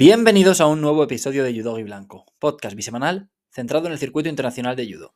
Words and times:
Bienvenidos 0.00 0.62
a 0.62 0.66
un 0.66 0.80
nuevo 0.80 1.04
episodio 1.04 1.44
de 1.44 1.52
Judo 1.52 1.78
y 1.78 1.82
Blanco, 1.82 2.24
podcast 2.38 2.74
bisemanal 2.74 3.28
centrado 3.50 3.84
en 3.84 3.92
el 3.92 3.98
circuito 3.98 4.30
internacional 4.30 4.74
de 4.74 4.90
judo. 4.90 5.14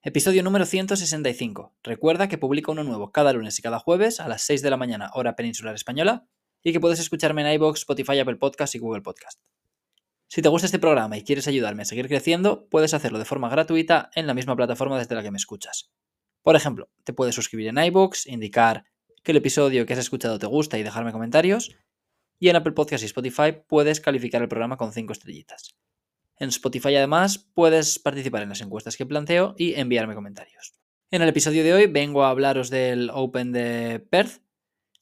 Episodio 0.00 0.42
número 0.42 0.64
165. 0.64 1.76
Recuerda 1.82 2.26
que 2.26 2.38
publico 2.38 2.72
uno 2.72 2.84
nuevo 2.84 3.12
cada 3.12 3.34
lunes 3.34 3.58
y 3.58 3.62
cada 3.62 3.78
jueves 3.78 4.18
a 4.20 4.26
las 4.26 4.40
6 4.44 4.62
de 4.62 4.70
la 4.70 4.78
mañana, 4.78 5.10
hora 5.12 5.36
peninsular 5.36 5.74
española, 5.74 6.26
y 6.62 6.72
que 6.72 6.80
puedes 6.80 7.00
escucharme 7.00 7.42
en 7.42 7.52
iBox, 7.56 7.80
Spotify, 7.80 8.18
Apple 8.20 8.36
Podcast 8.36 8.74
y 8.74 8.78
Google 8.78 9.02
Podcast. 9.02 9.42
Si 10.26 10.40
te 10.40 10.48
gusta 10.48 10.64
este 10.64 10.78
programa 10.78 11.18
y 11.18 11.22
quieres 11.22 11.46
ayudarme 11.46 11.82
a 11.82 11.84
seguir 11.84 12.08
creciendo, 12.08 12.66
puedes 12.70 12.94
hacerlo 12.94 13.18
de 13.18 13.26
forma 13.26 13.50
gratuita 13.50 14.08
en 14.14 14.26
la 14.26 14.32
misma 14.32 14.56
plataforma 14.56 14.98
desde 14.98 15.16
la 15.16 15.22
que 15.22 15.30
me 15.30 15.36
escuchas. 15.36 15.92
Por 16.42 16.56
ejemplo, 16.56 16.88
te 17.04 17.12
puedes 17.12 17.34
suscribir 17.34 17.66
en 17.68 17.76
iBox, 17.76 18.26
indicar 18.26 18.86
que 19.22 19.32
el 19.32 19.36
episodio 19.36 19.84
que 19.84 19.92
has 19.92 19.98
escuchado 19.98 20.38
te 20.38 20.46
gusta 20.46 20.78
y 20.78 20.82
dejarme 20.82 21.12
comentarios, 21.12 21.76
y 22.38 22.48
en 22.48 22.56
Apple 22.56 22.72
Podcast 22.72 23.02
y 23.02 23.06
Spotify 23.06 23.56
puedes 23.66 24.00
calificar 24.00 24.42
el 24.42 24.48
programa 24.48 24.76
con 24.76 24.92
5 24.92 25.12
estrellitas. 25.12 25.76
En 26.38 26.50
Spotify 26.50 26.96
además 26.96 27.38
puedes 27.38 27.98
participar 27.98 28.42
en 28.42 28.50
las 28.50 28.60
encuestas 28.60 28.96
que 28.96 29.06
planteo 29.06 29.54
y 29.58 29.74
enviarme 29.74 30.14
comentarios. 30.14 30.74
En 31.10 31.22
el 31.22 31.28
episodio 31.28 31.64
de 31.64 31.72
hoy 31.72 31.86
vengo 31.86 32.24
a 32.24 32.30
hablaros 32.30 32.70
del 32.70 33.10
Open 33.12 33.50
de 33.50 33.98
Perth. 33.98 34.42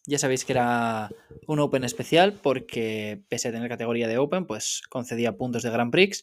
Ya 0.06 0.18
sabéis 0.18 0.44
que 0.44 0.52
era 0.52 1.10
un 1.46 1.58
Open 1.58 1.84
especial 1.84 2.32
porque 2.32 3.22
pese 3.28 3.48
a 3.48 3.52
tener 3.52 3.68
categoría 3.68 4.08
de 4.08 4.18
Open, 4.18 4.46
pues 4.46 4.82
concedía 4.88 5.36
puntos 5.36 5.62
de 5.62 5.70
Grand 5.70 5.90
Prix. 5.90 6.22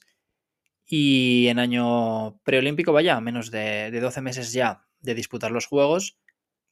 Y 0.85 1.47
en 1.47 1.59
año 1.59 2.39
preolímpico, 2.43 2.91
vaya, 2.91 3.19
menos 3.21 3.51
de, 3.51 3.91
de 3.91 3.99
12 3.99 4.21
meses 4.21 4.53
ya 4.53 4.85
de 4.99 5.15
disputar 5.15 5.51
los 5.51 5.65
Juegos, 5.65 6.17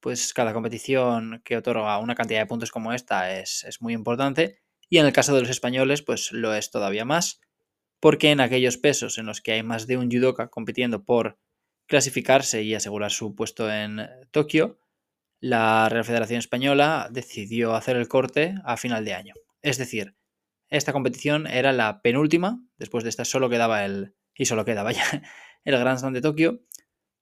pues 0.02 0.34
cada 0.34 0.54
competición 0.54 1.42
que 1.46 1.58
otorga 1.58 1.98
una 2.00 2.16
cantidad 2.16 2.40
de 2.40 2.46
puntos 2.48 2.72
como 2.72 2.94
esta 2.94 3.38
es, 3.40 3.64
es, 3.64 3.82
muy 3.82 3.94
importante. 3.94 4.60
Y 4.90 4.98
en 4.98 5.06
el 5.06 5.14
caso 5.14 5.34
de 5.34 5.42
los 5.42 5.50
españoles, 5.50 6.02
pues 6.02 6.32
lo 6.32 6.54
es 6.54 6.72
todavía 6.72 7.06
más, 7.06 7.40
porque 8.00 8.32
en 8.32 8.42
aquellos 8.42 8.78
pesos 8.78 9.18
en 9.18 9.28
los 9.28 9.42
que 9.42 9.54
hay 9.54 9.64
más 9.64 9.88
de 9.88 9.98
un 9.98 10.12
judoka 10.12 10.50
compitiendo 10.50 11.06
por 11.06 11.40
clasificarse 11.88 12.64
y 12.64 12.74
asegurar 12.74 13.12
su 13.12 13.36
puesto 13.36 13.72
en 13.72 14.08
Tokio, 14.32 14.80
la 15.40 15.90
Real 15.90 16.06
Federación 16.06 16.40
Española 16.40 17.10
decidió 17.12 17.76
hacer 17.76 17.96
el 17.98 18.08
corte 18.08 18.56
a 18.64 18.78
final 18.78 19.06
de 19.06 19.14
año. 19.14 19.34
Es 19.62 19.78
decir, 19.78 20.16
esta 20.70 20.94
competición 20.94 21.48
era 21.48 21.74
la 21.74 22.02
penúltima, 22.02 22.64
después 22.78 23.04
de 23.04 23.10
esta 23.10 23.26
solo 23.26 23.50
quedaba 23.50 23.84
el, 23.84 24.16
y 24.36 24.46
solo 24.46 24.66
quedaba 24.66 24.92
ya, 24.92 25.04
el 25.66 25.78
Grand 25.78 26.00
Slam 26.00 26.14
de 26.14 26.22
Tokio, 26.22 26.62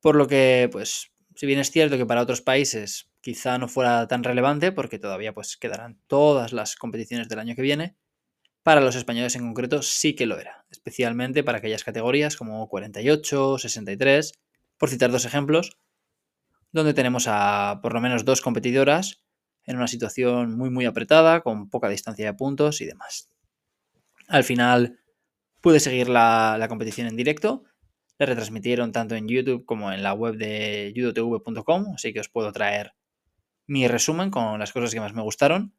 por 0.02 0.16
lo 0.16 0.28
que, 0.28 0.70
pues, 0.72 1.12
si 1.40 1.46
bien 1.46 1.60
es 1.60 1.72
cierto 1.72 1.96
que 1.96 2.06
para 2.06 2.22
otros 2.22 2.42
países 2.42 3.10
quizá 3.22 3.58
no 3.58 3.70
fuera 3.70 4.10
tan 4.10 4.26
relevante, 4.26 4.74
porque 4.74 5.00
todavía 5.00 5.34
pues 5.34 5.56
quedarán 5.56 5.98
todas 6.08 6.52
las 6.52 6.76
competiciones 6.76 7.30
del 7.30 7.40
año 7.40 7.56
que 7.56 7.62
viene, 7.62 7.96
para 8.62 8.82
los 8.82 8.98
españoles 8.98 9.38
en 9.38 9.44
concreto 9.44 9.82
sí 9.82 10.18
que 10.18 10.26
lo 10.26 10.38
era, 10.38 10.66
especialmente 10.70 11.42
para 11.42 11.60
aquellas 11.60 11.86
categorías 11.86 12.36
como 12.36 12.68
48, 12.68 13.58
63, 13.58 14.34
por 14.78 14.90
citar 14.90 15.12
dos 15.12 15.24
ejemplos, 15.24 15.78
donde 16.74 16.94
tenemos 16.94 17.24
a 17.30 17.80
por 17.82 17.94
lo 17.94 18.02
menos 18.02 18.26
dos 18.26 18.42
competidoras 18.42 19.24
en 19.64 19.78
una 19.78 19.88
situación 19.88 20.58
muy 20.58 20.70
muy 20.70 20.84
apretada, 20.84 21.40
con 21.40 21.70
poca 21.70 21.88
distancia 21.88 22.26
de 22.26 22.34
puntos 22.34 22.82
y 22.82 22.86
demás. 22.86 23.30
Al 24.28 24.44
final 24.44 25.00
pude 25.62 25.80
seguir 25.80 26.10
la, 26.10 26.58
la 26.60 26.68
competición 26.68 27.08
en 27.08 27.16
directo 27.16 27.64
le 28.20 28.26
retransmitieron 28.26 28.92
tanto 28.92 29.16
en 29.16 29.28
YouTube 29.28 29.66
como 29.66 29.92
en 29.92 30.04
la 30.04 30.14
web 30.14 30.36
de 30.36 30.94
judotv.com, 30.96 31.94
así 31.96 32.14
que 32.14 32.20
os 32.20 32.28
puedo 32.28 32.52
traer 32.52 32.94
mi 33.66 33.88
resumen 33.88 34.30
con 34.30 34.60
las 34.60 34.74
cosas 34.74 34.94
que 34.94 35.00
más 35.00 35.14
me 35.14 35.22
gustaron. 35.22 35.74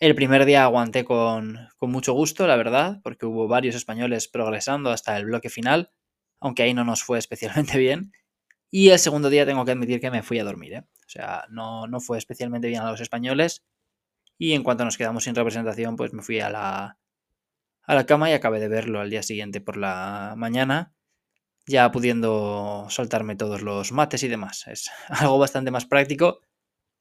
El 0.00 0.14
primer 0.14 0.46
día 0.46 0.64
aguanté 0.64 1.04
con, 1.04 1.68
con, 1.76 1.90
mucho 1.90 2.14
gusto, 2.14 2.46
la 2.46 2.56
verdad, 2.56 3.00
porque 3.02 3.26
hubo 3.26 3.48
varios 3.48 3.74
españoles 3.76 4.28
progresando 4.28 4.90
hasta 4.90 5.16
el 5.16 5.26
bloque 5.26 5.50
final, 5.50 5.90
aunque 6.40 6.62
ahí 6.62 6.74
no 6.74 6.84
nos 6.84 7.02
fue 7.02 7.18
especialmente 7.18 7.78
bien. 7.78 8.12
Y 8.70 8.88
el 8.88 8.98
segundo 8.98 9.28
día 9.28 9.46
tengo 9.46 9.64
que 9.64 9.72
admitir 9.72 10.00
que 10.00 10.10
me 10.10 10.22
fui 10.22 10.38
a 10.38 10.44
dormir, 10.44 10.72
¿eh? 10.72 10.78
o 10.80 11.08
sea, 11.08 11.44
no, 11.50 11.86
no 11.86 12.00
fue 12.00 12.18
especialmente 12.18 12.66
bien 12.68 12.80
a 12.80 12.90
los 12.90 13.00
españoles. 13.00 13.62
Y 14.38 14.52
en 14.54 14.64
cuanto 14.64 14.84
nos 14.84 14.96
quedamos 14.96 15.24
sin 15.24 15.34
representación, 15.34 15.96
pues 15.96 16.12
me 16.12 16.22
fui 16.22 16.40
a 16.40 16.50
la, 16.50 16.98
a 17.82 17.94
la 17.94 18.06
cama 18.06 18.30
y 18.30 18.32
acabé 18.32 18.58
de 18.58 18.68
verlo 18.68 19.00
al 19.00 19.10
día 19.10 19.22
siguiente 19.22 19.60
por 19.60 19.76
la 19.76 20.34
mañana 20.36 20.94
ya 21.66 21.90
pudiendo 21.90 22.86
soltarme 22.88 23.36
todos 23.36 23.62
los 23.62 23.92
mates 23.92 24.22
y 24.22 24.28
demás. 24.28 24.66
Es 24.66 24.90
algo 25.08 25.38
bastante 25.38 25.70
más 25.70 25.86
práctico. 25.86 26.40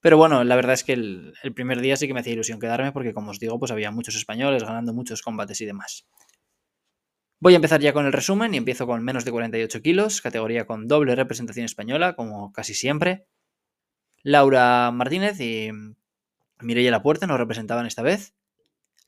Pero 0.02 0.18
bueno, 0.18 0.44
la 0.44 0.56
verdad 0.56 0.74
es 0.74 0.84
que 0.84 0.94
el, 0.94 1.34
el, 1.44 1.54
primer 1.54 1.80
día 1.80 1.96
sí 1.96 2.08
que 2.08 2.14
me 2.14 2.20
hacía 2.20 2.34
ilusión 2.34 2.60
quedarme 2.60 2.92
porque, 2.92 3.14
como 3.14 3.32
os 3.32 3.40
digo, 3.40 3.58
pues 3.58 3.72
había 3.72 3.90
muchos 3.90 4.16
españoles 4.16 4.64
ganando 4.64 4.94
muchos 4.94 5.22
combates 5.22 5.62
y 5.62 5.66
demás. 5.66 6.06
Voy 7.40 7.54
a 7.54 7.56
empezar 7.58 7.82
ya 7.82 7.92
con 7.92 8.06
el 8.06 8.14
resumen 8.14 8.54
y 8.54 8.58
empiezo 8.58 8.88
con 8.88 9.04
menos 9.04 9.26
de 9.26 9.32
48 9.32 9.82
kilos, 9.82 10.22
categoría 10.22 10.66
con 10.66 10.88
doble 10.88 11.14
representación 11.16 11.66
española, 11.66 12.16
como 12.16 12.54
casi 12.54 12.74
siempre. 12.74 13.28
Laura 14.24 14.92
Martínez 14.92 15.42
y 15.42 15.70
Mireia 16.62 16.92
Lapuerta 16.92 17.28
nos 17.28 17.38
representaban 17.38 17.86
esta 17.86 18.02
vez. 18.02 18.34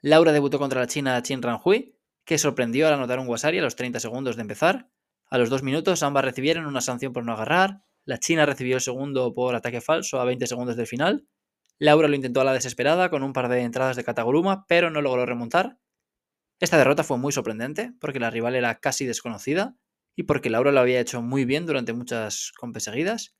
Laura 0.01 0.33
debutó 0.33 0.59
contra 0.59 0.81
la 0.81 0.87
china 0.87 1.21
Chin 1.23 1.41
Ranhui, 1.41 1.97
que 2.25 2.37
sorprendió 2.37 2.87
al 2.87 2.95
anotar 2.95 3.19
un 3.19 3.27
Wasari 3.27 3.59
a 3.59 3.61
los 3.61 3.77
30 3.77 4.01
segundos 4.01 4.35
de 4.35 4.41
empezar. 4.41 4.89
A 5.29 5.37
los 5.37 5.49
dos 5.49 5.63
minutos 5.63 6.03
ambas 6.03 6.25
recibieron 6.25 6.65
una 6.65 6.81
sanción 6.81 7.13
por 7.13 7.25
no 7.25 7.33
agarrar. 7.33 7.81
La 8.05 8.19
China 8.19 8.45
recibió 8.45 8.75
el 8.75 8.81
segundo 8.81 9.33
por 9.33 9.55
ataque 9.55 9.81
falso 9.81 10.19
a 10.19 10.25
20 10.25 10.45
segundos 10.47 10.75
del 10.75 10.87
final. 10.87 11.27
Laura 11.79 12.07
lo 12.07 12.15
intentó 12.15 12.41
a 12.41 12.43
la 12.45 12.53
desesperada 12.53 13.09
con 13.09 13.23
un 13.23 13.33
par 13.33 13.49
de 13.49 13.61
entradas 13.61 13.95
de 13.95 14.03
Kataguruma, 14.03 14.65
pero 14.67 14.91
no 14.91 15.01
logró 15.01 15.25
remontar. 15.25 15.77
Esta 16.59 16.77
derrota 16.77 17.03
fue 17.03 17.17
muy 17.17 17.33
sorprendente 17.33 17.93
porque 17.99 18.19
la 18.19 18.29
rival 18.29 18.55
era 18.55 18.79
casi 18.79 19.05
desconocida 19.05 19.75
y 20.15 20.23
porque 20.23 20.49
Laura 20.49 20.71
lo 20.71 20.79
había 20.79 21.01
hecho 21.01 21.21
muy 21.21 21.43
bien 21.43 21.65
durante 21.65 21.91
muchas 21.91 22.53
compes 22.57 22.83
seguidas. 22.83 23.35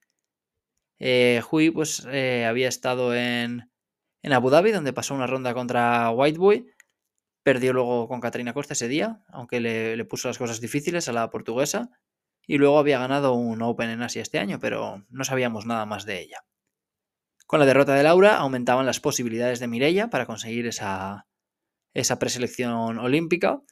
Eh, 0.98 1.40
Hui 1.50 1.70
pues, 1.70 2.06
eh, 2.10 2.44
había 2.44 2.68
estado 2.68 3.14
en, 3.14 3.70
en 4.22 4.32
Abu 4.32 4.50
Dhabi, 4.50 4.72
donde 4.72 4.92
pasó 4.92 5.14
una 5.14 5.26
ronda 5.26 5.54
contra 5.54 6.10
Whiteboy 6.10 6.66
Perdió 7.46 7.72
luego 7.72 8.08
con 8.08 8.20
Catarina 8.20 8.52
Costa 8.52 8.72
ese 8.72 8.88
día, 8.88 9.22
aunque 9.28 9.60
le, 9.60 9.96
le, 9.96 10.04
puso 10.04 10.26
las 10.26 10.36
cosas 10.36 10.60
difíciles 10.60 11.08
a 11.08 11.12
la 11.12 11.30
portuguesa. 11.30 11.90
Y 12.44 12.58
luego 12.58 12.76
había 12.76 12.98
ganado 12.98 13.34
un 13.34 13.62
Open 13.62 13.88
en 13.88 14.02
Asia 14.02 14.20
este 14.20 14.40
año, 14.40 14.58
pero 14.58 15.04
no 15.10 15.22
sabíamos 15.22 15.64
nada 15.64 15.86
más 15.86 16.04
de 16.06 16.20
ella. 16.22 16.40
Con 17.46 17.60
la 17.60 17.66
derrota 17.66 17.94
de 17.94 18.02
Laura 18.02 18.38
aumentaban 18.38 18.84
las 18.84 18.98
posibilidades 18.98 19.60
de 19.60 19.68
Mireia 19.68 20.10
para 20.10 20.26
conseguir 20.26 20.66
esa, 20.66 21.28
esa 21.94 22.18
preselección 22.18 22.98
olímpica. 22.98 23.62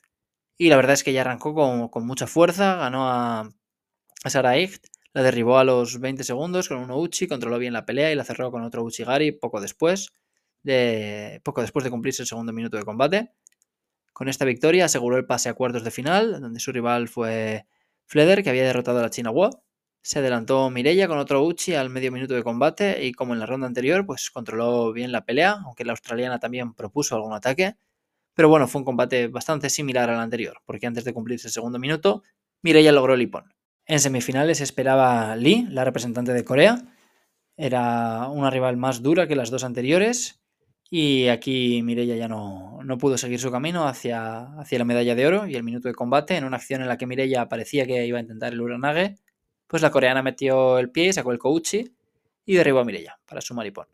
Y 0.57 0.69
la 0.69 0.77
verdad 0.77 0.93
es 0.93 1.03
que 1.03 1.11
ella 1.11 1.23
arrancó 1.23 1.53
con, 1.53 1.89
con 1.89 2.07
mucha 2.07 2.29
fuerza, 2.29 2.77
ganó 2.77 3.09
a, 3.11 3.51
a 4.23 4.31
Sara 4.31 4.57
Echt, 4.57 4.87
la 5.15 5.25
derribó 5.25 5.59
a 5.59 5.65
los 5.65 5.99
20 5.99 6.23
segundos 6.23 6.69
con 6.69 6.79
un 6.79 6.93
Uchi, 6.93 7.27
controló 7.27 7.59
bien 7.59 7.73
la 7.73 7.85
pelea 7.85 8.13
y 8.13 8.15
la 8.15 8.23
cerró 8.23 8.53
con 8.53 8.63
otro 8.63 8.85
Uchigari 8.85 9.33
poco 9.33 9.61
después, 9.61 10.13
de, 10.63 11.41
poco 11.43 11.61
después 11.61 11.85
de 11.85 11.91
cumplirse 11.91 12.23
el 12.23 12.29
segundo 12.29 12.53
minuto 12.53 12.77
de 12.77 12.85
combate. 12.85 13.33
Con 14.15 14.29
esta 14.29 14.45
victoria 14.45 14.85
aseguró 14.85 15.17
el 15.17 15.27
pase 15.27 15.49
a 15.49 15.55
cuartos 15.55 15.83
de 15.83 15.91
final, 15.91 16.41
donde 16.41 16.61
su 16.61 16.71
rival 16.71 17.09
fue 17.09 17.67
Fleder, 18.07 18.45
que 18.45 18.51
había 18.51 18.63
derrotado 18.63 19.01
a 19.01 19.03
la 19.03 19.11
China 19.11 19.33
Hua. 19.33 19.51
Se 20.03 20.21
adelantó 20.21 20.71
Mireia 20.71 21.09
con 21.09 21.19
otro 21.19 21.45
Uchi 21.45 21.75
al 21.75 21.91
medio 21.91 22.13
minuto 22.13 22.33
de 22.33 22.45
combate 22.45 23.05
y 23.05 23.13
como 23.13 23.33
en 23.33 23.41
la 23.41 23.47
ronda 23.47 23.67
anterior, 23.67 24.07
pues 24.07 24.31
controló 24.31 24.93
bien 24.93 25.11
la 25.11 25.25
pelea, 25.25 25.59
aunque 25.65 25.85
la 25.85 25.93
australiana 25.93 26.39
también 26.39 26.75
propuso 26.75 27.17
algún 27.17 27.33
ataque. 27.33 27.75
Pero 28.35 28.49
bueno, 28.49 28.69
fue 28.69 28.83
un 28.83 28.85
combate 28.85 29.27
bastante 29.27 29.69
similar 29.69 30.09
al 30.09 30.21
anterior, 30.21 30.59
porque 30.65 30.87
antes 30.87 31.05
de 31.05 31.13
cumplirse 31.13 31.49
el 31.49 31.53
segundo 31.53 31.81
minuto, 31.81 32.23
Mireia 32.63 32.93
logró 32.93 33.15
el 33.15 33.23
hipón. 33.23 33.53
En 33.85 33.99
semifinales 33.99 34.61
esperaba 34.61 35.35
Lee, 35.35 35.67
la 35.71 35.85
representante 35.85 36.33
de 36.33 36.45
Corea. 36.45 36.83
Era 37.57 38.29
una 38.29 38.51
rival 38.51 38.77
más 38.77 39.03
dura 39.03 39.27
que 39.27 39.35
las 39.35 39.51
dos 39.51 39.65
anteriores 39.65 40.41
y 40.89 41.27
aquí 41.29 41.83
Mireia 41.83 42.15
ya 42.15 42.29
no, 42.29 42.74
no, 42.85 42.99
pudo 42.99 43.19
seguir 43.19 43.41
su 43.41 43.51
camino 43.51 43.87
hacia, 43.87 44.59
hacia 44.59 44.79
la 44.79 44.85
medalla 44.85 45.15
de 45.15 45.27
oro 45.27 45.47
y 45.47 45.55
el 45.55 45.63
minuto 45.63 45.89
de 45.89 45.95
combate. 45.95 46.37
En 46.37 46.45
una 46.45 46.57
acción 46.57 46.83
en 46.83 46.89
la 46.89 46.97
que 46.97 47.07
Mireia 47.07 47.49
parecía 47.49 47.87
que 47.87 48.07
iba 48.07 48.19
a 48.19 48.21
intentar 48.21 48.53
el 48.53 48.61
Uranage, 48.61 49.17
pues 49.67 49.83
la 49.83 49.91
coreana 49.91 50.23
metió 50.23 50.79
el 50.79 50.91
pie, 50.91 51.13
sacó 51.13 51.33
el 51.33 51.39
Kouchi 51.39 51.95
y 52.45 52.55
derribó 52.55 52.81
a 52.81 52.85
Mireia 52.85 53.19
para 53.27 53.41
su 53.41 53.55
maripón. 53.55 53.87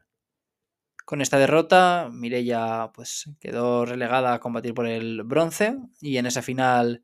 Con 1.05 1.21
esta 1.21 1.39
derrota, 1.39 2.09
Mireia 2.13 2.91
pues, 2.95 3.31
quedó 3.41 3.85
relegada 3.85 4.35
a 4.35 4.41
combatir 4.41 4.75
por 4.75 4.87
el 4.87 5.23
bronce 5.25 5.77
y 6.01 6.19
en 6.19 6.27
esa 6.27 6.43
final 6.43 7.03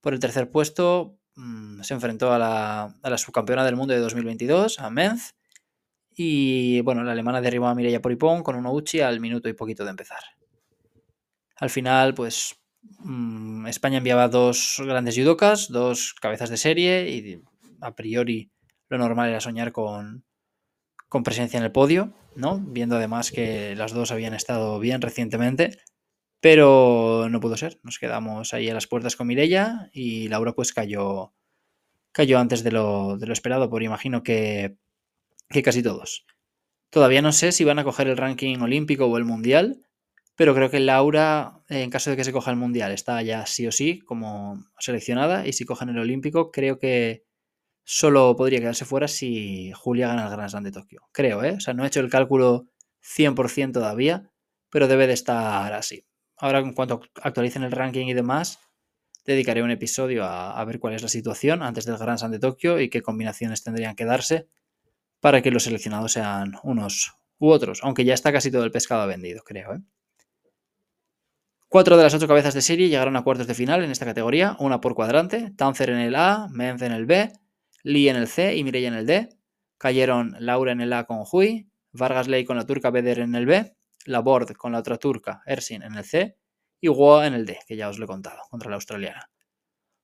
por 0.00 0.14
el 0.14 0.20
tercer 0.20 0.50
puesto 0.50 1.18
mmm, 1.36 1.82
se 1.82 1.94
enfrentó 1.94 2.32
a 2.32 2.38
la, 2.38 2.82
a 3.02 3.10
la 3.10 3.18
subcampeona 3.18 3.64
del 3.64 3.76
mundo 3.76 3.94
de 3.94 4.00
2022, 4.00 4.78
a 4.78 4.90
Menz, 4.90 5.34
y 6.14 6.80
bueno, 6.82 7.02
la 7.04 7.12
alemana 7.12 7.40
derribó 7.40 7.66
a 7.68 7.74
Mireia 7.74 8.02
Poripón 8.02 8.42
con 8.42 8.56
un 8.56 8.66
Uchi 8.66 9.00
al 9.00 9.20
minuto 9.20 9.48
y 9.48 9.54
poquito 9.54 9.84
de 9.84 9.90
empezar. 9.90 10.20
Al 11.62 11.70
final, 11.70 12.12
pues 12.14 12.56
mmm, 13.04 13.68
España 13.68 13.98
enviaba 13.98 14.26
dos 14.26 14.82
grandes 14.84 15.14
judokas, 15.14 15.68
dos 15.68 16.12
cabezas 16.20 16.50
de 16.50 16.56
serie 16.56 17.08
y 17.08 17.40
a 17.80 17.94
priori 17.94 18.50
lo 18.88 18.98
normal 18.98 19.28
era 19.28 19.40
soñar 19.40 19.70
con, 19.70 20.24
con 21.08 21.22
presencia 21.22 21.58
en 21.58 21.62
el 21.62 21.70
podio, 21.70 22.14
¿no? 22.34 22.58
Viendo 22.58 22.96
además 22.96 23.30
que 23.30 23.76
las 23.76 23.92
dos 23.92 24.10
habían 24.10 24.34
estado 24.34 24.80
bien 24.80 25.00
recientemente. 25.00 25.78
Pero 26.40 27.28
no 27.30 27.38
pudo 27.38 27.56
ser. 27.56 27.78
Nos 27.84 28.00
quedamos 28.00 28.54
ahí 28.54 28.68
a 28.68 28.74
las 28.74 28.88
puertas 28.88 29.14
con 29.14 29.28
Mirella 29.28 29.88
y 29.92 30.26
Laura 30.26 30.54
pues 30.54 30.72
cayó, 30.72 31.32
cayó 32.10 32.40
antes 32.40 32.64
de 32.64 32.72
lo, 32.72 33.18
de 33.18 33.28
lo 33.28 33.32
esperado, 33.32 33.70
por 33.70 33.84
imagino 33.84 34.24
que, 34.24 34.78
que 35.48 35.62
casi 35.62 35.80
todos. 35.80 36.26
Todavía 36.90 37.22
no 37.22 37.30
sé 37.30 37.52
si 37.52 37.62
van 37.62 37.78
a 37.78 37.84
coger 37.84 38.08
el 38.08 38.16
ranking 38.16 38.58
olímpico 38.58 39.06
o 39.06 39.16
el 39.16 39.24
mundial, 39.24 39.86
pero 40.34 40.54
creo 40.54 40.70
que 40.70 40.80
Laura, 40.80 41.62
en 41.68 41.90
caso 41.90 42.10
de 42.10 42.16
que 42.16 42.24
se 42.24 42.32
coja 42.32 42.50
el 42.50 42.56
mundial, 42.56 42.92
está 42.92 43.20
ya 43.22 43.46
sí 43.46 43.66
o 43.66 43.72
sí 43.72 44.00
como 44.00 44.64
seleccionada. 44.78 45.46
Y 45.46 45.52
si 45.52 45.64
cogen 45.64 45.90
el 45.90 45.98
olímpico, 45.98 46.50
creo 46.50 46.78
que 46.78 47.24
solo 47.84 48.34
podría 48.36 48.60
quedarse 48.60 48.84
fuera 48.84 49.08
si 49.08 49.72
Julia 49.72 50.08
gana 50.08 50.24
el 50.24 50.30
Grand 50.30 50.50
Slam 50.50 50.64
de 50.64 50.72
Tokio. 50.72 51.02
Creo, 51.12 51.44
¿eh? 51.44 51.52
O 51.52 51.60
sea, 51.60 51.74
no 51.74 51.84
he 51.84 51.88
hecho 51.88 52.00
el 52.00 52.08
cálculo 52.08 52.68
100% 53.02 53.72
todavía, 53.72 54.30
pero 54.70 54.88
debe 54.88 55.06
de 55.06 55.12
estar 55.12 55.72
así. 55.72 56.06
Ahora, 56.38 56.60
en 56.60 56.72
cuanto 56.72 57.02
actualicen 57.22 57.62
el 57.62 57.72
ranking 57.72 58.06
y 58.06 58.14
demás, 58.14 58.58
dedicaré 59.24 59.62
un 59.62 59.70
episodio 59.70 60.24
a, 60.24 60.64
ver 60.64 60.78
cuál 60.80 60.94
es 60.94 61.02
la 61.02 61.08
situación 61.08 61.62
antes 61.62 61.84
del 61.84 61.98
Grand 61.98 62.18
Slam 62.18 62.32
de 62.32 62.38
Tokio 62.38 62.80
y 62.80 62.88
qué 62.88 63.02
combinaciones 63.02 63.62
tendrían 63.62 63.94
que 63.94 64.04
darse 64.04 64.48
para 65.20 65.42
que 65.42 65.50
los 65.50 65.64
seleccionados 65.64 66.12
sean 66.12 66.54
unos 66.64 67.14
u 67.38 67.50
otros, 67.50 67.80
aunque 67.82 68.04
ya 68.04 68.14
está 68.14 68.32
casi 68.32 68.50
todo 68.50 68.64
el 68.64 68.72
pescado 68.72 69.06
vendido, 69.06 69.42
creo. 69.44 69.74
¿eh? 69.74 69.80
Cuatro 71.72 71.96
de 71.96 72.02
las 72.02 72.12
ocho 72.12 72.28
cabezas 72.28 72.52
de 72.52 72.60
serie 72.60 72.90
llegaron 72.90 73.16
a 73.16 73.22
cuartos 73.22 73.46
de 73.46 73.54
final 73.54 73.82
en 73.82 73.90
esta 73.90 74.04
categoría, 74.04 74.58
una 74.58 74.82
por 74.82 74.94
cuadrante, 74.94 75.52
Tanzer 75.56 75.88
en 75.88 76.00
el 76.00 76.14
A, 76.16 76.48
Menz 76.50 76.82
en 76.82 76.92
el 76.92 77.06
B, 77.06 77.32
Lee 77.82 78.10
en 78.10 78.16
el 78.16 78.28
C 78.28 78.54
y 78.54 78.62
Mireia 78.62 78.88
en 78.88 78.94
el 78.94 79.06
D. 79.06 79.30
Cayeron 79.78 80.36
Laura 80.38 80.72
en 80.72 80.82
el 80.82 80.92
A 80.92 81.04
con 81.04 81.24
Hui, 81.24 81.70
Vargas 81.92 82.28
Ley 82.28 82.44
con 82.44 82.58
la 82.58 82.66
turca 82.66 82.90
Beder 82.90 83.20
en 83.20 83.34
el 83.34 83.46
B, 83.46 83.74
Laborde 84.04 84.54
con 84.54 84.72
la 84.72 84.80
otra 84.80 84.98
turca 84.98 85.40
Ersin 85.46 85.82
en 85.82 85.94
el 85.94 86.04
C 86.04 86.36
y 86.78 86.88
Guo 86.88 87.24
en 87.24 87.32
el 87.32 87.46
D, 87.46 87.58
que 87.66 87.74
ya 87.74 87.88
os 87.88 87.98
lo 87.98 88.04
he 88.04 88.08
contado, 88.08 88.42
contra 88.50 88.68
la 88.68 88.76
australiana. 88.76 89.30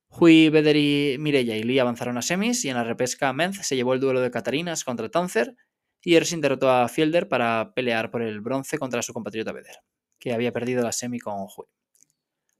Hui, 0.08 0.48
Beder 0.48 0.76
y 0.76 1.16
Mireia 1.18 1.54
y 1.54 1.64
Lee 1.64 1.80
avanzaron 1.80 2.16
a 2.16 2.22
semis 2.22 2.64
y 2.64 2.70
en 2.70 2.76
la 2.76 2.84
repesca 2.84 3.30
Menz 3.34 3.58
se 3.58 3.76
llevó 3.76 3.92
el 3.92 4.00
duelo 4.00 4.22
de 4.22 4.30
Catarinas 4.30 4.84
contra 4.84 5.10
Tanzer 5.10 5.54
y 6.00 6.14
Ersin 6.14 6.40
derrotó 6.40 6.70
a 6.70 6.88
Fielder 6.88 7.28
para 7.28 7.74
pelear 7.74 8.10
por 8.10 8.22
el 8.22 8.40
bronce 8.40 8.78
contra 8.78 9.02
su 9.02 9.12
compatriota 9.12 9.52
Beder 9.52 9.76
que 10.18 10.32
había 10.32 10.52
perdido 10.52 10.82
la 10.82 10.92
semi 10.92 11.18
con 11.18 11.40
Hui. 11.40 11.66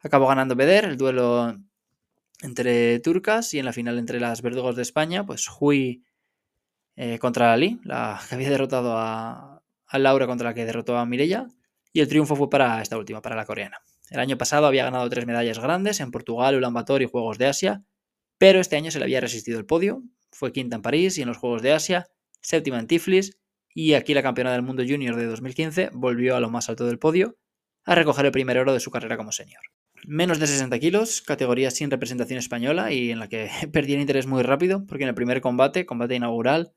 Acabó 0.00 0.28
ganando 0.28 0.54
Beder 0.54 0.84
el 0.84 0.96
duelo 0.96 1.58
entre 2.42 3.00
turcas 3.00 3.52
y 3.54 3.58
en 3.58 3.64
la 3.64 3.72
final 3.72 3.98
entre 3.98 4.20
las 4.20 4.42
verdugos 4.42 4.76
de 4.76 4.82
España, 4.82 5.26
pues 5.26 5.48
Hui 5.48 6.04
eh, 6.96 7.18
contra 7.18 7.52
Ali, 7.52 7.80
la 7.84 8.20
que 8.28 8.34
había 8.34 8.50
derrotado 8.50 8.94
a, 8.96 9.62
Laura 9.92 10.26
contra 10.26 10.50
la 10.50 10.54
que 10.54 10.64
derrotó 10.64 10.96
a 10.98 11.06
Mirella, 11.06 11.48
y 11.92 12.00
el 12.00 12.08
triunfo 12.08 12.36
fue 12.36 12.50
para 12.50 12.82
esta 12.82 12.98
última, 12.98 13.22
para 13.22 13.34
la 13.34 13.46
coreana. 13.46 13.78
El 14.10 14.20
año 14.20 14.38
pasado 14.38 14.66
había 14.66 14.84
ganado 14.84 15.08
tres 15.08 15.26
medallas 15.26 15.58
grandes 15.58 16.00
en 16.00 16.10
Portugal, 16.10 16.56
Ulan 16.56 16.74
Bator 16.74 17.02
y 17.02 17.06
Juegos 17.06 17.38
de 17.38 17.46
Asia, 17.46 17.82
pero 18.36 18.60
este 18.60 18.76
año 18.76 18.90
se 18.90 18.98
le 18.98 19.04
había 19.04 19.20
resistido 19.20 19.58
el 19.58 19.66
podio. 19.66 20.02
Fue 20.30 20.52
quinta 20.52 20.76
en 20.76 20.82
París 20.82 21.18
y 21.18 21.22
en 21.22 21.28
los 21.28 21.38
Juegos 21.38 21.62
de 21.62 21.72
Asia, 21.72 22.08
séptima 22.40 22.78
en 22.78 22.86
Tiflis, 22.86 23.38
y 23.74 23.94
aquí 23.94 24.14
la 24.14 24.22
campeona 24.22 24.52
del 24.52 24.62
mundo 24.62 24.82
junior 24.86 25.16
de 25.16 25.26
2015 25.26 25.90
volvió 25.92 26.36
a 26.36 26.40
lo 26.40 26.50
más 26.50 26.68
alto 26.68 26.86
del 26.86 26.98
podio 26.98 27.36
a 27.88 27.94
recoger 27.94 28.26
el 28.26 28.32
primer 28.32 28.58
oro 28.58 28.74
de 28.74 28.80
su 28.80 28.90
carrera 28.90 29.16
como 29.16 29.32
senior. 29.32 29.62
Menos 30.06 30.38
de 30.38 30.46
60 30.46 30.78
kilos, 30.78 31.22
categoría 31.22 31.70
sin 31.70 31.90
representación 31.90 32.38
española 32.38 32.92
y 32.92 33.10
en 33.10 33.18
la 33.18 33.28
que 33.28 33.50
perdí 33.72 33.94
el 33.94 34.00
interés 34.00 34.26
muy 34.26 34.42
rápido, 34.42 34.84
porque 34.86 35.04
en 35.04 35.08
el 35.08 35.14
primer 35.14 35.40
combate, 35.40 35.86
combate 35.86 36.14
inaugural, 36.14 36.74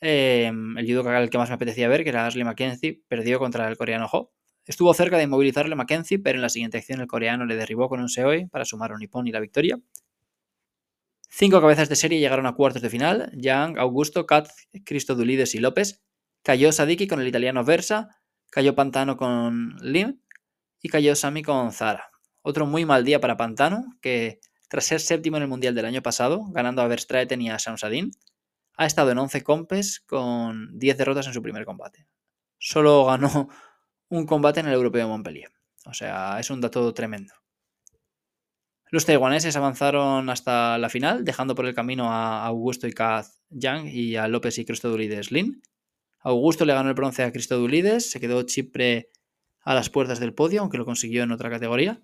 em, 0.00 0.76
el 0.76 0.86
judo 0.86 1.10
el 1.10 1.30
que 1.30 1.38
más 1.38 1.48
me 1.48 1.54
apetecía 1.54 1.88
ver, 1.88 2.04
que 2.04 2.10
era 2.10 2.26
Ashley 2.26 2.44
Mackenzie, 2.44 3.02
perdió 3.08 3.38
contra 3.38 3.66
el 3.66 3.78
coreano 3.78 4.06
Ho. 4.12 4.30
Estuvo 4.66 4.92
cerca 4.92 5.16
de 5.16 5.22
inmovilizarle 5.22 5.74
Mackenzie, 5.74 6.18
pero 6.18 6.36
en 6.36 6.42
la 6.42 6.50
siguiente 6.50 6.76
acción 6.76 7.00
el 7.00 7.06
coreano 7.06 7.46
le 7.46 7.56
derribó 7.56 7.88
con 7.88 8.00
un 8.00 8.10
Seoi 8.10 8.46
para 8.46 8.66
sumar 8.66 8.92
un 8.92 8.98
Nippon 8.98 9.26
y 9.26 9.32
la 9.32 9.40
victoria. 9.40 9.80
Cinco 11.30 11.62
cabezas 11.62 11.88
de 11.88 11.96
serie 11.96 12.20
llegaron 12.20 12.44
a 12.44 12.52
cuartos 12.52 12.82
de 12.82 12.90
final. 12.90 13.32
Yang, 13.34 13.78
Augusto, 13.78 14.26
Kat, 14.26 14.50
Cristo 14.84 15.14
Dulides 15.14 15.54
y 15.54 15.60
López. 15.60 16.04
Cayó 16.42 16.72
Sadiki 16.72 17.06
con 17.06 17.22
el 17.22 17.26
italiano 17.26 17.64
Versa. 17.64 18.10
Cayó 18.50 18.74
Pantano 18.74 19.16
con 19.16 19.76
Lim 19.80 20.18
y 20.82 20.88
cayó 20.88 21.14
Sami 21.14 21.42
con 21.42 21.72
Zara. 21.72 22.10
Otro 22.42 22.66
muy 22.66 22.84
mal 22.84 23.04
día 23.04 23.20
para 23.20 23.36
Pantano, 23.36 23.96
que 24.02 24.40
tras 24.68 24.84
ser 24.84 25.00
séptimo 25.00 25.36
en 25.36 25.44
el 25.44 25.48
Mundial 25.48 25.74
del 25.74 25.86
año 25.86 26.02
pasado, 26.02 26.44
ganando 26.48 26.82
a 26.82 26.88
Verstraeten 26.88 27.40
y 27.40 27.50
a 27.50 27.58
Samsadin, 27.58 28.10
ha 28.76 28.86
estado 28.86 29.12
en 29.12 29.18
11 29.18 29.42
compes 29.42 30.00
con 30.00 30.78
10 30.78 30.98
derrotas 30.98 31.26
en 31.26 31.34
su 31.34 31.42
primer 31.42 31.64
combate. 31.64 32.06
Solo 32.58 33.04
ganó 33.04 33.48
un 34.08 34.26
combate 34.26 34.60
en 34.60 34.66
el 34.66 34.74
Europeo 34.74 35.02
de 35.02 35.08
Montpellier. 35.08 35.52
O 35.84 35.94
sea, 35.94 36.38
es 36.40 36.50
un 36.50 36.60
dato 36.60 36.92
tremendo. 36.92 37.34
Los 38.90 39.06
taiwaneses 39.06 39.56
avanzaron 39.56 40.28
hasta 40.28 40.76
la 40.78 40.90
final, 40.90 41.24
dejando 41.24 41.54
por 41.54 41.64
el 41.66 41.74
camino 41.74 42.12
a 42.12 42.44
Augusto 42.44 42.86
y 42.86 42.92
Kaz 42.92 43.40
Yang 43.48 43.88
y 43.88 44.16
a 44.16 44.28
López 44.28 44.58
y 44.58 44.64
Cristodulides 44.64 45.30
Lin. 45.32 45.62
Augusto 46.20 46.64
le 46.64 46.74
ganó 46.74 46.90
el 46.90 46.94
bronce 46.94 47.22
a 47.22 47.32
Cristodulides, 47.32 48.10
se 48.10 48.20
quedó 48.20 48.42
Chipre 48.42 49.10
a 49.62 49.74
las 49.74 49.90
puertas 49.90 50.20
del 50.20 50.34
podio, 50.34 50.60
aunque 50.60 50.78
lo 50.78 50.84
consiguió 50.84 51.22
en 51.22 51.32
otra 51.32 51.50
categoría. 51.50 52.00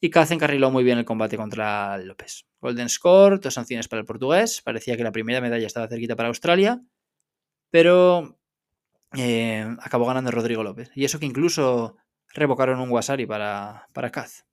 Y 0.00 0.10
Kaz 0.10 0.30
encarriló 0.32 0.70
muy 0.70 0.82
bien 0.82 0.98
el 0.98 1.04
combate 1.04 1.36
contra 1.36 1.96
López. 1.98 2.44
Golden 2.60 2.88
Score, 2.88 3.38
dos 3.40 3.54
sanciones 3.54 3.88
para 3.88 4.00
el 4.00 4.06
portugués. 4.06 4.60
Parecía 4.62 4.96
que 4.96 5.04
la 5.04 5.12
primera 5.12 5.40
medalla 5.40 5.66
estaba 5.66 5.88
cerquita 5.88 6.16
para 6.16 6.28
Australia, 6.28 6.82
pero 7.70 8.38
eh, 9.16 9.64
acabó 9.80 10.06
ganando 10.06 10.30
Rodrigo 10.30 10.64
López. 10.64 10.90
Y 10.94 11.04
eso 11.04 11.20
que 11.20 11.26
incluso 11.26 11.96
revocaron 12.34 12.80
un 12.80 12.90
Wasari 12.90 13.26
para, 13.26 13.88
para 13.92 14.10
Kaz. 14.10 14.44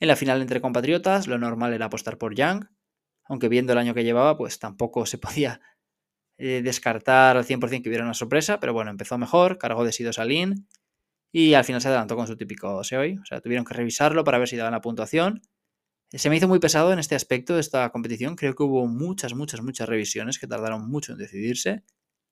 En 0.00 0.08
la 0.08 0.16
final 0.16 0.40
entre 0.40 0.60
compatriotas, 0.60 1.26
lo 1.26 1.38
normal 1.38 1.72
era 1.72 1.86
apostar 1.86 2.18
por 2.18 2.34
Yang, 2.34 2.70
aunque 3.24 3.48
viendo 3.48 3.72
el 3.72 3.78
año 3.78 3.94
que 3.94 4.04
llevaba, 4.04 4.36
pues 4.36 4.58
tampoco 4.58 5.04
se 5.06 5.18
podía 5.18 5.60
eh, 6.38 6.62
descartar 6.62 7.36
al 7.36 7.44
100% 7.44 7.82
que 7.82 7.88
hubiera 7.88 8.04
una 8.04 8.14
sorpresa, 8.14 8.60
pero 8.60 8.72
bueno, 8.72 8.90
empezó 8.90 9.18
mejor, 9.18 9.58
cargó 9.58 9.84
de 9.84 9.92
Sido 9.92 10.12
Salín 10.12 10.66
y 11.38 11.52
al 11.52 11.64
final 11.64 11.82
se 11.82 11.88
adelantó 11.88 12.16
con 12.16 12.26
su 12.26 12.34
típico 12.34 12.82
SEOI. 12.82 13.18
O 13.18 13.26
sea, 13.26 13.42
tuvieron 13.42 13.66
que 13.66 13.74
revisarlo 13.74 14.24
para 14.24 14.38
ver 14.38 14.48
si 14.48 14.56
daban 14.56 14.72
la 14.72 14.80
puntuación. 14.80 15.42
Se 16.10 16.30
me 16.30 16.36
hizo 16.38 16.48
muy 16.48 16.60
pesado 16.60 16.94
en 16.94 16.98
este 16.98 17.14
aspecto 17.14 17.52
de 17.52 17.60
esta 17.60 17.90
competición. 17.90 18.36
Creo 18.36 18.54
que 18.54 18.62
hubo 18.62 18.86
muchas, 18.86 19.34
muchas, 19.34 19.60
muchas 19.60 19.86
revisiones 19.86 20.38
que 20.38 20.46
tardaron 20.46 20.88
mucho 20.88 21.12
en 21.12 21.18
decidirse. 21.18 21.82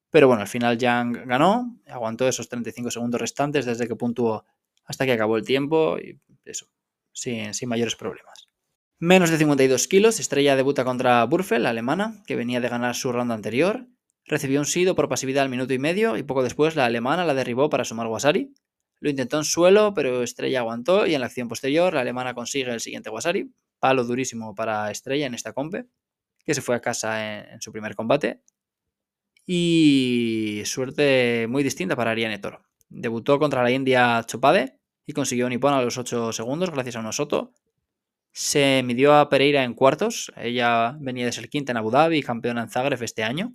Pero 0.09 0.27
bueno, 0.27 0.41
al 0.41 0.49
final 0.49 0.79
Yang 0.79 1.27
ganó, 1.27 1.79
aguantó 1.87 2.27
esos 2.27 2.49
35 2.49 2.93
segundos 2.93 3.21
restantes 3.21 3.67
desde 3.67 3.87
que 3.87 3.95
puntuó 3.95 4.47
hasta 4.87 5.05
que 5.05 5.13
acabó 5.13 5.37
el 5.37 5.45
tiempo 5.45 5.99
y 5.99 6.19
eso, 6.47 6.69
sin, 7.13 7.53
sin 7.53 7.69
mayores 7.69 7.97
problemas. 7.97 8.49
Menos 8.99 9.29
de 9.29 9.37
52 9.37 9.87
kilos, 9.87 10.19
Estrella 10.19 10.57
debuta 10.57 10.83
contra 10.83 11.23
Burfel, 11.25 11.65
la 11.65 11.71
alemana, 11.71 12.23
que 12.27 12.37
venía 12.37 12.63
de 12.63 12.71
ganar 12.71 12.95
su 12.95 13.13
ronda 13.13 13.35
anterior. 13.35 13.87
Recibió 14.25 14.61
un 14.61 14.67
sido 14.67 14.95
por 14.95 15.11
pasividad 15.11 15.43
al 15.43 15.51
minuto 15.51 15.75
y 15.75 15.79
medio 15.79 16.17
y 16.17 16.23
poco 16.23 16.43
después 16.43 16.75
la 16.75 16.87
alemana 16.87 17.27
la 17.27 17.35
derribó 17.35 17.69
para 17.69 17.85
sumar 17.85 18.07
Wasari. 18.07 18.55
Lo 19.05 19.11
intentó 19.11 19.37
en 19.37 19.45
suelo, 19.45 19.93
pero 19.93 20.23
Estrella 20.23 20.61
aguantó 20.61 21.07
y 21.07 21.15
en 21.15 21.21
la 21.21 21.27
acción 21.27 21.47
posterior 21.47 21.93
la 21.93 22.01
alemana 22.01 22.33
consigue 22.33 22.73
el 22.73 22.81
siguiente 22.81 23.11
Wasari. 23.11 23.53
Palo 23.79 24.03
durísimo 24.03 24.55
para 24.55 24.91
Estrella 24.91 25.27
en 25.27 25.35
esta 25.35 25.53
compe, 25.53 25.85
que 26.43 26.55
se 26.55 26.63
fue 26.63 26.75
a 26.75 26.81
casa 26.81 27.53
en, 27.53 27.61
su 27.61 27.71
primer 27.71 27.97
combate. 27.97 28.41
Y 29.45 30.63
suerte 30.65 31.45
muy 31.51 31.63
distinta 31.63 31.97
para 31.97 32.13
Ariane 32.13 32.39
Toro. 32.39 32.65
Debutó 32.89 33.39
contra 33.39 33.63
la 33.63 33.71
India 33.71 34.25
Chopade 34.27 34.81
y 35.05 35.13
consiguió 35.13 35.45
un 35.45 35.51
Nippon 35.51 35.75
a 35.75 35.83
los 35.83 35.99
8 35.99 36.33
segundos 36.33 36.71
gracias 36.71 36.97
a 36.97 37.01
un 37.01 37.07
Osoto. 37.07 37.53
Se 38.33 38.83
midió 38.87 39.13
a 39.17 39.29
Pereira 39.29 39.65
en 39.65 39.75
cuartos. 39.75 40.33
Ella 40.35 40.97
venía 40.99 41.27
de 41.27 41.33
ser 41.33 41.51
quinta 41.51 41.73
en 41.73 41.77
Abu 41.77 41.91
Dhabi 41.91 42.23
campeona 42.23 42.63
en 42.63 42.71
Zagreb 42.71 43.03
este 43.03 43.23
año. 43.23 43.53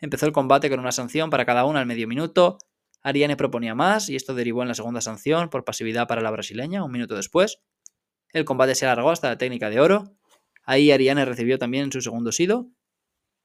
Empezó 0.00 0.26
el 0.26 0.32
combate 0.32 0.68
con 0.68 0.80
una 0.80 0.92
sanción 0.92 1.30
para 1.30 1.46
cada 1.46 1.64
una 1.64 1.80
al 1.80 1.86
medio 1.86 2.06
minuto 2.06 2.58
Ariane 3.06 3.36
proponía 3.36 3.76
más 3.76 4.08
y 4.08 4.16
esto 4.16 4.34
derivó 4.34 4.62
en 4.62 4.68
la 4.68 4.74
segunda 4.74 5.00
sanción 5.00 5.48
por 5.48 5.64
pasividad 5.64 6.08
para 6.08 6.22
la 6.22 6.30
brasileña 6.32 6.82
un 6.82 6.90
minuto 6.90 7.14
después. 7.14 7.60
El 8.32 8.44
combate 8.44 8.74
se 8.74 8.84
alargó 8.84 9.10
hasta 9.10 9.28
la 9.28 9.38
técnica 9.38 9.70
de 9.70 9.78
oro. 9.78 10.16
Ahí 10.64 10.90
Ariane 10.90 11.24
recibió 11.24 11.56
también 11.56 11.92
su 11.92 12.00
segundo 12.00 12.32
sido. 12.32 12.66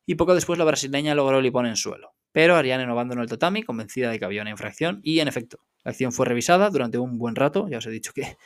Y 0.08 0.16
poco 0.16 0.34
después 0.34 0.58
la 0.58 0.66
brasileña 0.66 1.14
logró 1.14 1.38
el 1.38 1.46
en 1.46 1.76
suelo. 1.76 2.16
Pero 2.32 2.56
Ariane 2.56 2.88
no 2.88 2.94
abandonó 2.94 3.22
el 3.22 3.30
tatami, 3.30 3.62
convencida 3.62 4.10
de 4.10 4.18
que 4.18 4.26
había 4.26 4.42
una 4.42 4.50
infracción. 4.50 5.00
Y 5.04 5.20
en 5.20 5.28
efecto, 5.28 5.60
la 5.84 5.92
acción 5.92 6.12
fue 6.12 6.26
revisada 6.26 6.72
durante 6.72 6.98
un 6.98 7.20
buen 7.20 7.36
rato. 7.36 7.68
Ya 7.70 7.78
os 7.78 7.86
he 7.86 7.92
dicho 7.92 8.14
que, 8.14 8.38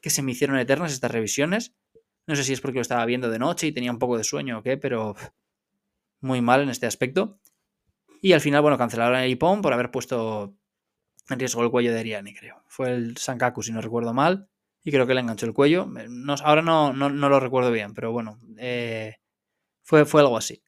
que 0.00 0.10
se 0.10 0.20
me 0.22 0.32
hicieron 0.32 0.58
eternas 0.58 0.92
estas 0.92 1.12
revisiones. 1.12 1.76
No 2.26 2.34
sé 2.34 2.42
si 2.42 2.52
es 2.52 2.60
porque 2.60 2.78
lo 2.78 2.82
estaba 2.82 3.06
viendo 3.06 3.30
de 3.30 3.38
noche 3.38 3.68
y 3.68 3.72
tenía 3.72 3.92
un 3.92 4.00
poco 4.00 4.18
de 4.18 4.24
sueño 4.24 4.58
o 4.58 4.62
qué, 4.64 4.76
pero 4.76 5.14
muy 6.20 6.40
mal 6.40 6.62
en 6.62 6.70
este 6.70 6.86
aspecto. 6.86 7.38
Y 8.22 8.32
al 8.32 8.40
final, 8.40 8.62
bueno, 8.62 8.78
cancelaron 8.78 9.18
el 9.18 9.30
Ipon 9.30 9.62
por 9.62 9.72
haber 9.72 9.90
puesto 9.90 10.54
en 11.28 11.38
riesgo 11.38 11.62
el 11.62 11.70
cuello 11.70 11.92
de 11.92 12.00
Ariane, 12.00 12.34
creo. 12.34 12.62
Fue 12.66 12.90
el 12.90 13.16
Sankaku, 13.16 13.62
si 13.62 13.72
no 13.72 13.80
recuerdo 13.80 14.14
mal, 14.14 14.48
y 14.84 14.90
creo 14.90 15.06
que 15.06 15.14
le 15.14 15.20
enganchó 15.20 15.46
el 15.46 15.54
cuello. 15.54 15.88
ahora 16.44 16.62
no, 16.62 16.92
no, 16.92 17.08
lo 17.10 17.40
recuerdo 17.40 17.72
bien, 17.72 17.94
pero 17.94 18.12
bueno, 18.12 18.38
eh, 18.58 19.16
fue, 19.82 20.04
fue 20.04 20.20
algo 20.20 20.36
así. 20.36 20.62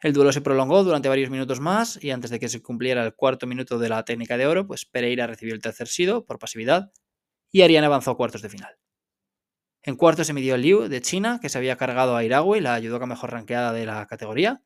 El 0.00 0.12
duelo 0.12 0.32
se 0.32 0.42
prolongó 0.42 0.84
durante 0.84 1.08
varios 1.08 1.30
minutos 1.30 1.60
más 1.60 2.02
y 2.02 2.10
antes 2.10 2.30
de 2.30 2.38
que 2.38 2.48
se 2.48 2.62
cumpliera 2.62 3.04
el 3.04 3.14
cuarto 3.14 3.46
minuto 3.46 3.78
de 3.78 3.88
la 3.88 4.04
técnica 4.04 4.36
de 4.36 4.46
oro, 4.46 4.66
pues 4.66 4.84
Pereira 4.84 5.26
recibió 5.26 5.54
el 5.54 5.62
tercer 5.62 5.88
sido 5.88 6.26
por 6.26 6.38
pasividad 6.38 6.92
y 7.50 7.62
Ariane 7.62 7.86
avanzó 7.86 8.10
a 8.10 8.16
cuartos 8.16 8.42
de 8.42 8.50
final. 8.50 8.76
En 9.82 9.96
cuartos 9.96 10.26
se 10.26 10.32
midió 10.32 10.56
Liu 10.56 10.88
de 10.88 11.00
China, 11.00 11.38
que 11.40 11.48
se 11.48 11.58
había 11.58 11.76
cargado 11.76 12.16
a 12.16 12.24
Irawi, 12.24 12.60
la 12.60 12.80
judoka 12.80 13.06
mejor 13.06 13.32
ranqueada 13.32 13.72
de 13.72 13.86
la 13.86 14.06
categoría. 14.06 14.62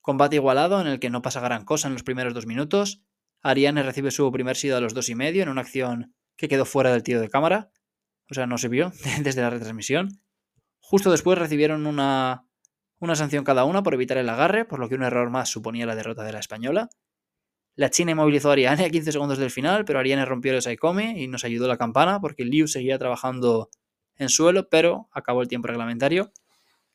Combate 0.00 0.36
igualado 0.36 0.80
en 0.80 0.86
el 0.86 0.98
que 0.98 1.10
no 1.10 1.22
pasa 1.22 1.40
gran 1.40 1.64
cosa 1.64 1.88
en 1.88 1.94
los 1.94 2.02
primeros 2.02 2.34
dos 2.34 2.46
minutos. 2.46 3.02
Ariane 3.42 3.82
recibe 3.82 4.10
su 4.10 4.30
primer 4.32 4.56
sido 4.56 4.76
a 4.76 4.80
los 4.80 4.94
dos 4.94 5.08
y 5.08 5.14
medio 5.14 5.42
en 5.42 5.48
una 5.48 5.60
acción 5.60 6.14
que 6.36 6.48
quedó 6.48 6.64
fuera 6.64 6.92
del 6.92 7.02
tiro 7.02 7.20
de 7.20 7.28
cámara. 7.28 7.70
O 8.30 8.34
sea, 8.34 8.46
no 8.46 8.58
se 8.58 8.68
vio 8.68 8.92
desde 9.22 9.42
la 9.42 9.50
retransmisión. 9.50 10.22
Justo 10.80 11.10
después 11.10 11.38
recibieron 11.38 11.86
una, 11.86 12.46
una 12.98 13.16
sanción 13.16 13.44
cada 13.44 13.64
una 13.64 13.82
por 13.82 13.94
evitar 13.94 14.18
el 14.18 14.28
agarre, 14.28 14.64
por 14.64 14.78
lo 14.78 14.88
que 14.88 14.94
un 14.94 15.02
error 15.02 15.30
más 15.30 15.48
suponía 15.48 15.86
la 15.86 15.94
derrota 15.94 16.22
de 16.22 16.32
la 16.32 16.38
española. 16.38 16.88
La 17.76 17.90
China 17.90 18.12
inmovilizó 18.12 18.50
a 18.50 18.52
Ariane 18.52 18.84
a 18.84 18.90
15 18.90 19.12
segundos 19.12 19.38
del 19.38 19.50
final, 19.50 19.84
pero 19.84 19.98
Ariane 19.98 20.24
rompió 20.24 20.52
el 20.52 20.60
Saikome 20.60 21.20
y 21.20 21.28
nos 21.28 21.44
ayudó 21.44 21.68
la 21.68 21.78
campana 21.78 22.20
porque 22.20 22.44
Liu 22.44 22.66
seguía 22.66 22.98
trabajando 22.98 23.70
en 24.16 24.28
suelo, 24.28 24.68
pero 24.68 25.08
acabó 25.12 25.42
el 25.42 25.48
tiempo 25.48 25.68
reglamentario. 25.68 26.32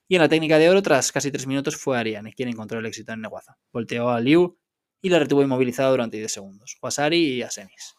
Y 0.08 0.16
en 0.16 0.22
la 0.22 0.30
técnica 0.30 0.58
de 0.60 0.70
oro, 0.70 0.82
tras 0.82 1.12
casi 1.12 1.32
tres 1.32 1.48
minutos, 1.48 1.76
fue 1.78 1.98
Ariane 1.98 2.34
quien 2.34 2.50
encontró 2.50 2.80
el 2.80 2.86
éxito 2.86 3.14
en 3.14 3.22
Neguaza. 3.22 3.58
Volteó 3.72 4.10
a 4.10 4.20
Liu 4.20 4.58
y 5.02 5.10
la 5.10 5.20
retuvo 5.20 5.42
inmovilizada 5.42 5.90
durante 5.90 6.18
10 6.18 6.32
segundos. 6.32 6.78
Wasari 6.82 7.36
y 7.36 7.42
Asenis. 7.42 7.96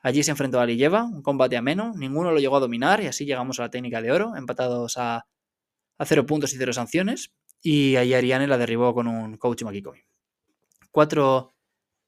Allí 0.00 0.22
se 0.22 0.30
enfrentó 0.30 0.60
a 0.60 0.66
Liyeva, 0.66 1.04
un 1.04 1.22
combate 1.22 1.56
ameno, 1.56 1.94
ninguno 1.96 2.30
lo 2.30 2.38
llegó 2.38 2.56
a 2.56 2.60
dominar 2.60 3.02
y 3.02 3.06
así 3.06 3.24
llegamos 3.24 3.58
a 3.58 3.62
la 3.62 3.70
técnica 3.70 4.02
de 4.02 4.12
oro, 4.12 4.36
empatados 4.36 4.98
a, 4.98 5.26
a 5.98 6.04
cero 6.04 6.26
puntos 6.26 6.52
y 6.52 6.58
cero 6.58 6.72
sanciones. 6.72 7.32
Y 7.62 7.96
ahí 7.96 8.12
Ariane 8.12 8.46
la 8.46 8.58
derribó 8.58 8.94
con 8.94 9.08
un 9.08 9.38
coach 9.38 9.62
Makikomi. 9.62 10.00
Cuatro 10.90 11.54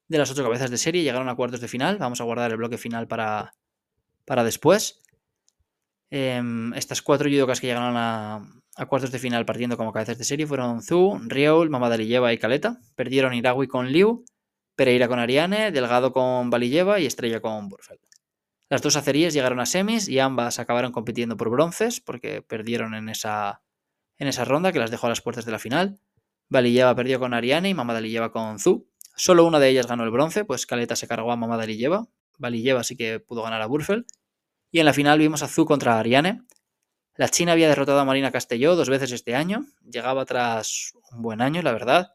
de 0.08 0.18
las 0.18 0.30
ocho 0.30 0.42
cabezas 0.42 0.70
de 0.70 0.78
serie 0.78 1.02
llegaron 1.02 1.28
a 1.28 1.34
cuartos 1.34 1.60
de 1.60 1.68
final. 1.68 1.96
Vamos 1.98 2.20
a 2.20 2.24
guardar 2.24 2.50
el 2.50 2.58
bloque 2.58 2.76
final 2.78 3.08
para, 3.08 3.54
para 4.26 4.44
después. 4.44 5.00
Em, 6.10 6.72
estas 6.74 7.02
cuatro 7.02 7.28
judokas 7.28 7.60
que 7.60 7.66
llegaron 7.66 7.96
a, 7.96 8.46
cuartos 8.84 9.10
de 9.10 9.18
final 9.18 9.46
partiendo 9.46 9.78
como 9.78 9.92
cabezas 9.92 10.18
de 10.18 10.24
serie 10.24 10.46
fueron 10.46 10.82
Zhu, 10.82 11.18
Rieul, 11.24 11.70
Mamadaliyeva 11.70 12.34
y 12.34 12.38
Caleta. 12.38 12.78
Perdieron 12.94 13.32
Iragui 13.32 13.66
con 13.66 13.90
Liu, 13.90 14.26
Pereira 14.74 15.08
con 15.08 15.18
Ariane, 15.18 15.72
Delgado 15.72 16.12
con 16.12 16.50
Valilleva 16.50 17.00
y 17.00 17.06
Estrella 17.06 17.40
con 17.40 17.70
Burfeld. 17.70 18.00
Las 18.68 18.82
dos 18.82 18.96
acerías 18.96 19.32
llegaron 19.32 19.60
a 19.60 19.66
semis 19.66 20.08
y 20.08 20.18
ambas 20.18 20.58
acabaron 20.58 20.92
compitiendo 20.92 21.36
por 21.36 21.48
bronces 21.48 22.00
porque 22.00 22.42
perdieron 22.42 22.94
en 22.94 23.08
esa, 23.08 23.62
en 24.18 24.28
esa 24.28 24.44
ronda 24.44 24.72
que 24.72 24.78
las 24.78 24.90
dejó 24.90 25.06
a 25.06 25.10
las 25.10 25.22
puertas 25.22 25.46
de 25.46 25.52
la 25.52 25.58
final. 25.58 25.98
Valilleva 26.48 26.94
perdió 26.94 27.18
con 27.18 27.32
Ariane 27.32 27.70
y 27.70 27.74
Mamadaliyeva 27.74 28.30
con 28.30 28.58
Zhu. 28.58 28.86
Solo 29.14 29.46
una 29.46 29.58
de 29.58 29.70
ellas 29.70 29.86
ganó 29.86 30.04
el 30.04 30.10
bronce, 30.10 30.44
pues 30.44 30.66
Caleta 30.66 30.96
se 30.96 31.08
cargó 31.08 31.32
a 31.32 31.36
Mamadaliyeva. 31.36 32.08
Valilleva 32.38 32.84
sí 32.84 32.96
que 32.96 33.20
pudo 33.20 33.42
ganar 33.42 33.62
a 33.62 33.66
Burfeld. 33.66 34.04
Y 34.70 34.80
en 34.80 34.84
la 34.84 34.92
final 34.92 35.18
vimos 35.18 35.42
a 35.42 35.48
Zhu 35.48 35.64
contra 35.64 35.98
Ariane. 35.98 36.42
La 37.18 37.30
China 37.30 37.52
había 37.52 37.68
derrotado 37.68 37.98
a 37.98 38.04
Marina 38.04 38.30
Castelló 38.30 38.76
dos 38.76 38.90
veces 38.90 39.10
este 39.10 39.34
año. 39.34 39.64
Llegaba 39.90 40.26
tras 40.26 40.92
un 41.12 41.22
buen 41.22 41.40
año, 41.40 41.62
la 41.62 41.72
verdad. 41.72 42.12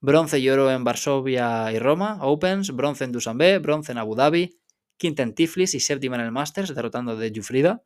Bronce 0.00 0.38
y 0.38 0.50
oro 0.50 0.70
en 0.70 0.84
Varsovia 0.84 1.72
y 1.72 1.78
Roma, 1.78 2.18
Opens, 2.20 2.72
bronce 2.72 3.04
en 3.04 3.12
Dushanbe, 3.12 3.58
bronce 3.58 3.92
en 3.92 3.98
Abu 3.98 4.14
Dhabi, 4.14 4.60
quinta 4.98 5.22
en 5.22 5.34
Tiflis 5.34 5.74
y 5.74 5.80
séptima 5.80 6.16
en 6.16 6.22
el 6.22 6.30
Masters, 6.30 6.74
derrotando 6.74 7.16
de 7.16 7.32
Jufrida. 7.34 7.82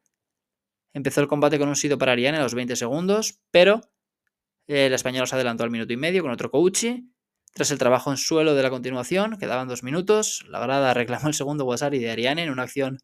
Empezó 0.93 1.21
el 1.21 1.29
combate 1.29 1.61
con 1.61 1.69
un 1.69 1.77
sido 1.77 1.97
para 1.97 2.13
Ariane 2.13 2.39
a 2.39 2.43
los 2.43 2.55
20 2.55 2.75
segundos, 2.75 3.39
pero 3.53 3.81
el 4.67 4.93
español 4.93 5.29
se 5.29 5.37
adelantó 5.37 5.63
al 5.63 5.71
minuto 5.71 5.93
y 5.93 5.97
medio 5.97 6.23
con 6.23 6.33
otro 6.33 6.51
Kouchi. 6.51 7.09
Tras 7.55 7.71
el 7.71 7.79
trabajo 7.79 8.11
en 8.11 8.17
suelo 8.17 8.57
de 8.57 8.65
la 8.65 8.71
continuación, 8.71 9.39
quedaban 9.39 9.69
dos 9.69 9.85
minutos, 9.85 10.45
la 10.49 10.59
grada 10.59 10.93
reclamó 10.95 11.29
el 11.29 11.35
segundo 11.35 11.65
Wasari 11.67 12.01
de 12.01 12.11
Ariane 12.11 12.43
en 12.43 12.51
una 12.51 12.65
acción 12.65 12.99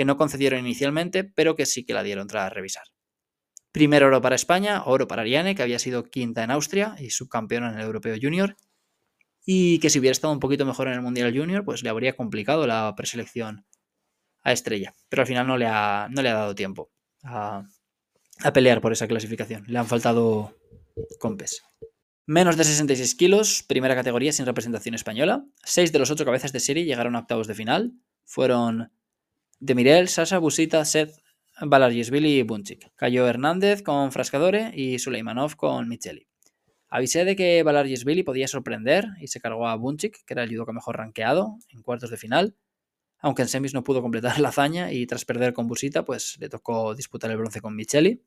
que 0.00 0.06
no 0.06 0.16
concedieron 0.16 0.60
inicialmente, 0.60 1.24
pero 1.24 1.56
que 1.56 1.66
sí 1.66 1.84
que 1.84 1.92
la 1.92 2.02
dieron 2.02 2.26
tras 2.26 2.50
revisar. 2.50 2.84
Primer 3.70 4.02
oro 4.02 4.22
para 4.22 4.34
España, 4.34 4.82
oro 4.86 5.06
para 5.06 5.20
Ariane, 5.20 5.54
que 5.54 5.62
había 5.62 5.78
sido 5.78 6.04
quinta 6.04 6.42
en 6.42 6.50
Austria 6.50 6.96
y 6.98 7.10
subcampeona 7.10 7.70
en 7.70 7.80
el 7.80 7.84
Europeo 7.84 8.16
Junior, 8.18 8.56
y 9.44 9.78
que 9.78 9.90
si 9.90 9.98
hubiera 9.98 10.12
estado 10.12 10.32
un 10.32 10.40
poquito 10.40 10.64
mejor 10.64 10.88
en 10.88 10.94
el 10.94 11.02
Mundial 11.02 11.36
Junior, 11.36 11.66
pues 11.66 11.82
le 11.82 11.90
habría 11.90 12.16
complicado 12.16 12.66
la 12.66 12.94
preselección 12.96 13.66
a 14.40 14.52
Estrella, 14.52 14.94
pero 15.10 15.20
al 15.20 15.26
final 15.26 15.46
no 15.46 15.58
le 15.58 15.66
ha, 15.66 16.08
no 16.10 16.22
le 16.22 16.30
ha 16.30 16.34
dado 16.34 16.54
tiempo 16.54 16.90
a, 17.22 17.62
a 18.42 18.52
pelear 18.54 18.80
por 18.80 18.92
esa 18.92 19.06
clasificación, 19.06 19.64
le 19.66 19.78
han 19.78 19.86
faltado 19.86 20.56
compes. 21.18 21.62
Menos 22.24 22.56
de 22.56 22.64
66 22.64 23.14
kilos, 23.16 23.64
primera 23.68 23.94
categoría 23.94 24.32
sin 24.32 24.46
representación 24.46 24.94
española. 24.94 25.44
Seis 25.62 25.92
de 25.92 25.98
los 25.98 26.10
ocho 26.10 26.24
cabezas 26.24 26.52
de 26.52 26.60
serie 26.60 26.86
llegaron 26.86 27.16
a 27.16 27.18
octavos 27.18 27.46
de 27.48 27.54
final. 27.54 27.92
Fueron 28.24 28.90
Demirel, 29.62 30.08
Sasha, 30.08 30.38
Busita, 30.38 30.86
Seth, 30.86 31.16
Balarjisvili 31.60 32.38
y 32.38 32.42
Bunchik. 32.42 32.92
Cayó 32.96 33.28
Hernández 33.28 33.82
con 33.82 34.10
Frascadore 34.10 34.72
y 34.74 34.98
Suleimanov 34.98 35.56
con 35.56 35.86
Micheli. 35.86 36.26
Avisé 36.88 37.26
de 37.26 37.36
que 37.36 37.62
Balarjisvili 37.62 38.22
podía 38.22 38.48
sorprender 38.48 39.08
y 39.20 39.28
se 39.28 39.38
cargó 39.38 39.68
a 39.68 39.76
Bunchik, 39.76 40.24
que 40.24 40.32
era 40.32 40.44
el 40.44 40.50
judoka 40.50 40.72
mejor 40.72 40.96
rankeado, 40.96 41.58
en 41.68 41.82
cuartos 41.82 42.08
de 42.08 42.16
final. 42.16 42.56
Aunque 43.18 43.42
en 43.42 43.48
semis 43.48 43.74
no 43.74 43.84
pudo 43.84 44.00
completar 44.00 44.40
la 44.40 44.48
hazaña 44.48 44.92
y 44.92 45.06
tras 45.06 45.26
perder 45.26 45.52
con 45.52 45.66
Busita, 45.66 46.06
pues 46.06 46.38
le 46.40 46.48
tocó 46.48 46.94
disputar 46.94 47.30
el 47.30 47.36
bronce 47.36 47.60
con 47.60 47.76
Micheli. 47.76 48.22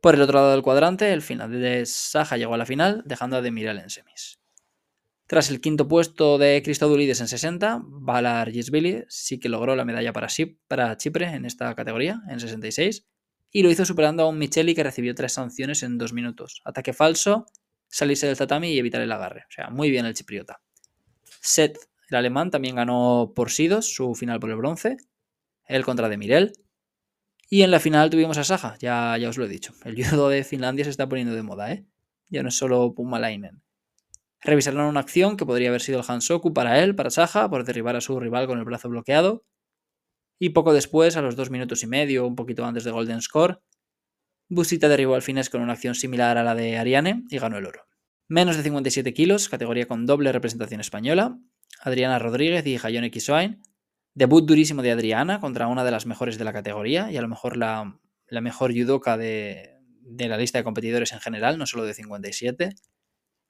Por 0.00 0.14
el 0.14 0.22
otro 0.22 0.38
lado 0.38 0.52
del 0.52 0.62
cuadrante, 0.62 1.12
el 1.12 1.20
final 1.20 1.52
de 1.52 1.84
Saja 1.84 2.38
llegó 2.38 2.54
a 2.54 2.58
la 2.58 2.64
final, 2.64 3.02
dejando 3.04 3.36
a 3.36 3.42
Demirel 3.42 3.78
en 3.78 3.90
semis. 3.90 4.40
Tras 5.26 5.50
el 5.50 5.60
quinto 5.60 5.88
puesto 5.88 6.38
de 6.38 6.62
Christodoulides 6.64 7.20
en 7.20 7.26
60, 7.26 7.80
Valar 7.82 8.52
Gisbili 8.52 9.04
sí 9.08 9.40
que 9.40 9.48
logró 9.48 9.74
la 9.74 9.84
medalla 9.84 10.12
para, 10.12 10.96
Chipre 10.96 11.26
en 11.26 11.44
esta 11.44 11.74
categoría, 11.74 12.22
en 12.28 12.38
66, 12.38 13.08
y 13.50 13.62
lo 13.64 13.70
hizo 13.70 13.84
superando 13.84 14.22
a 14.22 14.28
un 14.28 14.38
Micheli 14.38 14.74
que 14.74 14.84
recibió 14.84 15.16
tres 15.16 15.32
sanciones 15.32 15.82
en 15.82 15.98
dos 15.98 16.12
minutos. 16.12 16.62
Ataque 16.64 16.92
falso, 16.92 17.46
salirse 17.88 18.28
del 18.28 18.36
tatami 18.36 18.70
y 18.70 18.78
evitar 18.78 19.00
el 19.00 19.10
agarre. 19.10 19.46
O 19.48 19.50
sea, 19.50 19.68
muy 19.70 19.90
bien 19.90 20.06
el 20.06 20.14
chipriota. 20.14 20.60
Seth, 21.40 21.76
el 22.08 22.16
alemán, 22.16 22.52
también 22.52 22.76
ganó 22.76 23.32
por 23.34 23.50
Sidos 23.50 23.92
su 23.92 24.14
final 24.14 24.38
por 24.38 24.50
el 24.50 24.56
bronce. 24.56 24.96
Él 25.64 25.84
contra 25.84 26.08
Demirel. 26.08 26.52
Y 27.50 27.62
en 27.62 27.72
la 27.72 27.80
final 27.80 28.10
tuvimos 28.10 28.38
a 28.38 28.44
Saja, 28.44 28.76
ya, 28.78 29.16
ya 29.18 29.28
os 29.28 29.38
lo 29.38 29.44
he 29.44 29.48
dicho. 29.48 29.72
El 29.84 29.96
judo 30.04 30.28
de 30.28 30.44
Finlandia 30.44 30.84
se 30.84 30.90
está 30.90 31.08
poniendo 31.08 31.34
de 31.34 31.42
moda, 31.42 31.72
¿eh? 31.72 31.84
Ya 32.28 32.42
no 32.42 32.48
es 32.48 32.56
solo 32.56 32.94
Pumalainen. 32.94 33.62
Revisaron 34.42 34.82
una 34.82 35.00
acción 35.00 35.36
que 35.36 35.46
podría 35.46 35.68
haber 35.68 35.80
sido 35.80 36.00
el 36.00 36.04
Hansoku 36.06 36.52
para 36.52 36.82
él, 36.82 36.94
para 36.94 37.10
Saja, 37.10 37.48
por 37.50 37.64
derribar 37.64 37.96
a 37.96 38.00
su 38.00 38.18
rival 38.20 38.46
con 38.46 38.58
el 38.58 38.64
brazo 38.64 38.88
bloqueado. 38.88 39.44
Y 40.38 40.50
poco 40.50 40.72
después, 40.72 41.16
a 41.16 41.22
los 41.22 41.36
dos 41.36 41.50
minutos 41.50 41.82
y 41.82 41.86
medio, 41.86 42.26
un 42.26 42.36
poquito 42.36 42.64
antes 42.64 42.84
de 42.84 42.90
Golden 42.90 43.22
Score, 43.22 43.62
Busita 44.48 44.88
derribó 44.88 45.16
al 45.16 45.22
finés 45.22 45.50
con 45.50 45.60
una 45.60 45.72
acción 45.72 45.96
similar 45.96 46.38
a 46.38 46.44
la 46.44 46.54
de 46.54 46.78
Ariane 46.78 47.24
y 47.30 47.38
ganó 47.38 47.58
el 47.58 47.66
oro. 47.66 47.86
Menos 48.28 48.56
de 48.56 48.62
57 48.62 49.12
kilos, 49.12 49.48
categoría 49.48 49.86
con 49.86 50.06
doble 50.06 50.30
representación 50.30 50.80
española. 50.80 51.38
Adriana 51.80 52.18
Rodríguez 52.18 52.64
y 52.66 52.78
Hayone 52.80 53.10
Kisoain. 53.10 53.60
Debut 54.14 54.46
durísimo 54.46 54.82
de 54.82 54.92
Adriana 54.92 55.40
contra 55.40 55.66
una 55.66 55.84
de 55.84 55.90
las 55.90 56.06
mejores 56.06 56.38
de 56.38 56.44
la 56.44 56.52
categoría 56.52 57.10
y 57.10 57.16
a 57.16 57.22
lo 57.22 57.28
mejor 57.28 57.56
la, 57.56 57.98
mejor 58.30 58.72
judoka 58.72 59.16
de 59.16 59.80
la 60.16 60.38
lista 60.38 60.58
de 60.58 60.64
competidores 60.64 61.12
en 61.12 61.20
general, 61.20 61.58
no 61.58 61.66
solo 61.66 61.84
de 61.84 61.94
57. 61.94 62.70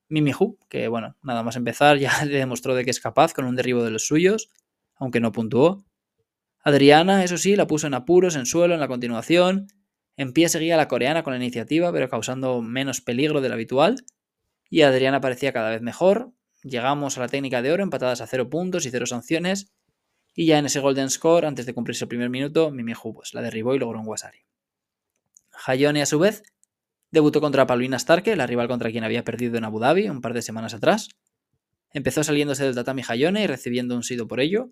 Mimi 0.09 0.33
Hu, 0.39 0.59
que 0.69 0.89
bueno, 0.89 1.17
nada 1.23 1.43
más 1.43 1.57
empezar 1.57 1.99
ya 1.99 2.25
le 2.25 2.39
demostró 2.39 2.75
de 2.75 2.85
que 2.85 2.91
es 2.91 3.01
capaz 3.01 3.33
con 3.33 3.45
un 3.45 3.57
derribo 3.57 3.83
de 3.85 3.91
los 3.91 4.07
suyos, 4.07 4.51
aunque 4.95 5.21
no 5.21 5.33
puntuó. 5.33 5.85
Adriana, 6.61 7.23
eso 7.23 7.39
sí, 7.39 7.55
la 7.55 7.67
puso 7.67 7.87
en 7.87 7.95
apuros, 7.95 8.35
en 8.35 8.47
suelo, 8.47 8.75
en 8.75 8.81
la 8.81 8.89
continuación. 8.89 9.69
En 10.17 10.33
pie 10.33 10.49
seguía 10.49 10.77
la 10.77 10.89
coreana 10.89 11.23
con 11.23 11.33
la 11.33 11.39
iniciativa, 11.39 11.93
pero 11.93 12.09
causando 12.09 12.61
menos 12.63 13.01
peligro 13.01 13.41
del 13.41 13.53
habitual. 13.53 14.05
Y 14.69 14.83
Adriana 14.83 15.21
parecía 15.21 15.53
cada 15.53 15.71
vez 15.71 15.83
mejor. 15.83 16.33
Llegamos 16.63 17.17
a 17.17 17.21
la 17.21 17.29
técnica 17.29 17.63
de 17.63 17.71
oro, 17.71 17.83
empatadas 17.83 18.21
a 18.21 18.27
cero 18.27 18.51
puntos 18.51 18.87
y 18.87 18.91
cero 18.91 19.07
sanciones. 19.07 19.73
Y 20.35 20.47
ya 20.47 20.59
en 20.59 20.67
ese 20.67 20.81
golden 20.81 21.09
score, 21.09 21.47
antes 21.47 21.67
de 21.67 21.75
cumplirse 21.75 22.05
el 22.05 22.09
primer 22.09 22.31
minuto, 22.31 22.71
Mimi 22.71 22.93
Hu 22.93 23.15
pues, 23.15 23.33
la 23.33 23.43
derribó 23.43 23.75
y 23.75 23.79
logró 23.79 24.01
un 24.01 24.09
Wasari. 24.09 24.41
Hayone, 25.67 26.03
a 26.03 26.07
su 26.07 26.19
vez, 26.19 26.43
Debutó 27.11 27.41
contra 27.41 27.67
Paulina 27.67 27.99
Starke, 27.99 28.35
la 28.37 28.47
rival 28.47 28.69
contra 28.69 28.91
quien 28.91 29.05
había 29.05 29.25
perdido 29.25 29.57
en 29.57 29.65
Abu 29.65 29.79
Dhabi 29.79 30.09
un 30.09 30.21
par 30.21 30.35
de 30.35 30.43
semanas 30.43 30.75
atrás. 30.75 31.09
Empezó 31.93 32.25
saliéndose 32.25 32.65
del 32.65 32.75
tatami 32.75 33.03
Hayone 33.07 33.45
y 33.45 33.47
recibiendo 33.47 33.95
un 33.95 34.03
sido 34.03 34.27
por 34.27 34.41
ello. 34.41 34.71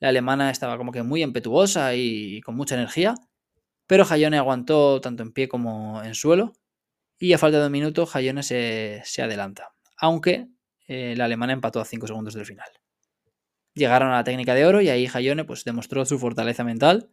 La 0.00 0.08
alemana 0.08 0.50
estaba 0.50 0.76
como 0.76 0.92
que 0.92 1.02
muy 1.02 1.22
impetuosa 1.22 1.94
y 1.94 2.40
con 2.42 2.56
mucha 2.56 2.74
energía, 2.74 3.14
pero 3.86 4.04
Hayone 4.08 4.38
aguantó 4.38 5.00
tanto 5.00 5.22
en 5.22 5.32
pie 5.32 5.48
como 5.48 6.02
en 6.02 6.14
suelo 6.14 6.52
y 7.18 7.32
a 7.32 7.38
falta 7.38 7.60
de 7.60 7.66
un 7.66 7.72
minuto 7.72 8.08
Hayone 8.12 8.42
se, 8.42 9.02
adelanta, 9.18 9.70
aunque 9.96 10.48
eh, 10.86 11.14
la 11.16 11.24
alemana 11.24 11.52
empató 11.52 11.80
a 11.80 11.84
5 11.84 12.06
segundos 12.06 12.34
del 12.34 12.46
final. 12.46 12.68
Llegaron 13.74 14.10
a 14.10 14.16
la 14.16 14.24
técnica 14.24 14.54
de 14.54 14.66
oro 14.66 14.80
y 14.80 14.88
ahí 14.88 15.08
Hayone 15.12 15.44
pues, 15.44 15.64
demostró 15.64 16.04
su 16.04 16.18
fortaleza 16.18 16.64
mental 16.64 17.10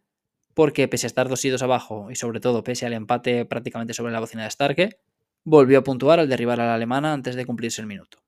porque 0.56 0.88
pese 0.88 1.04
a 1.04 1.08
estar 1.08 1.28
dos 1.28 1.44
idos 1.44 1.60
abajo 1.60 2.10
y 2.10 2.16
sobre 2.16 2.40
todo 2.40 2.64
pese 2.64 2.86
al 2.86 2.94
empate 2.94 3.44
prácticamente 3.44 3.92
sobre 3.92 4.10
la 4.10 4.20
bocina 4.20 4.44
de 4.44 4.50
Starke, 4.50 4.98
volvió 5.44 5.80
a 5.80 5.84
puntuar 5.84 6.18
al 6.18 6.30
derribar 6.30 6.60
a 6.60 6.64
la 6.64 6.74
alemana 6.74 7.12
antes 7.12 7.36
de 7.36 7.44
cumplirse 7.44 7.82
el 7.82 7.86
minuto. 7.86 8.24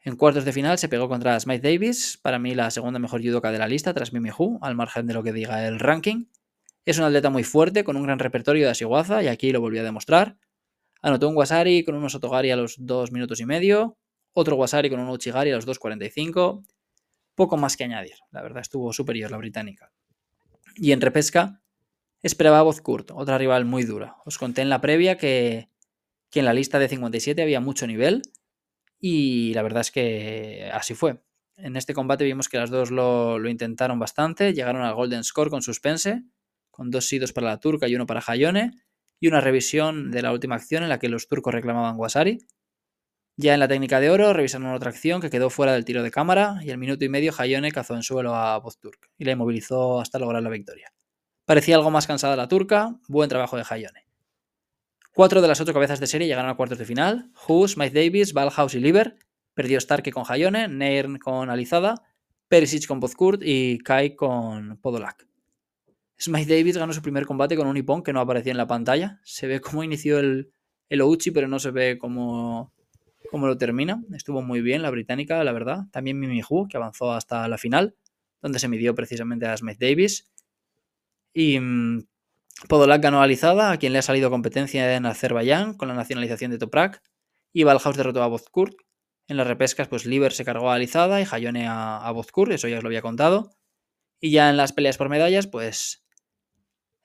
En 0.00 0.16
cuartos 0.16 0.46
de 0.46 0.52
final 0.54 0.78
se 0.78 0.88
pegó 0.88 1.06
contra 1.06 1.38
Smith 1.38 1.62
Davis, 1.62 2.18
para 2.22 2.38
mí 2.38 2.54
la 2.54 2.70
segunda 2.70 2.98
mejor 2.98 3.22
judoka 3.22 3.52
de 3.52 3.58
la 3.58 3.68
lista 3.68 3.92
tras 3.92 4.14
Mimi 4.14 4.30
Hu, 4.30 4.58
al 4.62 4.76
margen 4.76 5.06
de 5.06 5.12
lo 5.12 5.22
que 5.22 5.34
diga 5.34 5.66
el 5.68 5.78
ranking. 5.78 6.24
Es 6.86 6.96
un 6.96 7.04
atleta 7.04 7.28
muy 7.28 7.44
fuerte, 7.44 7.84
con 7.84 7.98
un 7.98 8.04
gran 8.04 8.18
repertorio 8.18 8.64
de 8.64 8.70
asiguaza, 8.70 9.22
y 9.22 9.28
aquí 9.28 9.52
lo 9.52 9.60
volvió 9.60 9.82
a 9.82 9.84
demostrar. 9.84 10.38
Anotó 11.02 11.28
un 11.28 11.36
Wasari 11.36 11.84
con 11.84 11.96
unos 11.96 12.14
Otogari 12.14 12.50
a 12.50 12.56
los 12.56 12.76
2 12.78 13.12
minutos 13.12 13.40
y 13.40 13.44
medio, 13.44 13.98
otro 14.32 14.56
Wasari 14.56 14.88
con 14.88 15.00
un 15.00 15.10
Uchigari 15.10 15.50
a 15.50 15.56
los 15.56 15.66
2.45. 15.66 16.64
Poco 17.34 17.58
más 17.58 17.76
que 17.76 17.84
añadir, 17.84 18.14
la 18.30 18.40
verdad 18.40 18.62
estuvo 18.62 18.90
superior 18.94 19.30
la 19.30 19.36
británica. 19.36 19.92
Y 20.76 20.92
en 20.92 21.00
repesca 21.00 21.62
esperaba 22.22 22.58
a 22.58 22.62
Bozkurt, 22.62 23.10
otra 23.12 23.38
rival 23.38 23.64
muy 23.64 23.84
dura. 23.84 24.16
Os 24.24 24.38
conté 24.38 24.62
en 24.62 24.70
la 24.70 24.80
previa 24.80 25.16
que, 25.16 25.68
en 26.32 26.44
la 26.44 26.52
lista 26.52 26.78
de 26.78 26.88
57 26.88 27.42
había 27.42 27.60
mucho 27.60 27.86
nivel 27.86 28.22
y 28.98 29.54
la 29.54 29.62
verdad 29.62 29.82
es 29.82 29.90
que 29.90 30.70
así 30.72 30.94
fue. 30.94 31.22
En 31.56 31.76
este 31.76 31.94
combate 31.94 32.24
vimos 32.24 32.48
que 32.48 32.58
las 32.58 32.70
dos 32.70 32.90
lo, 32.90 33.38
lo 33.38 33.48
intentaron 33.48 33.98
bastante, 33.98 34.52
llegaron 34.52 34.82
al 34.82 34.94
Golden 34.94 35.22
Score 35.22 35.50
con 35.50 35.62
suspense, 35.62 36.24
con 36.70 36.90
dos 36.90 37.06
sidos 37.06 37.32
para 37.32 37.48
la 37.48 37.60
turca 37.60 37.86
y 37.86 37.94
uno 37.94 38.06
para 38.06 38.22
Hayone, 38.26 38.72
y 39.20 39.28
una 39.28 39.40
revisión 39.40 40.10
de 40.10 40.22
la 40.22 40.32
última 40.32 40.56
acción 40.56 40.82
en 40.82 40.88
la 40.88 40.98
que 40.98 41.08
los 41.08 41.28
turcos 41.28 41.54
reclamaban 41.54 41.96
Wasari. 41.96 42.46
Ya 43.36 43.54
en 43.54 43.60
la 43.60 43.66
técnica 43.66 43.98
de 43.98 44.10
oro 44.10 44.32
revisaron 44.32 44.72
otra 44.72 44.90
acción 44.90 45.20
que 45.20 45.28
quedó 45.28 45.50
fuera 45.50 45.72
del 45.72 45.84
tiro 45.84 46.02
de 46.04 46.10
cámara 46.12 46.60
y 46.62 46.70
al 46.70 46.78
minuto 46.78 47.04
y 47.04 47.08
medio 47.08 47.32
Hayone 47.36 47.72
cazó 47.72 47.94
en 47.94 48.04
suelo 48.04 48.34
a 48.34 48.58
Bozturk 48.58 49.10
y 49.18 49.24
la 49.24 49.32
inmovilizó 49.32 50.00
hasta 50.00 50.20
lograr 50.20 50.42
la 50.42 50.50
victoria. 50.50 50.92
Parecía 51.44 51.76
algo 51.76 51.90
más 51.90 52.06
cansada 52.06 52.36
la 52.36 52.46
turca, 52.46 52.96
buen 53.08 53.28
trabajo 53.28 53.56
de 53.56 53.64
Hayone. 53.68 54.06
Cuatro 55.12 55.42
de 55.42 55.48
las 55.48 55.60
ocho 55.60 55.74
cabezas 55.74 56.00
de 56.00 56.06
serie 56.06 56.28
llegaron 56.28 56.50
a 56.50 56.56
cuartos 56.56 56.78
de 56.78 56.84
final. 56.84 57.30
Hughes, 57.46 57.76
Mike 57.76 57.94
Davis, 57.94 58.32
Valhaus 58.32 58.74
y 58.74 58.80
Liver. 58.80 59.16
Perdió 59.54 59.80
Starke 59.80 60.10
con 60.10 60.24
Hayone, 60.28 60.68
Nairn 60.68 61.18
con 61.18 61.50
Alizada, 61.50 62.02
Perisic 62.48 62.86
con 62.86 62.98
Bozkurt 62.98 63.42
y 63.44 63.78
Kai 63.78 64.16
con 64.16 64.76
Podolak. 64.78 65.26
Smith 66.18 66.48
Davis 66.48 66.76
ganó 66.76 66.92
su 66.92 67.02
primer 67.02 67.26
combate 67.26 67.56
con 67.56 67.66
un 67.66 67.76
Ippon 67.76 68.02
que 68.02 68.12
no 68.12 68.20
aparecía 68.20 68.52
en 68.52 68.58
la 68.58 68.66
pantalla. 68.66 69.20
Se 69.22 69.46
ve 69.46 69.60
cómo 69.60 69.84
inició 69.84 70.18
el, 70.18 70.52
el 70.88 71.00
Ouchi, 71.00 71.30
pero 71.30 71.48
no 71.48 71.58
se 71.58 71.70
ve 71.70 71.98
cómo, 71.98 72.73
cómo, 73.34 73.46
lo 73.46 73.58
termina. 73.58 74.02
Estuvo 74.14 74.42
muy 74.42 74.60
bien 74.60 74.82
la 74.82 74.90
británica, 74.90 75.42
la 75.44 75.52
verdad. 75.52 75.84
También 75.90 76.18
Mimi 76.18 76.40
Hu, 76.48 76.68
que 76.68 76.76
avanzó 76.76 77.12
hasta 77.12 77.46
la 77.48 77.58
final, 77.58 77.96
donde 78.40 78.58
se 78.58 78.68
midió 78.68 78.94
precisamente 78.94 79.46
a 79.46 79.56
Smith 79.56 79.78
Davis. 79.78 80.30
Y 81.32 81.58
mmm, 81.58 82.06
Podolak 82.68 83.02
ganó 83.02 83.20
a 83.20 83.24
Alizada, 83.24 83.72
a 83.72 83.78
quien 83.78 83.92
le 83.92 83.98
ha 83.98 84.02
salido 84.02 84.30
competencia 84.30 84.94
en 84.94 85.06
Azerbaiyán 85.06 85.74
con 85.74 85.88
la 85.88 85.94
nacionalización 85.94 86.50
de 86.50 86.58
Toprak. 86.58 87.02
Y 87.52 87.64
Valhaus 87.64 87.96
derrotó 87.96 88.22
a 88.22 88.28
Bozkurt. 88.28 88.74
En 89.26 89.36
las 89.36 89.46
repescas, 89.46 89.88
pues 89.88 90.06
Liber 90.06 90.32
se 90.32 90.44
cargó 90.44 90.70
a 90.70 90.74
Alizada 90.74 91.20
y 91.20 91.26
Hayone 91.30 91.66
a, 91.66 91.98
a 91.98 92.10
Bozkurt, 92.12 92.52
eso 92.52 92.68
ya 92.68 92.78
os 92.78 92.82
lo 92.82 92.88
había 92.88 93.02
contado. 93.02 93.50
Y 94.20 94.30
ya 94.30 94.50
en 94.50 94.56
las 94.56 94.72
peleas 94.72 94.96
por 94.96 95.08
medallas, 95.08 95.46
pues 95.46 96.04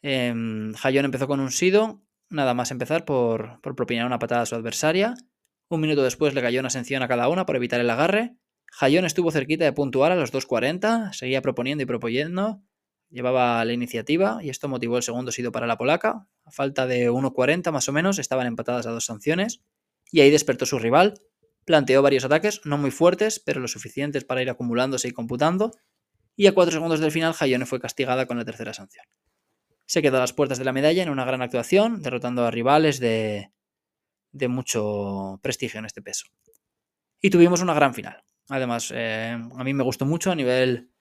eh, 0.01 0.27
empezó 0.27 1.27
con 1.27 1.39
un 1.39 1.51
Sido, 1.51 2.01
nada 2.29 2.53
más 2.53 2.71
empezar 2.71 3.05
por, 3.05 3.59
por, 3.61 3.75
propinar 3.75 4.05
una 4.05 4.19
patada 4.19 4.41
a 4.41 4.45
su 4.45 4.55
adversaria. 4.55 5.15
Un 5.71 5.81
minuto 5.81 6.01
después 6.01 6.33
le 6.33 6.41
cayó 6.41 6.59
una 6.59 6.71
sanción 6.71 7.03
a 7.03 7.07
cada 7.07 7.29
una 7.29 7.45
por 7.45 7.55
evitar 7.55 7.79
el 7.79 7.89
agarre. 7.91 8.35
Hayón 8.79 9.05
estuvo 9.05 9.31
cerquita 9.31 9.65
de 9.65 9.71
puntuar 9.71 10.11
a 10.11 10.15
los 10.15 10.33
2.40, 10.33 11.13
seguía 11.13 11.43
proponiendo 11.43 11.83
y 11.83 11.85
proponiendo, 11.85 12.63
llevaba 13.11 13.63
la 13.63 13.73
iniciativa 13.73 14.39
y 14.41 14.49
esto 14.49 14.67
motivó 14.67 14.97
el 14.97 15.03
segundo 15.03 15.31
Sido 15.31 15.51
para 15.51 15.67
la 15.67 15.77
polaca. 15.77 16.27
A 16.43 16.51
falta 16.51 16.87
de 16.87 17.11
1.40 17.11 17.71
más 17.71 17.87
o 17.87 17.93
menos, 17.93 18.17
estaban 18.17 18.47
empatadas 18.47 18.87
a 18.87 18.91
dos 18.91 19.05
sanciones 19.05 19.61
y 20.11 20.21
ahí 20.21 20.31
despertó 20.31 20.65
su 20.65 20.79
rival. 20.79 21.21
Planteó 21.65 22.01
varios 22.01 22.25
ataques, 22.25 22.61
no 22.65 22.79
muy 22.79 22.89
fuertes, 22.89 23.39
pero 23.39 23.59
lo 23.59 23.67
suficientes 23.67 24.25
para 24.25 24.41
ir 24.41 24.49
acumulándose 24.49 25.07
y 25.07 25.11
computando. 25.11 25.71
Y 26.35 26.47
a 26.47 26.53
cuatro 26.55 26.71
segundos 26.71 26.99
del 26.99 27.11
final, 27.11 27.35
Hayone 27.39 27.67
fue 27.67 27.79
castigada 27.79 28.25
con 28.25 28.37
la 28.37 28.45
tercera 28.45 28.73
sanción 28.73 29.05
se 29.85 30.03
quedó 30.03 30.17
a 30.17 30.19
las 30.19 30.33
puertas 30.33 30.59
de 30.59 30.65
la 30.65 30.71
medalla 30.71 31.01
en 31.01 31.09
una 31.09 31.25
gran 31.25 31.41
actuación, 31.41 32.03
derrotando 32.03 32.45
a 32.45 32.51
rivales 32.51 32.99
de, 32.99 33.49
de 34.31 34.47
mucho 34.47 35.39
prestigio 35.41 35.79
en 35.79 35.85
este 35.85 36.01
peso. 36.01 36.27
Y 37.21 37.29
tuvimos 37.29 37.61
una 37.61 37.73
gran 37.73 37.93
final. 37.93 38.23
Además, 38.49 38.91
eh, 38.93 39.37
a 39.55 39.63
mí 39.63 39.73
me 39.73 39.83
gustó 39.83 40.05
mucho 40.05 40.31
a 40.31 40.35
nivel 40.35 40.91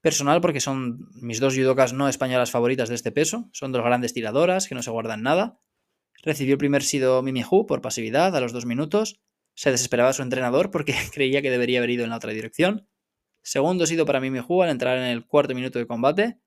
personal 0.00 0.40
porque 0.40 0.60
son 0.60 1.08
mis 1.14 1.40
dos 1.40 1.54
judokas 1.54 1.92
no 1.92 2.08
españolas 2.08 2.50
favoritas 2.50 2.88
de 2.88 2.94
este 2.94 3.12
peso. 3.12 3.48
Son 3.52 3.72
dos 3.72 3.82
grandes 3.82 4.12
tiradoras 4.12 4.68
que 4.68 4.74
no 4.74 4.82
se 4.82 4.90
guardan 4.90 5.22
nada. 5.22 5.60
Recibió 6.22 6.54
el 6.54 6.58
primer 6.58 6.82
sido 6.82 7.22
Mimi 7.22 7.42
Hu 7.42 7.66
por 7.66 7.80
pasividad 7.80 8.36
a 8.36 8.40
los 8.40 8.52
dos 8.52 8.66
minutos. 8.66 9.20
Se 9.54 9.70
desesperaba 9.70 10.12
su 10.12 10.22
entrenador 10.22 10.70
porque 10.70 10.94
creía 11.12 11.42
que 11.42 11.50
debería 11.50 11.78
haber 11.78 11.90
ido 11.90 12.04
en 12.04 12.10
la 12.10 12.16
otra 12.16 12.32
dirección. 12.32 12.88
Segundo 13.42 13.86
sido 13.86 14.06
para 14.06 14.20
Mimi 14.20 14.40
Hu 14.46 14.62
al 14.62 14.70
entrar 14.70 14.98
en 14.98 15.04
el 15.04 15.26
cuarto 15.26 15.54
minuto 15.54 15.78
de 15.78 15.86
combate 15.86 16.38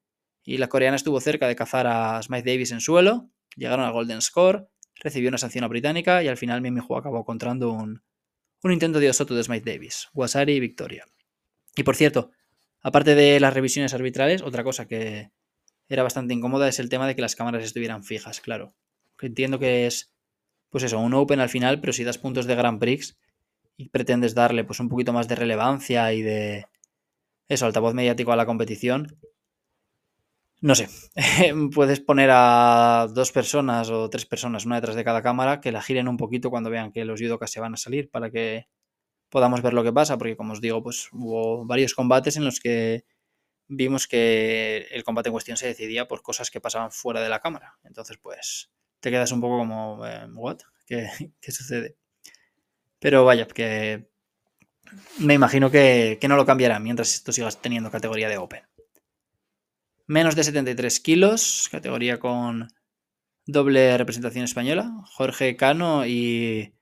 y 0.43 0.57
la 0.57 0.67
coreana 0.67 0.95
estuvo 0.95 1.19
cerca 1.19 1.47
de 1.47 1.55
cazar 1.55 1.87
a 1.87 2.21
Smith 2.21 2.45
Davis 2.45 2.71
en 2.71 2.79
suelo, 2.79 3.31
llegaron 3.55 3.83
al 3.83 3.91
Golden 3.91 4.21
Score, 4.21 4.69
recibió 4.95 5.29
una 5.29 5.37
sanción 5.37 5.63
a 5.63 5.67
británica 5.67 6.23
y 6.23 6.27
al 6.27 6.37
final 6.37 6.61
Mimi 6.61 6.81
Hu 6.81 6.95
acabó 6.95 7.19
encontrando 7.19 7.71
un, 7.71 8.03
un 8.63 8.71
intento 8.71 8.99
de 8.99 9.09
Osoto 9.09 9.35
de 9.35 9.43
Smith 9.43 9.63
Davis, 9.63 10.09
Wasari 10.13 10.53
y 10.53 10.59
victoria. 10.59 11.05
Y 11.75 11.83
por 11.83 11.95
cierto, 11.95 12.31
aparte 12.81 13.15
de 13.15 13.39
las 13.39 13.53
revisiones 13.53 13.93
arbitrales, 13.93 14.41
otra 14.41 14.63
cosa 14.63 14.87
que 14.87 15.31
era 15.87 16.03
bastante 16.03 16.33
incómoda 16.33 16.67
es 16.67 16.79
el 16.79 16.89
tema 16.89 17.07
de 17.07 17.15
que 17.15 17.21
las 17.21 17.35
cámaras 17.35 17.63
estuvieran 17.63 18.03
fijas, 18.03 18.41
claro. 18.41 18.73
Entiendo 19.21 19.59
que 19.59 19.85
es, 19.85 20.13
pues 20.69 20.83
eso, 20.83 20.99
un 20.99 21.13
Open 21.13 21.39
al 21.39 21.49
final, 21.49 21.79
pero 21.79 21.93
si 21.93 22.03
das 22.03 22.17
puntos 22.17 22.47
de 22.47 22.55
Grand 22.55 22.79
Prix 22.79 23.17
y 23.77 23.89
pretendes 23.89 24.33
darle 24.33 24.63
pues 24.63 24.79
un 24.79 24.89
poquito 24.89 25.13
más 25.13 25.27
de 25.27 25.35
relevancia 25.35 26.11
y 26.13 26.21
de 26.21 26.65
eso, 27.47 27.65
altavoz 27.65 27.93
mediático 27.93 28.31
a 28.31 28.35
la 28.35 28.45
competición, 28.45 29.19
no 30.61 30.75
sé, 30.75 30.89
puedes 31.73 31.99
poner 31.99 32.29
a 32.31 33.07
dos 33.13 33.31
personas 33.31 33.89
o 33.89 34.09
tres 34.09 34.25
personas, 34.25 34.65
una 34.65 34.75
detrás 34.75 34.95
de 34.95 35.03
cada 35.03 35.21
cámara, 35.21 35.61
que 35.61 35.71
la 35.71 35.81
giren 35.81 36.07
un 36.07 36.17
poquito 36.17 36.49
cuando 36.49 36.69
vean 36.69 36.91
que 36.91 37.05
los 37.05 37.21
judokas 37.21 37.51
se 37.51 37.59
van 37.59 37.73
a 37.73 37.77
salir 37.77 38.09
para 38.09 38.31
que 38.31 38.67
podamos 39.29 39.61
ver 39.61 39.73
lo 39.73 39.83
que 39.83 39.93
pasa, 39.93 40.17
porque 40.17 40.37
como 40.37 40.53
os 40.53 40.61
digo, 40.61 40.81
pues 40.81 41.09
hubo 41.11 41.65
varios 41.65 41.93
combates 41.93 42.37
en 42.37 42.45
los 42.45 42.59
que 42.59 43.05
vimos 43.67 44.07
que 44.07 44.87
el 44.91 45.03
combate 45.03 45.29
en 45.29 45.33
cuestión 45.33 45.57
se 45.57 45.67
decidía 45.67 46.07
por 46.07 46.21
cosas 46.21 46.49
que 46.49 46.61
pasaban 46.61 46.91
fuera 46.91 47.21
de 47.21 47.29
la 47.29 47.41
cámara. 47.41 47.77
Entonces, 47.83 48.17
pues 48.17 48.71
te 48.99 49.11
quedas 49.11 49.31
un 49.31 49.41
poco 49.41 49.57
como, 49.57 50.05
eh, 50.05 50.27
¿what? 50.33 50.59
¿Qué, 50.85 51.09
¿Qué, 51.41 51.51
sucede? 51.51 51.97
Pero 52.99 53.25
vaya, 53.25 53.47
que 53.47 54.07
me 55.19 55.33
imagino 55.33 55.69
que, 55.69 56.17
que 56.21 56.27
no 56.27 56.37
lo 56.37 56.45
cambiará 56.45 56.79
mientras 56.79 57.13
esto 57.13 57.31
sigas 57.31 57.61
teniendo 57.61 57.91
categoría 57.91 58.29
de 58.29 58.37
Open 58.37 58.63
menos 60.07 60.35
de 60.35 60.43
73 60.43 60.99
kilos, 60.99 61.67
categoría 61.71 62.19
con 62.19 62.67
doble 63.45 63.97
representación 63.97 64.43
española, 64.43 64.91
Jorge 65.05 65.55
Cano 65.55 66.05
y 66.05 66.73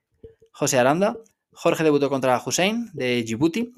José 0.52 0.78
Aranda. 0.78 1.16
Jorge 1.52 1.84
debutó 1.84 2.10
contra 2.10 2.42
Hussein 2.44 2.90
de 2.92 3.22
Djibouti 3.22 3.72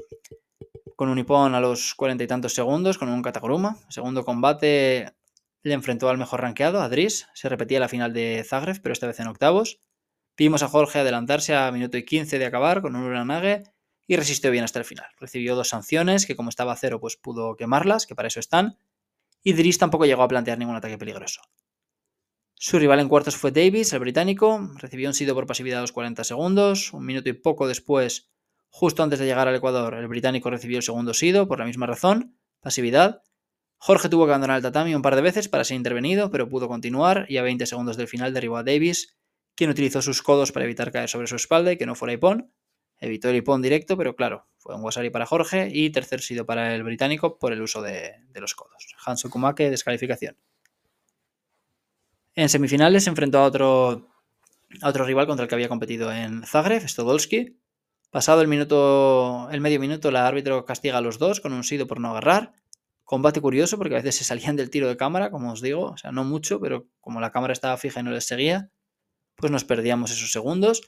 con 0.96 1.10
un 1.10 1.18
hipón 1.18 1.54
a 1.54 1.60
los 1.60 1.94
cuarenta 1.94 2.24
y 2.24 2.26
tantos 2.26 2.54
segundos 2.54 2.96
con 2.96 3.08
un 3.08 3.22
Kataguruma. 3.22 3.76
Segundo 3.88 4.24
combate 4.24 5.12
le 5.62 5.74
enfrentó 5.74 6.08
al 6.08 6.16
mejor 6.16 6.40
rankeado, 6.40 6.80
Adris. 6.80 7.28
Se 7.34 7.48
repetía 7.48 7.80
la 7.80 7.88
final 7.88 8.12
de 8.12 8.44
Zagreb, 8.48 8.80
pero 8.82 8.92
esta 8.92 9.06
vez 9.06 9.20
en 9.20 9.26
octavos. 9.26 9.80
Vimos 10.38 10.62
a 10.62 10.68
Jorge 10.68 11.00
adelantarse 11.00 11.54
a 11.54 11.70
minuto 11.70 11.98
y 11.98 12.04
15 12.04 12.38
de 12.38 12.46
acabar 12.46 12.82
con 12.82 12.96
un 12.96 13.04
Uranage 13.04 13.64
y 14.06 14.16
resistió 14.16 14.50
bien 14.50 14.64
hasta 14.64 14.78
el 14.78 14.84
final. 14.84 15.06
Recibió 15.18 15.54
dos 15.54 15.68
sanciones 15.68 16.26
que 16.26 16.36
como 16.36 16.50
estaba 16.50 16.72
a 16.72 16.76
cero 16.76 17.00
pues 17.00 17.16
pudo 17.16 17.56
quemarlas, 17.56 18.06
que 18.06 18.14
para 18.14 18.28
eso 18.28 18.40
están 18.40 18.78
y 19.46 19.52
Driss 19.52 19.78
tampoco 19.78 20.06
llegó 20.06 20.24
a 20.24 20.28
plantear 20.28 20.58
ningún 20.58 20.74
ataque 20.74 20.98
peligroso. 20.98 21.40
Su 22.56 22.80
rival 22.80 22.98
en 22.98 23.08
cuartos 23.08 23.36
fue 23.36 23.52
Davis, 23.52 23.92
el 23.92 24.00
británico, 24.00 24.72
recibió 24.74 25.08
un 25.08 25.14
sido 25.14 25.36
por 25.36 25.46
pasividad 25.46 25.78
a 25.78 25.82
los 25.82 25.92
40 25.92 26.24
segundos, 26.24 26.92
un 26.92 27.06
minuto 27.06 27.28
y 27.28 27.32
poco 27.32 27.68
después, 27.68 28.28
justo 28.70 29.04
antes 29.04 29.20
de 29.20 29.24
llegar 29.24 29.46
al 29.46 29.54
Ecuador, 29.54 29.94
el 29.94 30.08
británico 30.08 30.50
recibió 30.50 30.78
el 30.78 30.82
segundo 30.82 31.14
sido 31.14 31.46
por 31.46 31.60
la 31.60 31.64
misma 31.64 31.86
razón, 31.86 32.36
pasividad. 32.60 33.22
Jorge 33.76 34.08
tuvo 34.08 34.24
que 34.26 34.32
abandonar 34.32 34.56
el 34.56 34.64
tatami 34.64 34.96
un 34.96 35.02
par 35.02 35.14
de 35.14 35.22
veces 35.22 35.48
para 35.48 35.62
ser 35.62 35.76
intervenido, 35.76 36.32
pero 36.32 36.48
pudo 36.48 36.66
continuar 36.66 37.26
y 37.28 37.36
a 37.36 37.42
20 37.42 37.66
segundos 37.66 37.96
del 37.96 38.08
final 38.08 38.34
derribó 38.34 38.56
a 38.56 38.64
Davis, 38.64 39.16
quien 39.54 39.70
utilizó 39.70 40.02
sus 40.02 40.22
codos 40.22 40.50
para 40.50 40.64
evitar 40.64 40.90
caer 40.90 41.08
sobre 41.08 41.28
su 41.28 41.36
espalda 41.36 41.70
y 41.70 41.76
que 41.76 41.86
no 41.86 41.94
fuera 41.94 42.14
hipón. 42.14 42.52
Evitó 42.98 43.28
el 43.28 43.36
hipón 43.36 43.62
directo, 43.62 43.96
pero 43.96 44.16
claro, 44.16 44.46
fue 44.58 44.74
un 44.74 44.82
wasari 44.82 45.10
para 45.10 45.26
Jorge 45.26 45.68
y 45.72 45.90
tercer 45.90 46.20
sido 46.20 46.46
para 46.46 46.74
el 46.74 46.82
británico 46.82 47.38
por 47.38 47.52
el 47.52 47.62
uso 47.62 47.82
de, 47.82 48.14
los 48.34 48.54
codos. 48.54 48.94
Hanso 49.04 49.30
Kumake, 49.30 49.70
descalificación. 49.70 50.36
En 52.34 52.48
semifinales 52.48 53.04
se 53.04 53.10
enfrentó 53.10 53.38
a 53.38 53.44
otro, 53.44 54.08
a 54.82 54.88
otro 54.88 55.04
rival 55.04 55.26
contra 55.26 55.44
el 55.44 55.48
que 55.48 55.54
había 55.54 55.68
competido 55.68 56.12
en 56.12 56.42
Zagreb, 56.44 56.86
Stodolski. 56.86 57.58
Pasado 58.10 58.40
el 58.40 58.48
minuto, 58.48 59.48
el 59.50 59.60
medio 59.60 59.78
minuto, 59.78 60.08
el 60.08 60.16
árbitro 60.16 60.64
castiga 60.64 60.98
a 60.98 61.00
los 61.00 61.18
dos 61.18 61.40
con 61.40 61.52
un 61.52 61.64
sido 61.64 61.86
por 61.86 62.00
no 62.00 62.10
agarrar. 62.10 62.54
Combate 63.04 63.40
curioso 63.40 63.78
porque 63.78 63.94
a 63.94 63.98
veces 63.98 64.16
se 64.16 64.24
salían 64.24 64.56
del 64.56 64.70
tiro 64.70 64.88
de 64.88 64.96
cámara, 64.96 65.30
como 65.30 65.52
os 65.52 65.62
digo, 65.62 65.92
o 65.92 65.96
sea, 65.96 66.10
no 66.10 66.24
mucho, 66.24 66.60
pero 66.60 66.88
como 67.00 67.20
la 67.20 67.30
cámara 67.30 67.52
estaba 67.52 67.76
fija 67.76 68.00
y 68.00 68.02
no 68.02 68.10
les 68.10 68.26
seguía, 68.26 68.70
pues 69.36 69.52
nos 69.52 69.64
perdíamos 69.64 70.10
esos 70.10 70.32
segundos. 70.32 70.82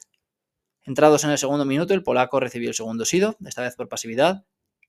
Entrados 0.88 1.22
en 1.24 1.30
el 1.30 1.36
segundo 1.36 1.66
minuto, 1.66 1.92
el 1.92 2.02
polaco 2.02 2.40
recibió 2.40 2.70
el 2.70 2.74
segundo 2.74 3.04
sido, 3.04 3.36
esta 3.44 3.60
vez 3.60 3.76
por 3.76 3.90
pasividad, 3.90 4.46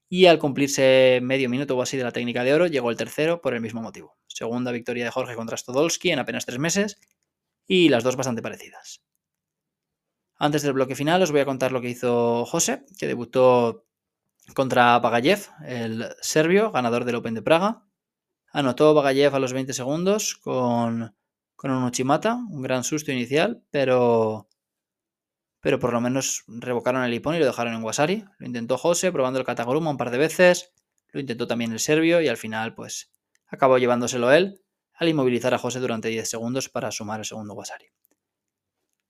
y 0.07 0.27
al 0.27 0.39
cumplirse 0.39 1.19
medio 1.21 1.49
minuto 1.49 1.75
o 1.75 1.81
así 1.81 1.97
de 1.97 2.05
la 2.05 2.13
técnica 2.13 2.45
de 2.45 2.53
oro, 2.53 2.67
llegó 2.67 2.89
el 2.89 2.95
tercero 2.95 3.41
por 3.41 3.53
el 3.53 3.59
mismo 3.59 3.81
motivo. 3.81 4.17
Segunda 4.25 4.71
victoria 4.71 5.03
de 5.03 5.11
Jorge 5.11 5.35
contra 5.35 5.57
Stodolski 5.57 6.11
en 6.11 6.19
apenas 6.19 6.45
tres 6.45 6.57
meses, 6.57 7.01
y 7.67 7.89
las 7.89 8.05
dos 8.05 8.15
bastante 8.15 8.41
parecidas. 8.41 9.01
Antes 10.37 10.61
del 10.61 10.71
bloque 10.71 10.95
final 10.95 11.21
os 11.21 11.33
voy 11.33 11.41
a 11.41 11.45
contar 11.45 11.73
lo 11.73 11.81
que 11.81 11.89
hizo 11.89 12.45
José, 12.45 12.85
que 12.97 13.05
debutó 13.05 13.85
contra 14.55 14.99
Bagayev, 14.99 15.49
el 15.65 16.15
serbio, 16.21 16.71
ganador 16.71 17.03
del 17.03 17.15
Open 17.15 17.33
de 17.33 17.41
Praga. 17.41 17.83
Anotó 18.53 18.93
Bagayev 18.93 19.35
a 19.35 19.39
los 19.39 19.51
20 19.51 19.73
segundos 19.73 20.37
con, 20.37 21.13
un 21.61 21.83
Uchimata, 21.83 22.35
un 22.35 22.61
gran 22.61 22.85
susto 22.85 23.11
inicial, 23.11 23.61
pero 23.69 24.47
pero 25.61 25.79
por 25.79 25.93
lo 25.93 26.01
menos 26.01 26.43
revocaron 26.47 27.03
el 27.03 27.13
Ipón 27.13 27.35
y 27.35 27.39
lo 27.39 27.45
dejaron 27.45 27.73
en 27.73 27.83
Wasari. 27.83 28.25
Lo 28.37 28.47
intentó 28.47 28.77
José 28.77 29.11
probando 29.11 29.39
el 29.39 29.45
Kataguruma 29.45 29.91
un 29.91 29.97
par 29.97 30.11
de 30.11 30.17
veces, 30.17 30.71
lo 31.11 31.19
intentó 31.19 31.47
también 31.47 31.71
el 31.71 31.79
serbio 31.79 32.21
y 32.21 32.27
al 32.27 32.37
final 32.37 32.75
pues 32.75 33.11
acabó 33.47 33.77
llevándoselo 33.77 34.31
él 34.31 34.61
al 34.93 35.09
inmovilizar 35.09 35.53
a 35.53 35.57
José 35.57 35.79
durante 35.79 36.09
10 36.09 36.29
segundos 36.29 36.69
para 36.69 36.91
sumar 36.91 37.19
el 37.19 37.25
segundo 37.25 37.53
Wasari. 37.53 37.87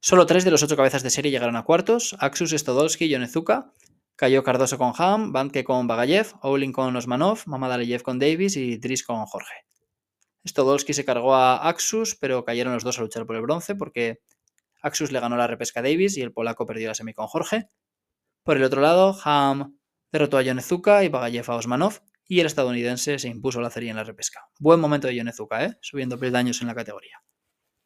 Solo 0.01 0.25
tres 0.25 0.45
de 0.45 0.51
los 0.51 0.63
ocho 0.63 0.77
cabezas 0.77 1.03
de 1.03 1.09
serie 1.09 1.31
llegaron 1.31 1.57
a 1.57 1.63
cuartos, 1.63 2.15
Axus, 2.19 2.51
Stodolski 2.51 3.05
y 3.05 3.09
Yonezuka. 3.09 3.73
Cayó 4.15 4.43
Cardoso 4.43 4.77
con 4.77 4.93
Ham, 4.97 5.33
Banke 5.33 5.63
con 5.63 5.87
Bagayev, 5.87 6.33
Owling 6.41 6.71
con 6.71 6.95
Osmanov, 6.95 7.41
Mamadaleyev 7.47 8.01
con 8.01 8.19
Davis 8.19 8.55
y 8.55 8.77
Dris 8.77 9.03
con 9.03 9.25
Jorge. 9.25 9.65
Stodolski 10.47 10.93
se 10.93 11.03
cargó 11.03 11.35
a 11.35 11.67
Axus, 11.67 12.15
pero 12.15 12.45
cayeron 12.45 12.73
los 12.73 12.83
dos 12.83 12.97
a 12.97 13.01
luchar 13.01 13.25
por 13.25 13.35
el 13.35 13.41
bronce 13.41 13.75
porque 13.75 14.19
Axus 14.81 15.11
le 15.11 15.19
ganó 15.19 15.37
la 15.37 15.47
repesca 15.47 15.79
a 15.79 15.83
Davis 15.83 16.17
y 16.17 16.21
el 16.21 16.31
polaco 16.31 16.65
perdió 16.65 16.87
la 16.87 16.95
semi 16.95 17.13
con 17.13 17.27
Jorge. 17.27 17.67
Por 18.43 18.57
el 18.57 18.63
otro 18.63 18.81
lado, 18.81 19.17
Ham 19.23 19.77
derrotó 20.11 20.37
a 20.37 20.41
Yonezuka 20.41 21.03
y 21.03 21.09
Bagayev 21.09 21.49
a 21.51 21.55
Osmanov 21.55 22.01
y 22.27 22.39
el 22.39 22.45
estadounidense 22.45 23.19
se 23.19 23.27
impuso 23.27 23.59
la 23.59 23.71
serie 23.71 23.89
en 23.89 23.95
la 23.95 24.03
repesca. 24.03 24.47
Buen 24.59 24.79
momento 24.79 25.07
de 25.07 25.15
Yonezuka, 25.15 25.65
¿eh? 25.65 25.77
subiendo 25.81 26.19
peldaños 26.19 26.61
en 26.61 26.67
la 26.67 26.75
categoría. 26.75 27.23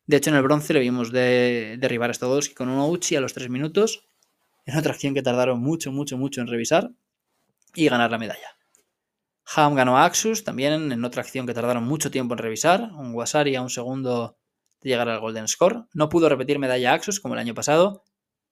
De 0.06 0.18
hecho, 0.18 0.30
en 0.30 0.36
el 0.36 0.44
bronce 0.44 0.74
le 0.74 0.82
vimos 0.82 1.12
de 1.12 1.78
derribar 1.80 2.10
a 2.10 2.14
Stodolski 2.14 2.54
con 2.54 2.68
un 2.68 2.80
Ouchi 2.80 3.16
a 3.16 3.22
los 3.22 3.34
3 3.34 3.50
minutos, 3.50 4.10
en 4.66 4.78
otra 4.78 4.92
acción 4.92 5.14
que 5.14 5.24
tardaron 5.24 5.62
mucho, 5.62 5.92
mucho, 5.94 6.18
mucho 6.18 6.42
en 6.42 6.48
revisar, 6.48 6.92
y 7.74 7.88
ganar 7.88 8.12
la 8.12 8.18
medalla. 8.18 8.58
Ham 9.56 9.76
ganó 9.76 9.98
a 9.98 10.06
Axus, 10.06 10.44
también 10.44 10.92
en 10.92 11.04
otra 11.06 11.22
acción 11.22 11.46
que 11.46 11.54
tardaron 11.54 11.84
mucho 11.86 12.12
tiempo 12.12 12.34
en 12.34 12.40
revisar, 12.40 12.92
un 12.94 13.14
Wasari 13.14 13.56
a 13.56 13.62
un 13.62 13.70
segundo 13.70 14.38
llegar 14.84 15.10
al 15.10 15.20
Golden 15.20 15.48
Score. 15.48 15.86
No 15.94 16.10
pudo 16.10 16.30
repetir 16.30 16.60
medalla 16.60 16.94
Axus 16.94 17.20
como 17.20 17.34
el 17.34 17.40
año 17.40 17.54
pasado, 17.54 18.04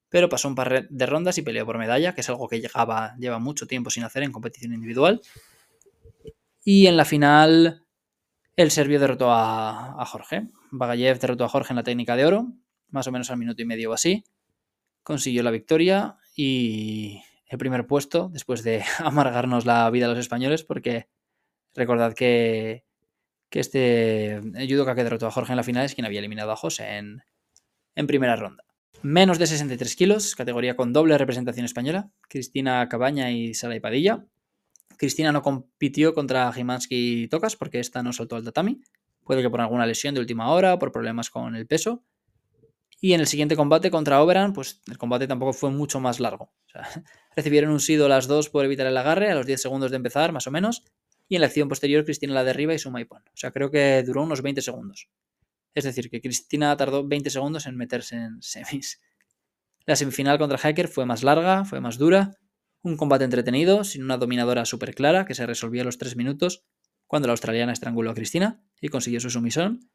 pero 0.08 0.28
pasó 0.28 0.48
un 0.48 0.54
par 0.54 0.88
de 0.88 1.06
rondas 1.06 1.38
y 1.38 1.42
peleó 1.42 1.64
por 1.64 1.78
medalla, 1.78 2.14
que 2.14 2.20
es 2.20 2.28
algo 2.28 2.48
que 2.48 2.60
llegaba, 2.60 3.16
lleva 3.18 3.38
mucho 3.38 3.66
tiempo 3.66 3.90
sin 3.90 4.04
hacer 4.04 4.22
en 4.22 4.32
competición 4.32 4.74
individual. 4.74 5.20
Y 6.64 6.86
en 6.86 6.96
la 6.96 7.04
final, 7.04 7.86
el 8.56 8.70
serbio 8.70 9.00
derrotó 9.00 9.32
a, 9.32 10.04
Jorge. 10.06 10.48
Bagayev 10.70 11.18
derrotó 11.18 11.44
a 11.44 11.48
Jorge 11.48 11.72
en 11.72 11.76
la 11.76 11.82
técnica 11.82 12.16
de 12.16 12.26
oro, 12.26 12.52
más 12.90 13.06
o 13.06 13.12
menos 13.12 13.30
al 13.30 13.38
minuto 13.38 13.62
y 13.62 13.64
medio 13.64 13.90
o 13.90 13.94
así. 13.94 14.24
Consiguió 15.02 15.42
la 15.42 15.50
victoria 15.50 16.18
y 16.36 17.22
el 17.46 17.58
primer 17.58 17.86
puesto, 17.86 18.28
después 18.32 18.62
de 18.62 18.84
amargarnos 18.98 19.64
la 19.66 19.88
vida 19.90 20.06
a 20.06 20.08
los 20.10 20.18
españoles, 20.18 20.62
porque 20.62 21.08
recordad 21.74 22.14
que 22.14 22.84
que 23.52 23.60
este 23.60 24.40
judoka 24.66 24.94
que 24.94 25.04
derrotó 25.04 25.26
a 25.26 25.30
Jorge 25.30 25.52
en 25.52 25.58
la 25.58 25.62
final 25.62 25.84
es 25.84 25.94
quien 25.94 26.06
había 26.06 26.20
eliminado 26.20 26.52
a 26.52 26.56
José 26.56 26.96
en, 26.96 27.22
en 27.94 28.06
primera 28.06 28.34
ronda. 28.34 28.64
Menos 29.02 29.38
de 29.38 29.46
63 29.46 29.94
kilos, 29.94 30.34
categoría 30.34 30.74
con 30.74 30.94
doble 30.94 31.18
representación 31.18 31.66
española, 31.66 32.10
Cristina 32.30 32.88
Cabaña 32.88 33.30
y 33.30 33.52
Sara 33.52 33.78
Padilla. 33.78 34.24
Cristina 34.96 35.32
no 35.32 35.42
compitió 35.42 36.14
contra 36.14 36.50
Jimansky 36.50 37.24
y 37.24 37.28
Tocas 37.28 37.54
porque 37.54 37.78
esta 37.78 38.02
no 38.02 38.14
soltó 38.14 38.38
el 38.38 38.44
tatami. 38.44 38.80
Puede 39.22 39.42
que 39.42 39.50
por 39.50 39.60
alguna 39.60 39.84
lesión 39.84 40.14
de 40.14 40.20
última 40.20 40.50
hora, 40.50 40.78
por 40.78 40.90
problemas 40.90 41.28
con 41.28 41.54
el 41.54 41.66
peso. 41.66 42.02
Y 43.02 43.12
en 43.12 43.20
el 43.20 43.26
siguiente 43.26 43.54
combate 43.54 43.90
contra 43.90 44.22
Oberan, 44.22 44.54
pues 44.54 44.80
el 44.88 44.96
combate 44.96 45.26
tampoco 45.26 45.52
fue 45.52 45.70
mucho 45.70 46.00
más 46.00 46.20
largo. 46.20 46.54
recibieron 47.36 47.70
un 47.70 47.80
sido 47.80 48.08
las 48.08 48.28
dos 48.28 48.48
por 48.48 48.64
evitar 48.64 48.86
el 48.86 48.96
agarre 48.96 49.30
a 49.30 49.34
los 49.34 49.44
10 49.44 49.60
segundos 49.60 49.90
de 49.90 49.98
empezar, 49.98 50.32
más 50.32 50.46
o 50.46 50.50
menos 50.50 50.84
y 51.32 51.36
en 51.36 51.40
la 51.40 51.46
acción 51.46 51.66
posterior 51.66 52.04
Cristina 52.04 52.34
la 52.34 52.44
derriba 52.44 52.74
y 52.74 52.78
suma 52.78 53.00
y 53.00 53.06
pone. 53.06 53.24
O 53.28 53.36
sea, 53.38 53.52
creo 53.52 53.70
que 53.70 54.02
duró 54.02 54.22
unos 54.22 54.42
20 54.42 54.60
segundos. 54.60 55.08
Es 55.72 55.84
decir, 55.84 56.10
que 56.10 56.20
Cristina 56.20 56.76
tardó 56.76 57.08
20 57.08 57.30
segundos 57.30 57.64
en 57.64 57.74
meterse 57.74 58.16
en 58.16 58.42
semis. 58.42 59.00
La 59.86 59.96
semifinal 59.96 60.36
contra 60.36 60.58
Hacker 60.58 60.88
fue 60.88 61.06
más 61.06 61.22
larga, 61.22 61.64
fue 61.64 61.80
más 61.80 61.96
dura, 61.96 62.36
un 62.82 62.98
combate 62.98 63.24
entretenido, 63.24 63.82
sin 63.82 64.02
una 64.04 64.18
dominadora 64.18 64.66
súper 64.66 64.94
clara 64.94 65.24
que 65.24 65.34
se 65.34 65.46
resolvió 65.46 65.80
a 65.80 65.84
los 65.86 65.96
3 65.96 66.16
minutos 66.16 66.66
cuando 67.06 67.28
la 67.28 67.32
australiana 67.32 67.72
estranguló 67.72 68.10
a 68.10 68.14
Cristina 68.14 68.62
y 68.82 68.88
consiguió 68.88 69.18
su 69.18 69.30
sumisión. 69.30 69.88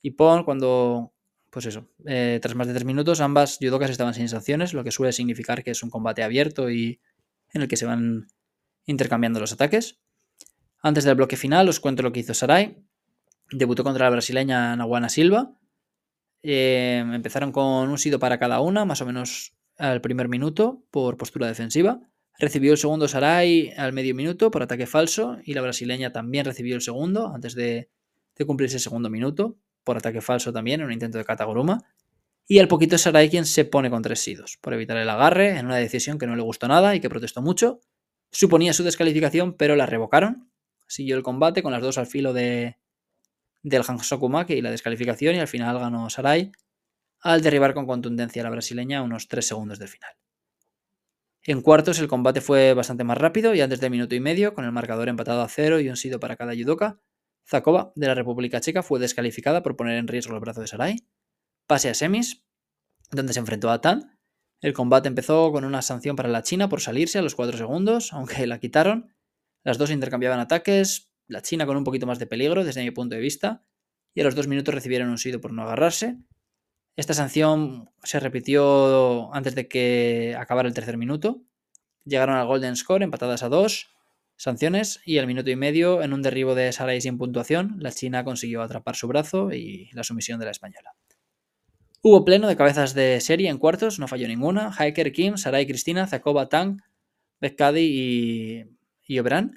Y 0.00 0.12
Pon 0.12 0.42
cuando, 0.42 1.12
pues 1.50 1.66
eso, 1.66 1.90
eh, 2.06 2.38
tras 2.40 2.54
más 2.54 2.66
de 2.66 2.72
3 2.72 2.86
minutos 2.86 3.20
ambas 3.20 3.58
judocas 3.60 3.90
estaban 3.90 4.14
sin 4.14 4.30
sanciones, 4.30 4.72
lo 4.72 4.84
que 4.84 4.90
suele 4.90 5.12
significar 5.12 5.62
que 5.62 5.72
es 5.72 5.82
un 5.82 5.90
combate 5.90 6.22
abierto 6.22 6.70
y 6.70 7.02
en 7.52 7.60
el 7.60 7.68
que 7.68 7.76
se 7.76 7.84
van 7.84 8.28
intercambiando 8.86 9.38
los 9.38 9.52
ataques. 9.52 9.98
Antes 10.82 11.04
del 11.04 11.14
bloque 11.14 11.36
final 11.36 11.68
os 11.68 11.78
cuento 11.78 12.02
lo 12.02 12.12
que 12.12 12.20
hizo 12.20 12.34
Sarai. 12.34 12.76
Debutó 13.52 13.84
contra 13.84 14.06
la 14.06 14.10
brasileña 14.10 14.74
Nahuana 14.74 15.08
Silva. 15.08 15.56
Eh, 16.42 16.98
empezaron 16.98 17.52
con 17.52 17.88
un 17.88 17.98
sido 17.98 18.18
para 18.18 18.40
cada 18.40 18.60
una, 18.60 18.84
más 18.84 19.00
o 19.00 19.06
menos 19.06 19.54
al 19.78 20.00
primer 20.00 20.28
minuto, 20.28 20.84
por 20.90 21.16
postura 21.16 21.46
defensiva. 21.46 22.00
Recibió 22.36 22.72
el 22.72 22.78
segundo 22.78 23.06
Sarai 23.06 23.72
al 23.76 23.92
medio 23.92 24.12
minuto 24.16 24.50
por 24.50 24.64
ataque 24.64 24.86
falso 24.86 25.38
y 25.44 25.54
la 25.54 25.62
brasileña 25.62 26.12
también 26.12 26.44
recibió 26.44 26.74
el 26.74 26.80
segundo 26.80 27.32
antes 27.32 27.54
de, 27.54 27.88
cumplirse 28.44 28.76
el 28.76 28.82
segundo 28.82 29.08
minuto 29.08 29.56
por 29.84 29.96
ataque 29.96 30.20
falso 30.20 30.52
también 30.52 30.80
en 30.80 30.86
un 30.86 30.92
intento 30.92 31.16
de 31.16 31.24
Kataguruma. 31.24 31.84
Y 32.48 32.58
al 32.58 32.66
poquito 32.66 32.98
Sarai 32.98 33.30
quien 33.30 33.46
se 33.46 33.64
pone 33.64 33.88
con 33.88 34.02
tres 34.02 34.18
sidos 34.18 34.58
por 34.60 34.74
evitar 34.74 34.96
el 34.96 35.08
agarre 35.08 35.58
en 35.58 35.66
una 35.66 35.76
decisión 35.76 36.18
que 36.18 36.26
no 36.26 36.34
le 36.34 36.42
gustó 36.42 36.66
nada 36.66 36.96
y 36.96 37.00
que 37.00 37.08
protestó 37.08 37.40
mucho. 37.40 37.80
Suponía 38.32 38.72
su 38.72 38.82
descalificación, 38.82 39.52
pero 39.56 39.76
la 39.76 39.86
revocaron 39.86 40.51
siguió 40.92 41.16
el 41.16 41.22
combate 41.22 41.62
con 41.62 41.72
las 41.72 41.80
dos 41.80 41.96
al 41.96 42.06
filo 42.06 42.34
de, 42.34 42.76
del 43.62 43.82
Hansokumaki 43.86 44.52
y 44.52 44.60
la 44.60 44.70
descalificación 44.70 45.36
y 45.36 45.38
al 45.38 45.48
final 45.48 45.78
ganó 45.78 46.10
Sarai 46.10 46.52
al 47.20 47.40
derribar 47.40 47.72
con 47.72 47.86
contundencia 47.86 48.42
a 48.42 48.44
la 48.44 48.50
brasileña 48.50 49.02
unos 49.02 49.28
3 49.28 49.46
segundos 49.46 49.78
del 49.78 49.88
final. 49.88 50.12
En 51.44 51.62
cuartos 51.62 51.98
el 51.98 52.08
combate 52.08 52.40
fue 52.40 52.74
bastante 52.74 53.04
más 53.04 53.16
rápido 53.16 53.54
y 53.54 53.60
antes 53.60 53.80
de 53.80 53.90
minuto 53.90 54.14
y 54.14 54.20
medio, 54.20 54.54
con 54.54 54.64
el 54.64 54.72
marcador 54.72 55.08
empatado 55.08 55.42
a 55.42 55.48
cero 55.48 55.80
y 55.80 55.88
un 55.88 55.96
sido 55.96 56.20
para 56.20 56.36
cada 56.36 56.54
judoka, 56.54 57.00
Zakova 57.48 57.92
de 57.96 58.06
la 58.06 58.14
República 58.14 58.60
Checa 58.60 58.82
fue 58.82 59.00
descalificada 59.00 59.62
por 59.62 59.76
poner 59.76 59.96
en 59.96 60.08
riesgo 60.08 60.34
el 60.34 60.40
brazo 60.40 60.60
de 60.60 60.66
Sarai. 60.66 60.96
Pase 61.66 61.88
a 61.88 61.94
semis, 61.94 62.44
donde 63.10 63.32
se 63.32 63.40
enfrentó 63.40 63.70
a 63.70 63.80
Tan. 63.80 64.18
El 64.60 64.72
combate 64.72 65.08
empezó 65.08 65.50
con 65.50 65.64
una 65.64 65.82
sanción 65.82 66.14
para 66.14 66.28
la 66.28 66.42
China 66.42 66.68
por 66.68 66.80
salirse 66.80 67.18
a 67.18 67.22
los 67.22 67.34
4 67.34 67.56
segundos, 67.56 68.12
aunque 68.12 68.46
la 68.46 68.60
quitaron, 68.60 69.11
las 69.64 69.78
dos 69.78 69.90
intercambiaban 69.90 70.40
ataques, 70.40 71.12
la 71.28 71.42
China 71.42 71.66
con 71.66 71.76
un 71.76 71.84
poquito 71.84 72.06
más 72.06 72.18
de 72.18 72.26
peligro 72.26 72.64
desde 72.64 72.82
mi 72.82 72.90
punto 72.90 73.14
de 73.14 73.20
vista, 73.20 73.64
y 74.14 74.20
a 74.20 74.24
los 74.24 74.34
dos 74.34 74.48
minutos 74.48 74.74
recibieron 74.74 75.08
un 75.08 75.18
sido 75.18 75.40
por 75.40 75.52
no 75.52 75.62
agarrarse. 75.62 76.18
Esta 76.96 77.14
sanción 77.14 77.90
se 78.02 78.20
repitió 78.20 79.32
antes 79.34 79.54
de 79.54 79.66
que 79.66 80.36
acabara 80.38 80.68
el 80.68 80.74
tercer 80.74 80.98
minuto. 80.98 81.42
Llegaron 82.04 82.36
al 82.36 82.46
Golden 82.46 82.76
Score 82.76 83.02
empatadas 83.02 83.42
a 83.42 83.48
dos 83.48 83.88
sanciones 84.36 85.00
y 85.06 85.18
al 85.18 85.26
minuto 85.26 85.50
y 85.50 85.56
medio, 85.56 86.02
en 86.02 86.12
un 86.12 86.20
derribo 86.20 86.54
de 86.54 86.72
Sarai 86.72 87.00
sin 87.00 87.16
puntuación, 87.16 87.76
la 87.78 87.92
China 87.92 88.24
consiguió 88.24 88.60
atrapar 88.60 88.96
su 88.96 89.06
brazo 89.06 89.52
y 89.52 89.88
la 89.92 90.04
sumisión 90.04 90.38
de 90.40 90.46
la 90.46 90.50
española. 90.50 90.94
Hubo 92.02 92.24
pleno 92.24 92.48
de 92.48 92.56
cabezas 92.56 92.94
de 92.94 93.20
serie 93.20 93.48
en 93.48 93.58
cuartos, 93.58 94.00
no 94.00 94.08
falló 94.08 94.26
ninguna. 94.26 94.72
Hiker, 94.72 95.12
Kim, 95.12 95.36
Sarai, 95.36 95.66
Cristina, 95.66 96.08
Zakova, 96.08 96.48
Tang, 96.48 96.80
Bekkadi 97.40 97.80
y 97.80 98.64
y. 99.18 99.54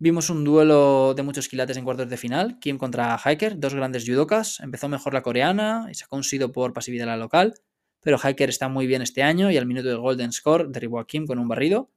Vimos 0.00 0.30
un 0.30 0.44
duelo 0.44 1.12
de 1.14 1.24
muchos 1.24 1.48
quilates 1.48 1.76
en 1.76 1.84
cuartos 1.84 2.08
de 2.08 2.16
final, 2.16 2.60
Kim 2.60 2.78
contra 2.78 3.18
Hiker, 3.18 3.58
dos 3.58 3.74
grandes 3.74 4.04
judokas. 4.06 4.60
Empezó 4.60 4.88
mejor 4.88 5.12
la 5.12 5.22
coreana 5.22 5.88
y 5.90 5.94
sacó 5.94 6.14
un 6.14 6.22
sido 6.22 6.52
por 6.52 6.72
pasividad 6.72 7.06
la 7.06 7.16
local, 7.16 7.54
pero 8.00 8.16
Hiker 8.16 8.48
está 8.48 8.68
muy 8.68 8.86
bien 8.86 9.02
este 9.02 9.24
año 9.24 9.50
y 9.50 9.56
al 9.56 9.66
minuto 9.66 9.88
del 9.88 9.98
Golden 9.98 10.30
Score 10.30 10.68
derribó 10.68 11.00
a 11.00 11.06
Kim 11.06 11.26
con 11.26 11.40
un 11.40 11.48
barrido. 11.48 11.90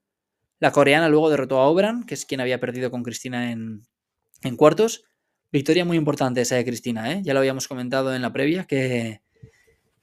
La 0.60 0.72
coreana 0.72 1.10
luego 1.10 1.30
derrotó 1.30 1.60
a 1.60 1.68
Obran, 1.68 2.04
que 2.04 2.16
es 2.16 2.26
quien 2.26 2.42
había 2.42 2.60
perdido 2.60 2.90
con 2.90 3.04
Cristina 3.04 3.52
en, 3.52 3.84
cuartos. 4.58 5.04
Victoria 5.52 5.86
muy 5.86 5.98
importante 5.98 6.42
esa 6.42 6.56
de 6.56 6.66
Cristina, 6.66 7.12
¿eh? 7.12 7.22
ya 7.24 7.34
lo 7.34 7.40
habíamos 7.40 7.68
comentado 7.68 8.16
en 8.16 8.24
la 8.24 8.34
previa, 8.34 8.66
que, 8.66 9.22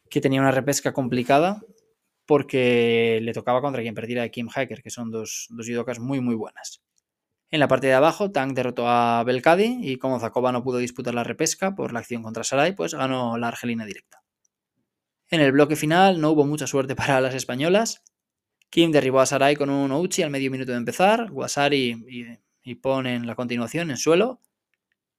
que 0.09 0.21
tenía 0.21 0.40
una 0.40 0.53
repesca 0.53 0.92
complicada 0.92 1.62
porque 2.29 3.21
le 3.23 3.33
tocaba 3.33 3.62
contra 3.62 3.81
quien 3.81 3.95
perdiera 3.95 4.21
de 4.21 4.31
Kim 4.31 4.49
Hacker, 4.49 4.83
que 4.83 4.91
son 4.91 5.11
dos, 5.11 5.49
dos 5.49 5.99
muy 5.99 6.21
muy 6.21 6.35
buenas. 6.35 6.83
En 7.49 7.59
la 7.59 7.69
parte 7.69 7.87
de 7.87 7.95
abajo, 7.95 8.31
Tang 8.31 8.53
derrotó 8.53 8.87
a 8.87 9.25
Belkadi 9.25 9.79
y 9.81 9.97
como 9.97 10.21
Zakova 10.21 10.53
no 10.53 10.62
pudo 10.62 10.77
disputar 10.77 11.14
la 11.14 11.25
repesca 11.25 11.75
por 11.75 11.95
la 11.95 12.01
acción 12.01 12.23
contra 12.23 12.45
Sarai, 12.45 12.77
pues 12.77 12.93
ganó 12.93 13.38
la 13.38 13.49
argelina 13.49 13.87
directa. 13.87 14.23
En 15.31 15.41
el 15.41 15.53
bloque 15.53 15.75
final 15.75 16.21
no 16.21 16.31
hubo 16.33 16.45
mucha 16.45 16.67
suerte 16.67 16.95
para 16.97 17.23
las 17.23 17.35
españolas. 17.35 18.05
Kim 18.69 18.93
derribó 18.93 19.21
a 19.21 19.27
Sarai 19.27 19.57
con 19.57 19.71
un 19.71 19.91
Ouchi 19.91 20.23
al 20.23 20.31
medio 20.31 20.51
minuto 20.51 20.73
de 20.73 20.79
empezar. 20.79 21.31
Guasari 21.31 22.05
y, 22.11 22.71
y 22.71 22.75
ponen 22.75 23.27
la 23.27 23.37
continuación 23.37 23.91
en 23.91 23.97
suelo. 23.97 24.43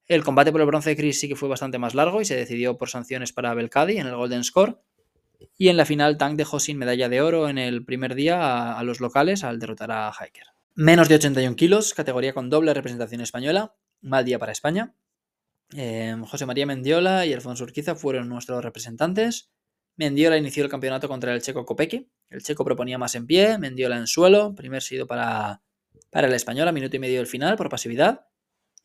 El 0.05 0.23
combate 0.23 0.51
por 0.51 0.61
el 0.61 0.67
bronce 0.67 0.91
de 0.91 0.95
Chris 0.95 1.19
sí 1.19 1.27
que 1.27 1.35
fue 1.35 1.49
bastante 1.49 1.79
más 1.79 1.95
largo 1.95 2.21
y 2.21 2.25
se 2.25 2.35
decidió 2.35 2.77
por 2.77 2.89
sanciones 2.89 3.33
para 3.33 3.55
Belkadi 3.55 3.97
en 3.97 4.05
el 4.05 4.15
Golden 4.15 4.43
Score. 4.43 4.79
Y 5.57 5.69
en 5.69 5.77
la 5.77 5.85
final, 5.85 6.17
Tank 6.17 6.37
dejó 6.37 6.59
sin 6.59 6.77
medalla 6.77 7.09
de 7.09 7.21
oro 7.21 7.49
en 7.49 7.57
el 7.57 7.85
primer 7.85 8.15
día 8.15 8.77
a, 8.77 8.83
los 8.83 8.99
locales 8.99 9.43
al 9.43 9.59
derrotar 9.59 9.91
a 9.91 10.11
Hiker. 10.11 10.47
Menos 10.75 11.09
de 11.09 11.15
81 11.15 11.55
kilos, 11.55 11.93
categoría 11.93 12.33
con 12.33 12.49
doble 12.49 12.73
representación 12.73 13.21
española. 13.21 13.75
Mal 14.01 14.25
día 14.25 14.39
para 14.39 14.51
España. 14.51 14.93
Eh, 15.75 16.15
José 16.27 16.45
María 16.45 16.65
Mendiola 16.65 17.25
y 17.25 17.33
Alfonso 17.33 17.63
Urquiza 17.63 17.95
fueron 17.95 18.29
nuestros 18.29 18.63
representantes. 18.63 19.51
Mendiola 19.97 20.37
inició 20.37 20.63
el 20.63 20.69
campeonato 20.69 21.07
contra 21.07 21.33
el 21.33 21.41
checo 21.41 21.65
Kopecky. 21.65 22.09
El 22.29 22.41
checo 22.41 22.63
proponía 22.63 22.97
más 22.97 23.15
en 23.15 23.27
pie, 23.27 23.57
Mendiola 23.57 23.97
en 23.97 24.07
suelo. 24.07 24.55
Primer 24.55 24.81
sido 24.81 25.07
para, 25.07 25.61
para 26.09 26.27
el 26.27 26.33
español 26.33 26.67
a 26.67 26.71
minuto 26.71 26.95
y 26.95 26.99
medio 26.99 27.17
del 27.17 27.27
final 27.27 27.57
por 27.57 27.69
pasividad. 27.69 28.27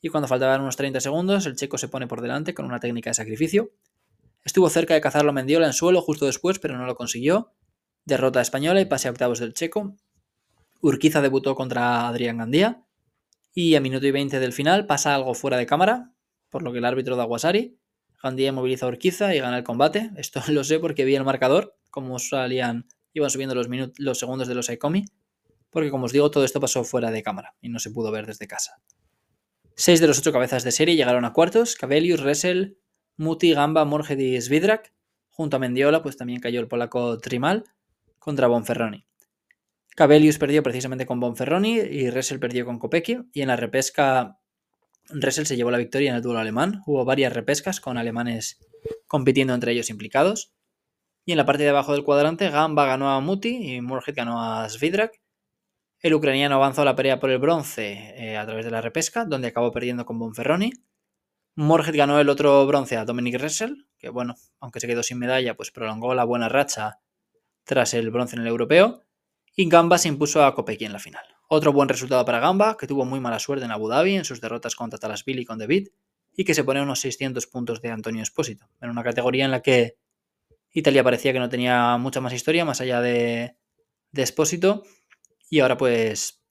Y 0.01 0.09
cuando 0.09 0.29
faltaban 0.29 0.61
unos 0.61 0.77
30 0.77 1.01
segundos, 1.01 1.47
el 1.47 1.57
checo 1.57 1.79
se 1.79 1.89
pone 1.89 2.07
por 2.07 2.21
delante 2.21 2.53
con 2.53 2.67
una 2.67 2.81
técnica 2.81 3.11
de 3.11 3.15
sacrificio. 3.15 3.71
Estuvo 4.45 4.69
cerca 4.69 4.95
de 4.95 5.01
cazarlo 5.01 5.33
Mendiola 5.33 5.67
en 5.67 5.73
suelo 5.73 6.03
justo 6.03 6.27
después, 6.27 6.59
pero 6.59 6.77
no 6.77 6.85
lo 6.87 6.95
consiguió. 6.95 7.53
Derrota 8.05 8.41
española 8.41 8.81
y 8.81 8.85
pase 8.85 9.09
a 9.09 9.11
octavos 9.11 9.39
del 9.39 9.55
checo. 9.55 9.97
Urquiza 10.83 11.23
debutó 11.23 11.55
contra 11.55 12.07
Adrián 12.07 12.39
Gandía. 12.39 12.85
Y 13.55 13.75
a 13.75 13.81
minuto 13.81 14.07
y 14.07 14.11
20 14.11 14.41
del 14.41 14.53
final 14.53 14.87
pasa 14.87 15.15
algo 15.15 15.35
fuera 15.35 15.57
de 15.57 15.65
cámara, 15.65 16.13
por 16.51 16.63
lo 16.63 16.73
que 16.73 16.79
el 16.79 16.85
árbitro 16.85 17.17
da 17.17 17.25
Guasari. 17.25 17.79
Gandía 18.23 18.53
moviliza 18.53 18.85
a 18.85 18.91
Urquiza 18.91 19.35
y 19.35 19.41
gana 19.41 19.59
el 19.59 19.65
combate. 19.65 20.11
Esto 20.17 20.43
lo 20.49 20.63
sé 20.63 20.79
porque 20.79 21.05
vi 21.05 21.15
el 21.15 21.25
marcador, 21.25 21.77
como 21.91 22.19
salían, 22.19 22.87
iban 23.15 23.31
subiendo 23.31 23.55
los, 23.55 23.69
los 23.97 24.19
segundos 24.19 24.47
de 24.47 24.55
los 24.55 24.69
Aikomi. 24.69 25.07
Porque 25.71 25.91
como 25.91 26.05
os 26.05 26.13
digo, 26.13 26.31
todo 26.31 26.45
esto 26.45 26.61
pasó 26.61 26.85
fuera 26.85 27.11
de 27.11 27.23
cámara 27.25 27.57
y 27.61 27.69
no 27.69 27.81
se 27.81 27.91
pudo 27.91 28.13
ver 28.13 28.27
desde 28.27 28.47
casa. 28.47 28.81
Seis 29.75 30.01
de 30.01 30.07
los 30.07 30.19
ocho 30.21 30.33
cabezas 30.33 30.63
de 30.63 30.71
serie 30.71 30.95
llegaron 30.95 31.25
a 31.25 31.33
cuartos. 31.33 31.75
Cabelius, 31.75 32.21
Ressel, 32.21 32.79
Muti, 33.17 33.53
Gamba, 33.53 33.85
Morged 33.85 34.19
y 34.19 34.41
Svidrak. 34.41 34.93
Junto 35.31 35.57
a 35.57 35.61
Mendiola, 35.61 36.03
pues 36.03 36.17
también 36.17 36.41
cayó 36.41 36.61
el 36.61 36.69
polaco 36.69 37.19
Trimal 37.19 37.65
contra 38.19 38.47
Bonferroni. 38.47 39.05
Cabelius 39.97 40.39
perdió 40.39 40.63
precisamente 40.63 41.07
con 41.07 41.21
Bonferroni 41.21 41.79
y 41.79 42.11
Ressel 42.11 42.41
perdió 42.41 42.65
con 42.65 42.79
Kopecky. 42.79 43.19
Y 43.33 43.43
en 43.43 43.49
la 43.49 43.57
repesca, 43.57 44.39
Ressel 45.09 45.47
se 45.47 45.57
llevó 45.57 45.71
la 45.71 45.79
victoria 45.79 46.11
en 46.11 46.17
el 46.17 46.23
duelo 46.23 46.41
alemán. 46.41 46.83
Hubo 46.87 47.05
varias 47.05 47.33
repescas 47.33 47.81
con 47.81 47.99
alemanes 47.99 48.59
compitiendo 49.07 49.55
entre 49.55 49.73
ellos 49.73 49.91
implicados. 49.91 50.53
Y 51.25 51.33
en 51.33 51.39
la 51.39 51.47
parte 51.47 51.63
de 51.63 51.71
abajo 51.71 51.93
del 51.93 52.05
cuadrante, 52.05 52.51
Gamba 52.51 52.87
ganó 52.87 53.11
a 53.11 53.21
Muti 53.21 53.75
y 53.75 53.81
Morged 53.81 54.15
ganó 54.15 54.43
a 54.43 54.69
Svidrak. 54.69 55.21
El 56.01 56.15
ucraniano 56.15 56.57
avanzó 56.57 56.83
a 56.83 56.85
la 56.85 56.97
pelea 56.97 57.19
por 57.19 57.31
el 57.31 57.39
bronce 57.39 58.15
eh, 58.17 58.37
a 58.37 58.45
través 58.45 58.65
de 58.65 58.71
la 58.71 58.83
repesca, 58.83 59.25
donde 59.25 59.49
acabó 59.49 59.73
perdiendo 59.73 60.05
con 60.05 60.19
Bonferroni. 60.19 60.71
Morget 61.57 61.95
ganó 61.95 62.19
el 62.19 62.29
otro 62.29 62.67
bronce 62.67 62.97
a 62.97 63.05
Dominic 63.05 63.37
Ressel, 63.37 63.87
que 63.99 64.09
bueno, 64.09 64.35
aunque 64.61 64.81
se 64.81 64.89
quedó 64.89 65.03
sin 65.03 65.19
medalla, 65.19 65.57
pues 65.57 65.71
prolongó 65.71 66.15
la 66.15 66.25
buena 66.25 66.49
racha 66.49 66.99
tras 67.63 67.95
el 67.95 68.11
bronce 68.11 68.37
en 68.37 68.43
el 68.43 68.49
europeo. 68.49 69.03
Y 69.55 69.69
Gamba 69.69 69.99
se 69.99 70.09
impuso 70.09 70.45
a 70.45 70.55
Kopecky 70.55 70.85
en 70.85 70.93
la 70.93 70.99
final. 70.99 71.25
Otro 71.49 71.73
buen 71.73 71.89
resultado 71.89 72.25
para 72.25 72.41
Gamba, 72.41 72.77
que 72.77 72.89
tuvo 72.89 73.05
muy 73.05 73.21
mala 73.21 73.39
suerte 73.39 73.65
en 73.65 73.71
Abu 73.71 73.89
Dhabi 73.89 74.17
en 74.17 74.25
sus 74.25 74.41
derrotas 74.41 74.75
contra 74.75 74.99
Talasvili 74.99 75.43
y 75.43 75.45
con 75.45 75.59
David, 75.59 75.89
y 76.37 76.45
que 76.45 76.55
se 76.55 76.65
pone 76.65 76.83
unos 76.83 77.01
600 77.01 77.47
puntos 77.47 77.81
de 77.81 77.91
Antonio 77.91 78.23
Espósito, 78.23 78.69
en 78.81 78.91
una 78.91 79.05
categoría 79.05 79.45
en 79.45 79.53
la 79.53 79.63
que 79.63 79.97
Italia 80.73 81.05
parecía 81.05 81.33
que 81.33 81.39
no 81.39 81.49
tenía 81.49 81.97
mucha 81.99 82.21
más 82.21 82.33
historia 82.33 82.65
más 82.65 82.81
allá 82.81 83.01
de, 83.01 83.57
de 84.11 84.23
Espósito, 84.23 84.83
y 85.49 85.61
ahora 85.61 85.77
pues 85.77 86.43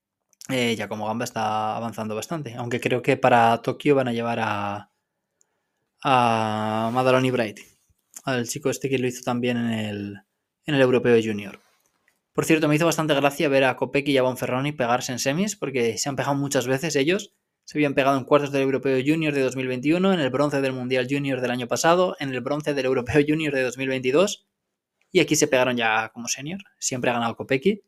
eh, 0.47 0.73
ya 0.77 0.87
como 0.87 1.07
Gamba 1.07 1.25
está 1.25 1.75
avanzando 1.75 2.15
bastante, 2.15 2.55
aunque 2.55 2.79
creo 2.79 3.01
que 3.01 3.17
para 3.17 3.61
Tokio 3.61 3.95
van 3.95 4.07
a 4.07 4.13
llevar 4.13 4.39
a, 4.39 4.92
a 6.03 6.89
Madaloni 6.93 7.31
Bright, 7.31 7.59
al 8.25 8.47
chico 8.47 8.69
este 8.69 8.89
que 8.89 8.99
lo 8.99 9.07
hizo 9.07 9.23
también 9.23 9.57
en 9.57 9.71
el, 9.71 10.19
en 10.65 10.75
el 10.75 10.81
Europeo 10.81 11.17
Junior. 11.23 11.61
Por 12.33 12.45
cierto, 12.45 12.67
me 12.67 12.75
hizo 12.75 12.85
bastante 12.85 13.13
gracia 13.13 13.47
ver 13.47 13.63
a 13.63 13.77
Kopecky 13.77 14.11
y 14.11 14.17
a 14.17 14.23
Bonferroni 14.23 14.71
pegarse 14.71 15.11
en 15.11 15.19
semis, 15.19 15.55
porque 15.55 15.97
se 15.97 16.09
han 16.09 16.15
pegado 16.15 16.35
muchas 16.35 16.67
veces 16.67 16.95
ellos. 16.95 17.33
Se 17.63 17.77
habían 17.77 17.93
pegado 17.93 18.17
en 18.17 18.25
cuartos 18.25 18.51
del 18.51 18.63
Europeo 18.63 18.99
Junior 19.05 19.33
de 19.33 19.41
2021, 19.41 20.13
en 20.13 20.19
el 20.19 20.29
bronce 20.29 20.59
del 20.59 20.73
Mundial 20.73 21.07
Junior 21.09 21.39
del 21.39 21.51
año 21.51 21.67
pasado, 21.67 22.17
en 22.19 22.33
el 22.33 22.41
bronce 22.41 22.73
del 22.73 22.85
Europeo 22.85 23.23
Junior 23.27 23.53
de 23.53 23.61
2022, 23.61 24.47
y 25.11 25.19
aquí 25.19 25.35
se 25.35 25.47
pegaron 25.47 25.77
ya 25.77 26.09
como 26.09 26.27
senior. 26.27 26.59
Siempre 26.79 27.11
ha 27.11 27.13
ganado 27.13 27.35
Kopecky, 27.35 27.83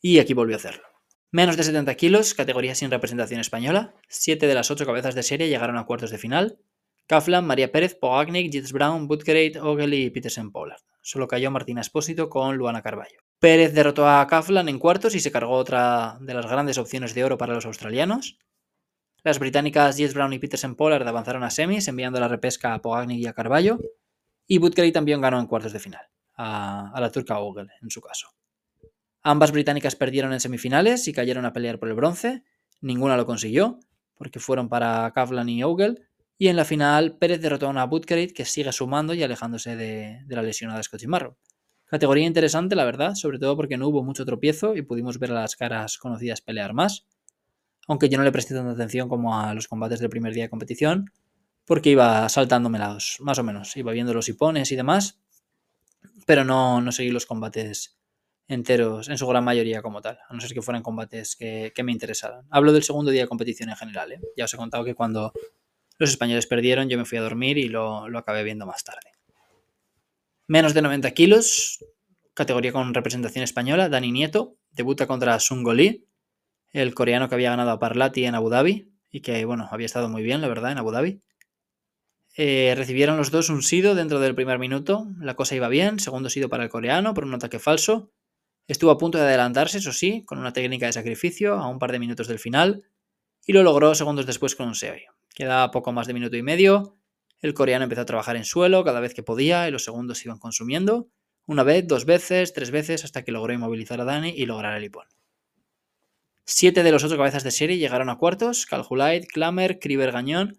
y 0.00 0.18
aquí 0.18 0.34
volvió 0.34 0.56
a 0.56 0.58
hacerlo. 0.58 0.84
Menos 1.30 1.56
de 1.56 1.62
70 1.62 1.94
kilos, 1.94 2.34
categoría 2.34 2.74
sin 2.74 2.90
representación 2.90 3.40
española. 3.40 3.94
Siete 4.06 4.46
de 4.46 4.54
las 4.54 4.70
ocho 4.70 4.84
cabezas 4.84 5.14
de 5.14 5.22
serie 5.22 5.48
llegaron 5.48 5.78
a 5.78 5.86
cuartos 5.86 6.10
de 6.10 6.18
final. 6.18 6.58
Kaflan, 7.06 7.46
María 7.46 7.70
Pérez, 7.70 7.94
Pogacnik, 7.94 8.52
Jits 8.52 8.72
Brown, 8.72 9.08
Butkerate, 9.08 9.60
Ogel 9.60 9.94
y 9.94 10.10
Petersen 10.10 10.50
Pollard. 10.50 10.80
Solo 11.00 11.26
cayó 11.28 11.50
Martina 11.50 11.80
Espósito 11.80 12.28
con 12.28 12.56
Luana 12.56 12.82
Carballo. 12.82 13.18
Pérez 13.38 13.74
derrotó 13.74 14.08
a 14.08 14.26
Kaflan 14.26 14.68
en 14.68 14.78
cuartos 14.78 15.14
y 15.14 15.20
se 15.20 15.32
cargó 15.32 15.56
otra 15.56 16.16
de 16.20 16.32
las 16.32 16.46
grandes 16.46 16.78
opciones 16.78 17.14
de 17.14 17.24
oro 17.24 17.36
para 17.38 17.54
los 17.54 17.66
australianos. 17.66 18.38
Las 19.24 19.38
británicas 19.38 19.96
Jits 19.96 20.14
Brown 20.14 20.32
y 20.32 20.38
Petersen 20.38 20.74
Pollard 20.74 21.06
avanzaron 21.06 21.42
a 21.44 21.50
semis, 21.50 21.86
enviando 21.88 22.20
la 22.20 22.28
repesca 22.28 22.74
a 22.74 22.80
Pogacnik 22.80 23.18
y 23.18 23.26
a 23.26 23.32
Carballo. 23.32 23.78
Y 24.46 24.58
Butkerate 24.58 24.92
también 24.92 25.20
ganó 25.20 25.38
en 25.38 25.46
cuartos 25.46 25.72
de 25.72 25.78
final, 25.78 26.06
a, 26.36 26.92
la 27.00 27.10
turca 27.10 27.38
Ogel 27.38 27.68
en 27.80 27.90
su 27.90 28.00
caso. 28.00 28.28
Ambas 29.22 29.52
británicas 29.52 29.94
perdieron 29.94 30.32
en 30.32 30.40
semifinales 30.40 31.06
y 31.06 31.12
cayeron 31.12 31.44
a 31.44 31.52
pelear 31.52 31.78
por 31.78 31.88
el 31.88 31.94
bronce. 31.94 32.42
Ninguna 32.80 33.16
lo 33.16 33.24
consiguió, 33.24 33.78
porque 34.14 34.40
fueron 34.40 34.68
para 34.68 35.10
Kavlan 35.12 35.48
y 35.48 35.62
Ogle. 35.62 35.94
Y 36.42 36.48
en 36.48 36.56
la 36.56 36.64
final, 36.64 37.18
Pérez 37.18 37.40
derrotó 37.40 37.68
a 37.68 37.70
una 37.70 37.84
Butkerit 37.84 38.32
que 38.32 38.44
sigue 38.44 38.72
sumando 38.72 39.14
y 39.14 39.22
alejándose 39.22 39.76
de, 39.76 40.24
la 40.26 40.42
lesionada 40.42 40.80
Marro. 41.06 41.36
Categoría 41.84 42.26
interesante, 42.26 42.74
la 42.74 42.84
verdad, 42.84 43.14
sobre 43.14 43.38
todo 43.38 43.54
porque 43.54 43.76
no 43.76 43.86
hubo 43.86 44.02
mucho 44.02 44.24
tropiezo 44.24 44.74
y 44.74 44.82
pudimos 44.82 45.20
ver 45.20 45.30
a 45.30 45.34
las 45.34 45.54
caras 45.54 45.98
conocidas 45.98 46.40
pelear 46.40 46.74
más. 46.74 47.06
Aunque 47.86 48.08
yo 48.08 48.18
no 48.18 48.24
le 48.24 48.32
presté 48.32 48.56
tanta 48.56 48.72
atención 48.72 49.08
como 49.08 49.38
a 49.38 49.54
los 49.54 49.68
combates 49.68 50.00
del 50.00 50.10
primer 50.10 50.34
día 50.34 50.42
de 50.42 50.50
competición, 50.50 51.12
porque 51.64 51.90
iba 51.90 52.28
saltándome 52.28 52.80
lados, 52.80 53.18
más 53.20 53.38
o 53.38 53.44
menos. 53.44 53.76
Iba 53.76 53.92
viendo 53.92 54.12
los 54.12 54.28
hipones 54.28 54.72
y 54.72 54.74
demás, 54.74 55.20
pero 56.26 56.44
no, 56.44 56.80
no 56.80 56.90
seguí 56.90 57.10
los 57.12 57.24
combates 57.24 58.00
enteros, 58.48 59.08
en 59.08 59.16
su 59.16 59.28
gran 59.28 59.44
mayoría 59.44 59.80
como 59.80 60.00
tal, 60.00 60.18
a 60.28 60.34
no 60.34 60.40
ser 60.40 60.52
que 60.52 60.60
fueran 60.60 60.82
combates 60.82 61.36
que, 61.36 61.72
me 61.84 61.92
interesaran. 61.92 62.46
Hablo 62.50 62.72
del 62.72 62.82
segundo 62.82 63.12
día 63.12 63.22
de 63.22 63.28
competición 63.28 63.70
en 63.70 63.76
general, 63.76 64.10
¿eh? 64.10 64.20
ya 64.36 64.46
os 64.46 64.54
he 64.54 64.56
contado 64.56 64.84
que 64.84 64.96
cuando 64.96 65.32
los 66.02 66.10
españoles 66.10 66.46
perdieron, 66.46 66.88
yo 66.88 66.98
me 66.98 67.04
fui 67.04 67.16
a 67.18 67.22
dormir 67.22 67.58
y 67.58 67.68
lo, 67.68 68.06
acabé 68.18 68.42
viendo 68.42 68.66
más 68.66 68.82
tarde. 68.82 69.12
Menos 70.48 70.74
de 70.74 70.82
90 70.82 71.12
kilos, 71.12 71.84
categoría 72.34 72.72
con 72.72 72.92
representación 72.92 73.44
española, 73.44 73.88
Dani 73.88 74.10
Nieto, 74.10 74.56
debuta 74.72 75.06
contra 75.06 75.38
Sungoli, 75.38 76.04
el 76.70 76.92
coreano 76.94 77.28
que 77.28 77.36
había 77.36 77.50
ganado 77.50 77.70
a 77.70 77.78
Parlati 77.78 78.24
en 78.24 78.34
Abu 78.34 78.48
Dhabi 78.48 78.92
y 79.12 79.20
que, 79.20 79.44
bueno, 79.44 79.68
había 79.70 79.86
estado 79.86 80.08
muy 80.08 80.24
bien, 80.24 80.40
la 80.40 80.48
verdad, 80.48 80.72
en 80.72 80.78
Abu 80.78 80.90
Dhabi. 80.90 81.22
Eh, 82.36 82.74
recibieron 82.76 83.16
los 83.16 83.30
dos 83.30 83.48
un 83.48 83.62
sido 83.62 83.94
dentro 83.94 84.18
del 84.18 84.34
primer 84.34 84.58
minuto, 84.58 85.06
la 85.20 85.36
cosa 85.36 85.54
iba 85.54 85.68
bien, 85.68 86.00
segundo 86.00 86.30
sido 86.30 86.48
para 86.48 86.64
el 86.64 86.70
coreano 86.70 87.14
por 87.14 87.24
un 87.24 87.34
ataque 87.34 87.60
falso. 87.60 88.10
Estuvo 88.66 88.90
a 88.90 88.98
punto 88.98 89.18
de 89.18 89.24
adelantarse, 89.24 89.78
eso 89.78 89.92
sí, 89.92 90.24
con 90.24 90.38
una 90.38 90.52
técnica 90.52 90.86
de 90.86 90.94
sacrificio 90.94 91.54
a 91.54 91.68
un 91.68 91.78
par 91.78 91.92
de 91.92 92.00
minutos 92.00 92.26
del 92.26 92.40
final, 92.40 92.82
y 93.46 93.52
lo 93.52 93.62
logró 93.62 93.94
segundos 93.94 94.26
después 94.26 94.56
con 94.56 94.66
un 94.66 94.74
Seoi. 94.74 95.04
Queda 95.34 95.70
poco 95.70 95.92
más 95.92 96.06
de 96.06 96.14
minuto 96.14 96.36
y 96.36 96.42
medio. 96.42 96.98
El 97.40 97.54
coreano 97.54 97.84
empezó 97.84 98.02
a 98.02 98.06
trabajar 98.06 98.36
en 98.36 98.44
suelo 98.44 98.84
cada 98.84 99.00
vez 99.00 99.14
que 99.14 99.22
podía 99.22 99.66
y 99.66 99.70
los 99.70 99.84
segundos 99.84 100.18
se 100.18 100.28
iban 100.28 100.38
consumiendo. 100.38 101.08
Una 101.46 101.64
vez, 101.64 101.86
dos 101.86 102.04
veces, 102.04 102.52
tres 102.52 102.70
veces, 102.70 103.04
hasta 103.04 103.24
que 103.24 103.32
logró 103.32 103.52
inmovilizar 103.52 104.00
a 104.00 104.04
Dani 104.04 104.30
y 104.30 104.46
lograr 104.46 104.76
el 104.76 104.84
hipón. 104.84 105.06
Siete 106.44 106.82
de 106.82 106.92
los 106.92 107.02
ocho 107.02 107.16
cabezas 107.16 107.44
de 107.44 107.50
serie 107.50 107.78
llegaron 107.78 108.10
a 108.10 108.16
cuartos: 108.16 108.66
Calhulite, 108.66 109.26
Klammer, 109.26 109.78
Kriver 109.80 110.12
Gañón, 110.12 110.58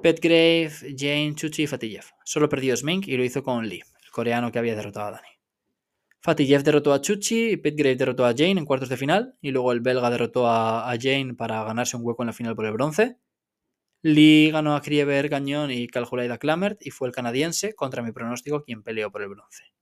Petgrave, 0.00 0.70
Jane, 0.96 1.34
Chuchi 1.34 1.64
y 1.64 1.66
Fatijev. 1.66 2.04
Solo 2.24 2.48
perdió 2.48 2.76
Smink 2.76 3.08
y 3.08 3.16
lo 3.16 3.24
hizo 3.24 3.42
con 3.42 3.68
Lee, 3.68 3.82
el 4.04 4.10
coreano 4.10 4.52
que 4.52 4.58
había 4.58 4.76
derrotado 4.76 5.08
a 5.08 5.10
Dani. 5.12 5.28
Fatijev 6.20 6.62
derrotó 6.62 6.92
a 6.92 7.00
Chuchi 7.00 7.50
y 7.50 7.56
Petgrave 7.56 7.96
derrotó 7.96 8.24
a 8.24 8.32
Jane 8.32 8.60
en 8.60 8.66
cuartos 8.66 8.88
de 8.88 8.96
final 8.96 9.36
y 9.40 9.50
luego 9.50 9.72
el 9.72 9.80
belga 9.80 10.10
derrotó 10.10 10.46
a, 10.46 10.88
a 10.88 10.96
Jane 11.00 11.34
para 11.34 11.64
ganarse 11.64 11.96
un 11.96 12.04
hueco 12.04 12.22
en 12.22 12.28
la 12.28 12.32
final 12.32 12.54
por 12.54 12.66
el 12.66 12.72
bronce. 12.72 13.18
Lee 14.02 14.50
ganó 14.50 14.74
a 14.74 14.82
Krieber, 14.82 15.28
Gañón 15.28 15.70
y 15.70 15.86
Calhulaida 15.86 16.38
Klamert 16.38 16.84
y 16.84 16.90
fue 16.90 17.06
el 17.06 17.14
canadiense, 17.14 17.74
contra 17.74 18.02
mi 18.02 18.10
pronóstico, 18.10 18.64
quien 18.64 18.82
peleó 18.82 19.12
por 19.12 19.22
el 19.22 19.28
bronce. 19.28 19.72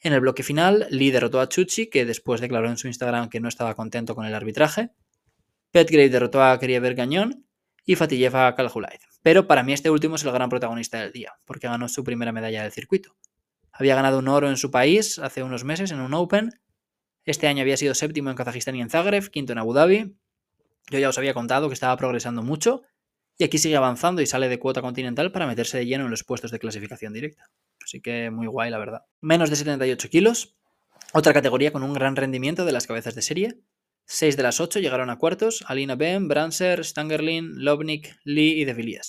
En 0.00 0.14
el 0.14 0.20
bloque 0.20 0.42
final, 0.42 0.86
Lee 0.90 1.10
derrotó 1.10 1.40
a 1.40 1.48
Chuchi, 1.48 1.88
que 1.88 2.06
después 2.06 2.40
declaró 2.40 2.68
en 2.68 2.78
su 2.78 2.86
Instagram 2.86 3.28
que 3.28 3.40
no 3.40 3.48
estaba 3.48 3.74
contento 3.74 4.14
con 4.14 4.24
el 4.24 4.34
arbitraje. 4.34 4.90
Petgrave 5.70 6.08
derrotó 6.08 6.42
a 6.42 6.58
Krieber 6.58 6.94
Gañón 6.94 7.46
y 7.84 7.96
Fatijev 7.96 8.36
a 8.36 8.54
Calhulaid. 8.54 9.00
Pero 9.22 9.46
para 9.46 9.62
mí 9.62 9.72
este 9.72 9.90
último 9.90 10.16
es 10.16 10.24
el 10.24 10.32
gran 10.32 10.48
protagonista 10.48 11.00
del 11.00 11.12
día, 11.12 11.34
porque 11.44 11.68
ganó 11.68 11.88
su 11.88 12.04
primera 12.04 12.32
medalla 12.32 12.62
del 12.62 12.72
circuito. 12.72 13.16
Había 13.72 13.94
ganado 13.94 14.18
un 14.18 14.28
oro 14.28 14.48
en 14.48 14.56
su 14.56 14.70
país 14.70 15.18
hace 15.18 15.42
unos 15.42 15.64
meses 15.64 15.90
en 15.90 16.00
un 16.00 16.14
Open. 16.14 16.50
Este 17.26 17.48
año 17.48 17.60
había 17.60 17.76
sido 17.76 17.94
séptimo 17.94 18.30
en 18.30 18.36
Kazajistán 18.36 18.76
y 18.76 18.80
en 18.80 18.88
Zagreb, 18.88 19.28
quinto 19.28 19.52
en 19.52 19.58
Abu 19.58 19.74
Dhabi. 19.74 20.16
Yo 20.90 20.98
ya 20.98 21.10
os 21.10 21.18
había 21.18 21.34
contado 21.34 21.68
que 21.68 21.74
estaba 21.74 21.96
progresando 21.96 22.42
mucho 22.42 22.82
y 23.38 23.44
aquí 23.44 23.58
sigue 23.58 23.76
avanzando 23.76 24.22
y 24.22 24.26
sale 24.26 24.48
de 24.48 24.58
cuota 24.58 24.80
continental 24.80 25.30
para 25.30 25.46
meterse 25.46 25.78
de 25.78 25.86
lleno 25.86 26.04
en 26.04 26.10
los 26.10 26.24
puestos 26.24 26.50
de 26.50 26.58
clasificación 26.58 27.12
directa. 27.12 27.50
Así 27.84 28.00
que 28.00 28.30
muy 28.30 28.46
guay, 28.46 28.70
la 28.70 28.78
verdad. 28.78 29.02
Menos 29.20 29.50
de 29.50 29.56
78 29.56 30.08
kilos. 30.08 30.56
Otra 31.12 31.32
categoría 31.32 31.72
con 31.72 31.82
un 31.82 31.92
gran 31.92 32.16
rendimiento 32.16 32.64
de 32.64 32.72
las 32.72 32.86
cabezas 32.86 33.14
de 33.14 33.22
serie. 33.22 33.60
Seis 34.06 34.36
de 34.36 34.42
las 34.42 34.60
ocho 34.60 34.78
llegaron 34.78 35.10
a 35.10 35.18
cuartos. 35.18 35.64
Alina 35.66 35.96
Ben, 35.96 36.28
Branser, 36.28 36.84
Stangerlin, 36.84 37.64
Lovnik, 37.64 38.16
Lee 38.24 38.60
y 38.60 38.64
De. 38.64 39.00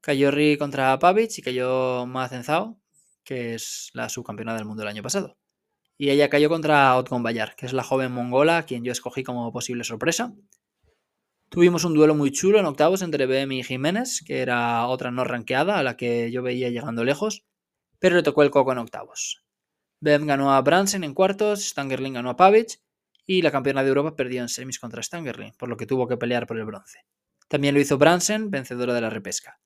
Cayó 0.00 0.30
Ri 0.30 0.56
contra 0.58 0.98
Pavic 0.98 1.38
y 1.38 1.42
cayó 1.42 2.06
Ma 2.06 2.28
Zhao, 2.28 2.80
que 3.24 3.54
es 3.54 3.90
la 3.92 4.08
subcampeona 4.08 4.54
del 4.54 4.64
mundo 4.64 4.82
del 4.82 4.88
año 4.88 5.02
pasado. 5.02 5.36
Y 5.98 6.10
ella 6.10 6.28
cayó 6.28 6.48
contra 6.48 6.96
Otgon 6.96 7.22
Bayar, 7.22 7.56
que 7.56 7.66
es 7.66 7.72
la 7.72 7.82
joven 7.82 8.12
mongola, 8.12 8.64
quien 8.64 8.84
yo 8.84 8.92
escogí 8.92 9.24
como 9.24 9.50
posible 9.52 9.82
sorpresa. 9.82 10.34
Tuvimos 11.48 11.84
un 11.84 11.94
duelo 11.94 12.14
muy 12.14 12.32
chulo 12.32 12.58
en 12.58 12.66
octavos 12.66 13.02
entre 13.02 13.26
BM 13.26 13.56
y 13.56 13.62
Jiménez, 13.62 14.22
que 14.26 14.40
era 14.40 14.86
otra 14.86 15.10
no 15.10 15.24
ranqueada 15.24 15.78
a 15.78 15.82
la 15.82 15.96
que 15.96 16.30
yo 16.30 16.42
veía 16.42 16.70
llegando 16.70 17.04
lejos, 17.04 17.44
pero 17.98 18.16
le 18.16 18.22
tocó 18.22 18.42
el 18.42 18.50
coco 18.50 18.72
en 18.72 18.78
octavos. 18.78 19.44
BM 20.00 20.26
ganó 20.26 20.52
a 20.52 20.60
Bransen 20.60 21.04
en 21.04 21.14
cuartos, 21.14 21.68
Stangerlin 21.68 22.14
ganó 22.14 22.30
a 22.30 22.36
Pavic 22.36 22.80
y 23.24 23.42
la 23.42 23.50
campeona 23.50 23.82
de 23.82 23.88
Europa 23.88 24.16
perdió 24.16 24.42
en 24.42 24.48
semis 24.48 24.78
contra 24.78 25.02
Stangerlin, 25.02 25.54
por 25.58 25.68
lo 25.68 25.76
que 25.76 25.86
tuvo 25.86 26.06
que 26.06 26.16
pelear 26.16 26.46
por 26.46 26.58
el 26.58 26.64
bronce. 26.64 27.00
También 27.48 27.74
lo 27.74 27.80
hizo 27.80 27.96
Bransen, 27.96 28.50
vencedora 28.50 28.92
de 28.92 29.00
la 29.00 29.10
repesca. 29.10 29.60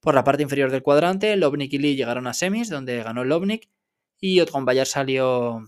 Por 0.00 0.14
la 0.14 0.24
parte 0.24 0.42
inferior 0.42 0.70
del 0.70 0.82
cuadrante, 0.82 1.36
Lovnik 1.36 1.72
y 1.72 1.78
Lee 1.78 1.96
llegaron 1.96 2.26
a 2.26 2.34
semis, 2.34 2.68
donde 2.68 3.02
ganó 3.02 3.24
Lovnik, 3.24 3.70
y 4.20 4.40
Otgon 4.40 4.64
Bayar 4.64 4.86
salió 4.86 5.64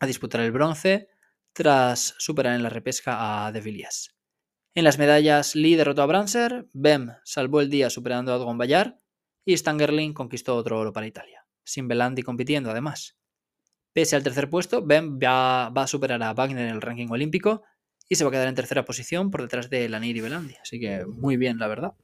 a 0.00 0.06
disputar 0.06 0.42
el 0.42 0.52
bronce 0.52 1.08
tras 1.54 2.14
superar 2.18 2.54
en 2.54 2.62
la 2.62 2.68
repesca 2.68 3.46
a 3.46 3.52
De 3.52 3.60
Villiers. 3.60 4.13
En 4.76 4.82
las 4.82 4.98
medallas, 4.98 5.54
Lee 5.54 5.76
derrotó 5.76 6.02
a 6.02 6.06
Branser, 6.06 6.66
Bem 6.72 7.12
salvó 7.22 7.60
el 7.60 7.70
día 7.70 7.90
superando 7.90 8.32
a 8.32 8.36
Otgon 8.36 8.58
Bayar 8.58 8.98
y 9.44 9.56
Stangerlin 9.56 10.12
conquistó 10.12 10.56
otro 10.56 10.80
oro 10.80 10.92
para 10.92 11.06
Italia, 11.06 11.46
sin 11.62 11.86
Belandi 11.86 12.24
compitiendo 12.24 12.72
además. 12.72 13.16
Pese 13.92 14.16
al 14.16 14.24
tercer 14.24 14.50
puesto, 14.50 14.84
Bem 14.84 15.20
va, 15.22 15.68
va, 15.68 15.84
a 15.84 15.86
superar 15.86 16.20
a 16.24 16.34
Wagner 16.34 16.66
en 16.66 16.74
el 16.74 16.82
ranking 16.82 17.06
olímpico 17.08 17.62
y 18.08 18.16
se 18.16 18.24
va 18.24 18.30
a 18.30 18.32
quedar 18.32 18.48
en 18.48 18.56
tercera 18.56 18.84
posición 18.84 19.30
por 19.30 19.42
detrás 19.42 19.70
de 19.70 19.88
Lanir 19.88 20.16
y 20.16 20.20
Belandi. 20.22 20.56
Así 20.60 20.80
que 20.80 21.06
muy 21.06 21.36
bien, 21.36 21.58
la 21.58 21.68
verdad. 21.68 21.94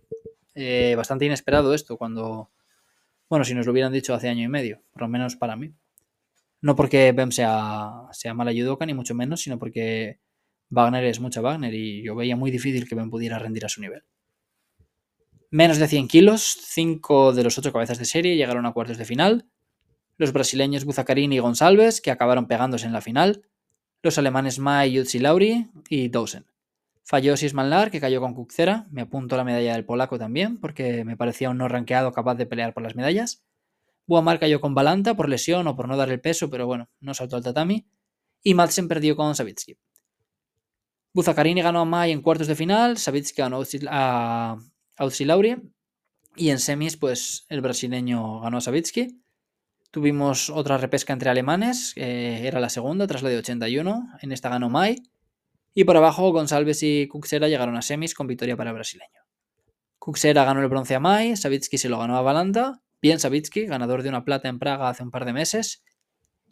Eh, 0.55 0.95
bastante 0.97 1.25
inesperado 1.25 1.75
esto 1.75 1.97
cuando, 1.97 2.53
bueno, 3.29 3.45
si 3.45 3.53
nos 3.53 3.67
lo 3.67 3.73
hubieran 3.73 3.93
dicho 3.93 4.15
hace 4.15 4.29
año 4.29 4.45
y 4.45 4.49
medio, 4.49 4.81
por 4.93 5.03
lo 5.03 5.09
menos 5.09 5.35
para 5.35 5.57
mí. 5.57 5.75
No 6.61 6.77
porque 6.77 7.11
Bem 7.11 7.33
sea, 7.33 7.91
sea 8.13 8.33
mala 8.33 8.53
judoka, 8.53 8.87
ni 8.87 8.95
mucho 8.95 9.17
menos, 9.17 9.41
sino 9.41 9.59
porque 9.59 10.21
Wagner 10.71 11.05
es 11.05 11.21
mucha 11.21 11.41
Wagner 11.41 11.75
y 11.75 12.03
yo 12.03 12.15
veía 12.15 12.37
muy 12.37 12.51
difícil 12.51 12.89
que 12.89 12.95
Bem 12.95 13.11
pudiera 13.11 13.39
rendir 13.39 13.65
a 13.65 13.69
su 13.69 13.81
nivel. 13.81 14.05
Menos 15.51 15.79
de 15.79 15.89
100 15.89 16.07
kilos, 16.07 16.59
5 16.63 17.33
de 17.33 17.43
los 17.43 17.59
8 17.59 17.73
cabezas 17.73 17.99
de 17.99 18.05
serie 18.05 18.37
llegaron 18.37 18.67
a 18.67 18.73
cuartos 18.73 18.99
de 18.99 19.05
final. 19.05 19.51
Los 20.17 20.33
brasileños 20.33 20.85
Buzacarini 20.85 21.37
y 21.37 21.39
González, 21.41 22.01
que 22.01 22.13
acabaron 22.13 22.47
pegándose 22.47 22.87
en 22.87 22.93
la 22.93 23.01
final. 23.01 23.43
Los 24.03 24.17
alemanes 24.17 24.61
Mai, 24.61 24.97
Jutsi 24.97 25.19
Lauri 25.19 25.69
y 25.89 26.09
Dosen. 26.09 26.47
Falló 27.03 27.37
Sisman 27.37 27.91
que 27.91 28.01
cayó 28.01 28.21
con 28.21 28.35
Kuxera. 28.35 28.87
Me 28.93 29.03
apunto 29.03 29.37
la 29.37 29.43
medalla 29.43 29.73
del 29.73 29.85
polaco 29.85 30.19
también, 30.19 30.59
porque 30.59 31.05
me 31.05 31.17
parecía 31.17 31.51
un 31.51 31.59
no 31.59 31.67
ranqueado 31.67 32.13
capaz 32.13 32.37
de 32.37 32.47
pelear 32.47 32.73
por 32.73 32.85
las 32.85 32.95
medallas. 32.95 33.43
Buamar 34.07 34.39
cayó 34.39 34.61
con 34.61 34.75
Balanta 34.75 35.17
por 35.17 35.29
lesión 35.29 35.67
o 35.67 35.75
por 35.75 35.89
no 35.89 35.97
dar 35.97 36.11
el 36.11 36.21
peso, 36.21 36.49
pero 36.51 36.67
bueno, 36.67 36.89
no 37.01 37.13
saltó 37.15 37.35
al 37.35 37.43
tatami. 37.43 37.89
Y 38.45 38.55
Madsen 38.55 38.87
perdió 38.87 39.17
con 39.17 39.35
Savitsky. 39.35 39.77
Buzacarini 41.13 41.63
ganó 41.63 41.81
a 41.81 41.85
Mai 41.85 42.13
en 42.13 42.23
cuartos 42.23 42.47
de 42.47 42.55
final, 42.55 42.97
Savitsky 42.99 43.43
ganó 43.43 43.63
a 43.89 44.57
Auxilauri. 44.97 45.57
Y 46.37 46.51
en 46.51 46.59
semis, 46.59 46.97
pues 46.97 47.47
el 47.49 47.61
brasileño 47.61 48.41
ganó 48.41 48.59
a 48.59 48.61
Savitsky. 48.61 49.21
Tuvimos 49.91 50.51
otra 50.51 50.79
repesca 50.79 51.13
entre 51.13 51.31
alemanes, 51.31 51.93
era 51.97 52.61
la 52.61 52.69
segunda 52.69 53.09
tras 53.09 53.23
la 53.23 53.29
de 53.29 53.39
81. 53.39 54.09
En 54.23 54.31
esta 54.31 54.49
ganó 54.49 54.71
Mai. 54.71 55.03
Y 55.75 55.85
por 55.85 55.97
abajo, 55.97 56.31
González 56.33 56.83
y 56.83 57.09
Cuxera 57.09 57.49
llegaron 57.49 57.77
a 57.77 57.83
semis 57.83 58.15
con 58.15 58.27
victoria 58.27 58.57
para 58.57 58.71
el 58.71 58.75
brasileño. 58.75 59.21
Cuxera 59.99 60.45
ganó 60.45 60.61
el 60.63 60.69
bronce 60.69 60.95
a 60.95 61.01
Mai, 61.01 61.37
Savitsky 61.37 61.77
se 61.77 61.89
lo 61.89 61.99
ganó 61.99 62.17
a 62.17 62.23
Balanta, 62.23 62.81
bien 63.03 63.21
Savitsky, 63.21 63.67
ganador 63.67 64.03
de 64.03 64.09
una 64.09 64.25
plata 64.25 64.49
en 64.49 64.59
Praga 64.59 64.89
hace 64.89 65.03
un 65.03 65.11
par 65.11 65.25
de 65.25 65.33
meses, 65.33 65.83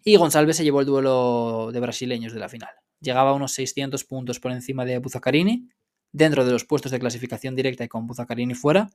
y 0.04 0.16
González 0.16 0.56
se 0.56 0.64
llevó 0.64 0.80
el 0.80 0.86
duelo 0.86 1.70
de 1.72 1.80
brasileños 1.80 2.32
de 2.32 2.40
la 2.40 2.48
final. 2.48 2.70
Llegaba 3.00 3.30
a 3.30 3.34
unos 3.34 3.52
600 3.52 4.04
puntos 4.04 4.40
por 4.40 4.52
encima 4.52 4.84
de 4.84 4.98
Buzacarini, 4.98 5.68
dentro 6.12 6.44
de 6.44 6.52
los 6.52 6.64
puestos 6.64 6.92
de 6.92 6.98
clasificación 6.98 7.54
directa 7.54 7.84
y 7.84 7.88
con 7.88 8.06
Buzacarini 8.06 8.54
fuera, 8.54 8.90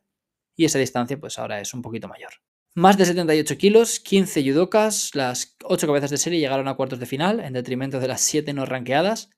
y 0.56 0.66
esa 0.66 0.80
distancia 0.80 1.20
pues 1.20 1.39
ahora 1.39 1.60
es 1.60 1.74
un 1.74 1.82
poquito 1.82 2.08
mayor. 2.08 2.32
Más 2.76 2.98
de 2.98 3.06
78 3.06 3.58
kilos, 3.58 4.00
15 4.00 4.44
yudokas, 4.44 5.13
las 5.13 5.56
8 5.63 5.88
cabezas 5.88 6.10
de 6.10 6.18
serie 6.18 6.39
llegaron 6.39 6.68
a 6.68 6.76
cuartos 6.76 7.00
de 7.00 7.06
final, 7.06 7.39
en 7.39 7.54
detrimento 7.54 8.00
de 8.00 8.08
las 8.08 8.22
7 8.22 8.52
no 8.54 8.66
ranqueadas, 8.66 9.30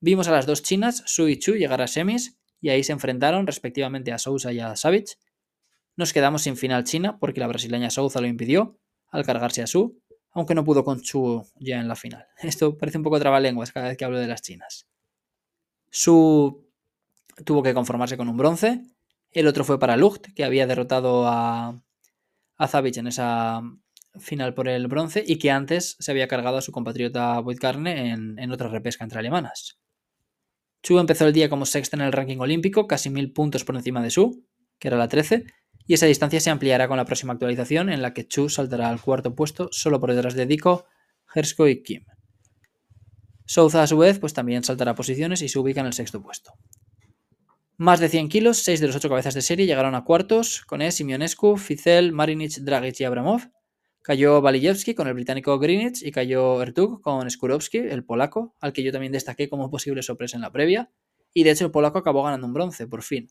Vimos 0.00 0.28
a 0.28 0.32
las 0.32 0.46
dos 0.46 0.62
chinas, 0.62 1.02
Su 1.06 1.28
y 1.28 1.38
Chu, 1.38 1.54
llegar 1.54 1.80
a 1.80 1.86
semis 1.86 2.38
y 2.60 2.68
ahí 2.68 2.84
se 2.84 2.92
enfrentaron 2.92 3.46
respectivamente 3.46 4.12
a 4.12 4.18
Sousa 4.18 4.52
y 4.52 4.60
a 4.60 4.76
Savage. 4.76 5.16
Nos 5.96 6.12
quedamos 6.12 6.42
sin 6.42 6.56
final 6.56 6.84
china 6.84 7.18
porque 7.18 7.40
la 7.40 7.46
brasileña 7.46 7.90
Souza 7.90 8.20
lo 8.20 8.26
impidió 8.26 8.78
al 9.08 9.24
cargarse 9.24 9.62
a 9.62 9.66
Su, 9.66 10.02
aunque 10.36 10.54
no 10.54 10.64
pudo 10.64 10.84
con 10.84 11.00
Chu 11.00 11.44
ya 11.56 11.80
en 11.80 11.88
la 11.88 11.96
final. 11.96 12.26
Esto 12.42 12.76
parece 12.76 12.98
un 12.98 13.04
poco 13.04 13.18
trabalenguas 13.18 13.72
cada 13.72 13.88
vez 13.88 13.96
que 13.96 14.04
hablo 14.04 14.18
de 14.18 14.28
las 14.28 14.42
chinas. 14.42 14.86
Su 15.90 16.68
tuvo 17.44 17.62
que 17.62 17.74
conformarse 17.74 18.18
con 18.18 18.28
un 18.28 18.36
bronce. 18.36 18.82
El 19.30 19.46
otro 19.46 19.64
fue 19.64 19.78
para 19.78 19.96
Lucht, 19.96 20.32
que 20.34 20.44
había 20.44 20.66
derrotado 20.66 21.26
a, 21.26 21.82
a 22.58 22.82
en 22.84 23.06
esa 23.06 23.62
final 24.18 24.54
por 24.54 24.68
el 24.68 24.86
bronce 24.88 25.24
y 25.26 25.38
que 25.38 25.50
antes 25.50 25.96
se 25.98 26.10
había 26.10 26.28
cargado 26.28 26.58
a 26.58 26.62
su 26.62 26.72
compatriota 26.72 27.38
Boydkarne 27.40 28.10
en, 28.10 28.38
en 28.38 28.52
otra 28.52 28.68
repesca 28.68 29.04
entre 29.04 29.18
alemanas. 29.18 29.78
Chu 30.82 30.98
empezó 30.98 31.26
el 31.26 31.32
día 31.32 31.48
como 31.48 31.64
sexta 31.64 31.96
en 31.96 32.02
el 32.02 32.12
ranking 32.12 32.38
olímpico, 32.38 32.86
casi 32.86 33.08
mil 33.08 33.32
puntos 33.32 33.64
por 33.64 33.76
encima 33.76 34.02
de 34.02 34.10
Su, 34.10 34.44
que 34.78 34.88
era 34.88 34.98
la 34.98 35.08
13, 35.08 35.44
y 35.86 35.94
esa 35.94 36.06
distancia 36.06 36.40
se 36.40 36.50
ampliará 36.50 36.88
con 36.88 36.96
la 36.96 37.04
próxima 37.04 37.32
actualización 37.32 37.90
en 37.90 38.02
la 38.02 38.12
que 38.12 38.26
Chu 38.26 38.48
saltará 38.48 38.88
al 38.88 39.00
cuarto 39.00 39.34
puesto 39.34 39.68
solo 39.72 40.00
por 40.00 40.14
detrás 40.14 40.34
de 40.34 40.46
Diko, 40.46 40.86
Hersko 41.34 41.68
y 41.68 41.82
Kim. 41.82 42.04
Souza 43.44 43.82
a 43.82 43.86
su 43.86 43.98
vez 43.98 44.18
pues 44.18 44.34
también 44.34 44.64
saltará 44.64 44.94
posiciones 44.94 45.42
y 45.42 45.48
se 45.48 45.58
ubica 45.58 45.80
en 45.80 45.86
el 45.86 45.92
sexto 45.92 46.22
puesto. 46.22 46.52
Más 47.76 48.00
de 48.00 48.08
100 48.08 48.28
kilos, 48.28 48.58
6 48.58 48.80
de 48.80 48.86
los 48.86 48.96
8 48.96 49.08
cabezas 49.08 49.34
de 49.34 49.42
serie 49.42 49.66
llegaron 49.66 49.94
a 49.94 50.04
cuartos, 50.04 50.62
con 50.62 50.80
E, 50.80 50.90
Simionescu, 50.90 51.56
Fizel, 51.56 52.12
Marinic, 52.12 52.58
Dragic 52.58 53.00
y 53.00 53.04
Abramov, 53.04 53.42
Cayó 54.06 54.38
Walijewski 54.38 54.94
con 54.94 55.08
el 55.08 55.14
británico 55.14 55.58
Greenwich 55.58 56.04
y 56.04 56.12
cayó 56.12 56.62
Ertug 56.62 57.00
con 57.00 57.28
Skurowski, 57.28 57.78
el 57.78 58.04
polaco, 58.04 58.54
al 58.60 58.72
que 58.72 58.84
yo 58.84 58.92
también 58.92 59.10
destaqué 59.10 59.48
como 59.48 59.68
posible 59.68 60.00
sorpresa 60.00 60.36
en 60.36 60.42
la 60.42 60.52
previa. 60.52 60.92
Y 61.34 61.42
de 61.42 61.50
hecho 61.50 61.64
el 61.64 61.72
polaco 61.72 61.98
acabó 61.98 62.22
ganando 62.22 62.46
un 62.46 62.52
bronce, 62.52 62.86
por 62.86 63.02
fin. 63.02 63.26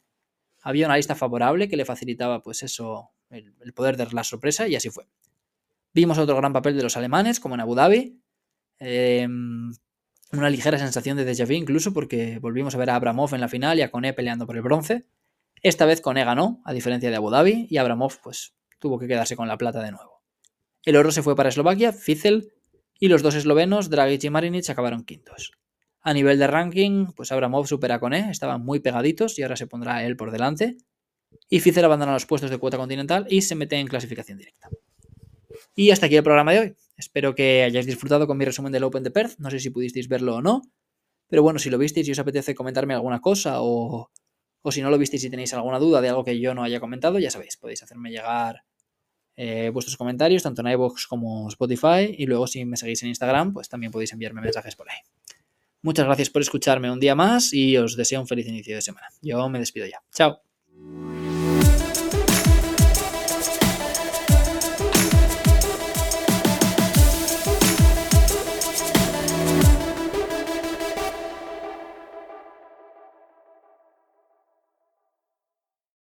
Había 0.66 0.88
una 0.88 0.98
lista 0.98 1.14
favorable 1.14 1.70
que 1.70 1.78
le 1.78 1.86
facilitaba, 1.86 2.42
pues 2.42 2.64
eso, 2.64 3.12
el, 3.30 3.54
poder 3.76 3.98
de 3.98 4.08
la 4.12 4.24
sorpresa 4.24 4.68
y 4.68 4.76
así 4.76 4.90
fue. 4.90 5.08
Vimos 5.94 6.18
otro 6.18 6.36
gran 6.36 6.54
papel 6.54 6.76
de 6.76 6.82
los 6.82 6.98
alemanes, 6.98 7.40
como 7.40 7.54
en 7.54 7.62
Abu 7.62 7.76
Dhabi. 7.76 8.20
Em, 8.80 9.72
una 10.32 10.50
ligera 10.50 10.80
sensación 10.80 11.18
de 11.18 11.24
déjà 11.24 11.46
vu 11.46 11.54
incluso 11.54 11.94
porque 11.94 12.40
volvimos 12.40 12.74
a 12.74 12.80
ver 12.80 12.90
a 12.90 12.96
Abramov 12.96 13.36
en 13.36 13.42
la 13.42 13.48
final 13.48 13.78
y 13.78 13.84
a 13.84 13.92
Kone 13.92 14.14
peleando 14.14 14.48
por 14.48 14.56
el 14.56 14.64
bronce. 14.64 15.06
Esta 15.62 15.86
vez 15.86 16.02
Kone 16.02 16.26
ganó, 16.26 16.64
a 16.66 16.74
diferencia 16.74 17.12
de 17.12 17.16
Abu 17.16 17.30
Dhabi, 17.30 17.68
y 17.70 17.78
Abramov 17.78 18.20
pues 18.24 18.56
tuvo 18.80 18.98
que 18.98 19.08
quedarse 19.08 19.36
con 19.36 19.48
la 19.48 19.60
plata 19.60 19.84
de 19.84 19.92
nuevo. 19.92 20.24
El 20.84 20.96
oro 20.96 21.12
se 21.12 21.22
fue 21.22 21.36
para 21.36 21.50
Eslovaquia, 21.50 21.94
Fizel 21.94 22.52
y 23.00 23.08
los 23.10 23.22
dos 23.22 23.36
eslovenos, 23.36 23.92
Dragic 23.92 24.24
y 24.24 24.30
Marinic, 24.32 24.68
acabaron 24.68 25.06
quintos. 25.06 25.52
A 26.06 26.14
nivel 26.14 26.38
de 26.38 26.46
ranking, 26.46 27.08
pues 27.16 27.32
Abramov 27.32 27.66
supera 27.66 28.00
con 28.00 28.14
E, 28.14 28.30
estaban 28.30 28.64
muy 28.64 28.80
pegaditos 28.80 29.40
y 29.40 29.42
ahora 29.42 29.56
se 29.56 29.66
pondrá 29.66 30.06
él 30.06 30.16
por 30.16 30.30
delante. 30.30 30.78
Y 31.50 31.62
Fizel 31.62 31.84
abandona 31.84 32.14
los 32.14 32.28
puestos 32.28 32.52
de 32.52 32.60
cuota 32.60 32.78
continental 32.78 33.26
y 33.28 33.42
se 33.42 33.56
mete 33.56 33.78
en 33.78 33.88
clasificación 33.88 34.38
directa. 34.38 34.70
Y 35.76 35.90
hasta 35.90 36.06
aquí 36.06 36.16
el 36.16 36.22
programa 36.22 36.52
de 36.52 36.60
hoy. 36.60 36.76
Espero 36.96 37.34
que 37.34 37.64
hayáis 37.64 37.88
disfrutado 37.88 38.28
con 38.28 38.38
mi 38.38 38.46
resumen 38.46 38.72
del 38.72 38.84
Open 38.84 39.02
de 39.02 39.10
Perth. 39.10 39.40
No 39.40 39.50
sé 39.50 39.60
si 39.60 39.72
pudisteis 39.72 40.08
verlo 40.08 40.36
o 40.36 40.42
no. 40.44 40.62
Pero 41.28 41.42
bueno, 41.42 41.58
si 41.58 41.72
lo 41.72 41.80
visteis 41.80 42.08
y 42.08 42.12
os 42.12 42.20
apetece 42.20 42.54
comentarme 42.54 42.94
alguna 42.94 43.20
cosa 43.20 43.64
o, 43.64 44.12
o 44.62 44.72
si 44.72 44.84
no 44.84 44.92
lo 44.92 45.00
visteis 45.00 45.24
y 45.24 45.32
tenéis 45.32 45.56
alguna 45.56 45.80
duda 45.80 46.02
de 46.02 46.10
algo 46.10 46.24
que 46.24 46.40
yo 46.40 46.54
no 46.54 46.62
haya 46.62 46.80
comentado, 46.80 47.18
ya 47.18 47.32
sabéis, 47.32 47.58
podéis 47.58 47.82
hacerme 47.82 48.12
llegar 48.12 48.64
eh, 49.36 49.72
vuestros 49.74 49.98
comentarios, 49.98 50.44
tanto 50.44 50.62
en 50.62 50.68
iVoox 50.68 51.08
como 51.08 51.50
Spotify. 51.50 52.14
Y 52.16 52.28
luego, 52.28 52.46
si 52.46 52.64
me 52.64 52.78
seguís 52.78 53.02
en 53.02 53.10
Instagram, 53.10 53.54
pues 53.54 53.70
también 53.70 53.92
podéis 53.92 54.14
enviarme 54.14 54.42
mensajes 54.42 54.76
por 54.76 54.88
ahí. 54.88 54.98
Muchas 55.86 56.08
gracias 56.08 56.32
por 56.32 56.42
escucharme 56.42 56.90
un 56.90 57.00
día 57.00 57.14
más 57.14 57.54
y 57.54 57.78
os 57.78 57.96
deseo 57.96 58.20
un 58.20 58.26
feliz 58.26 58.48
inicio 58.48 58.74
de 58.74 58.82
semana. 58.82 59.06
Yo 59.22 59.48
me 59.50 59.60
despido 59.60 59.86
ya. 59.86 60.02
Chao. 60.12 60.42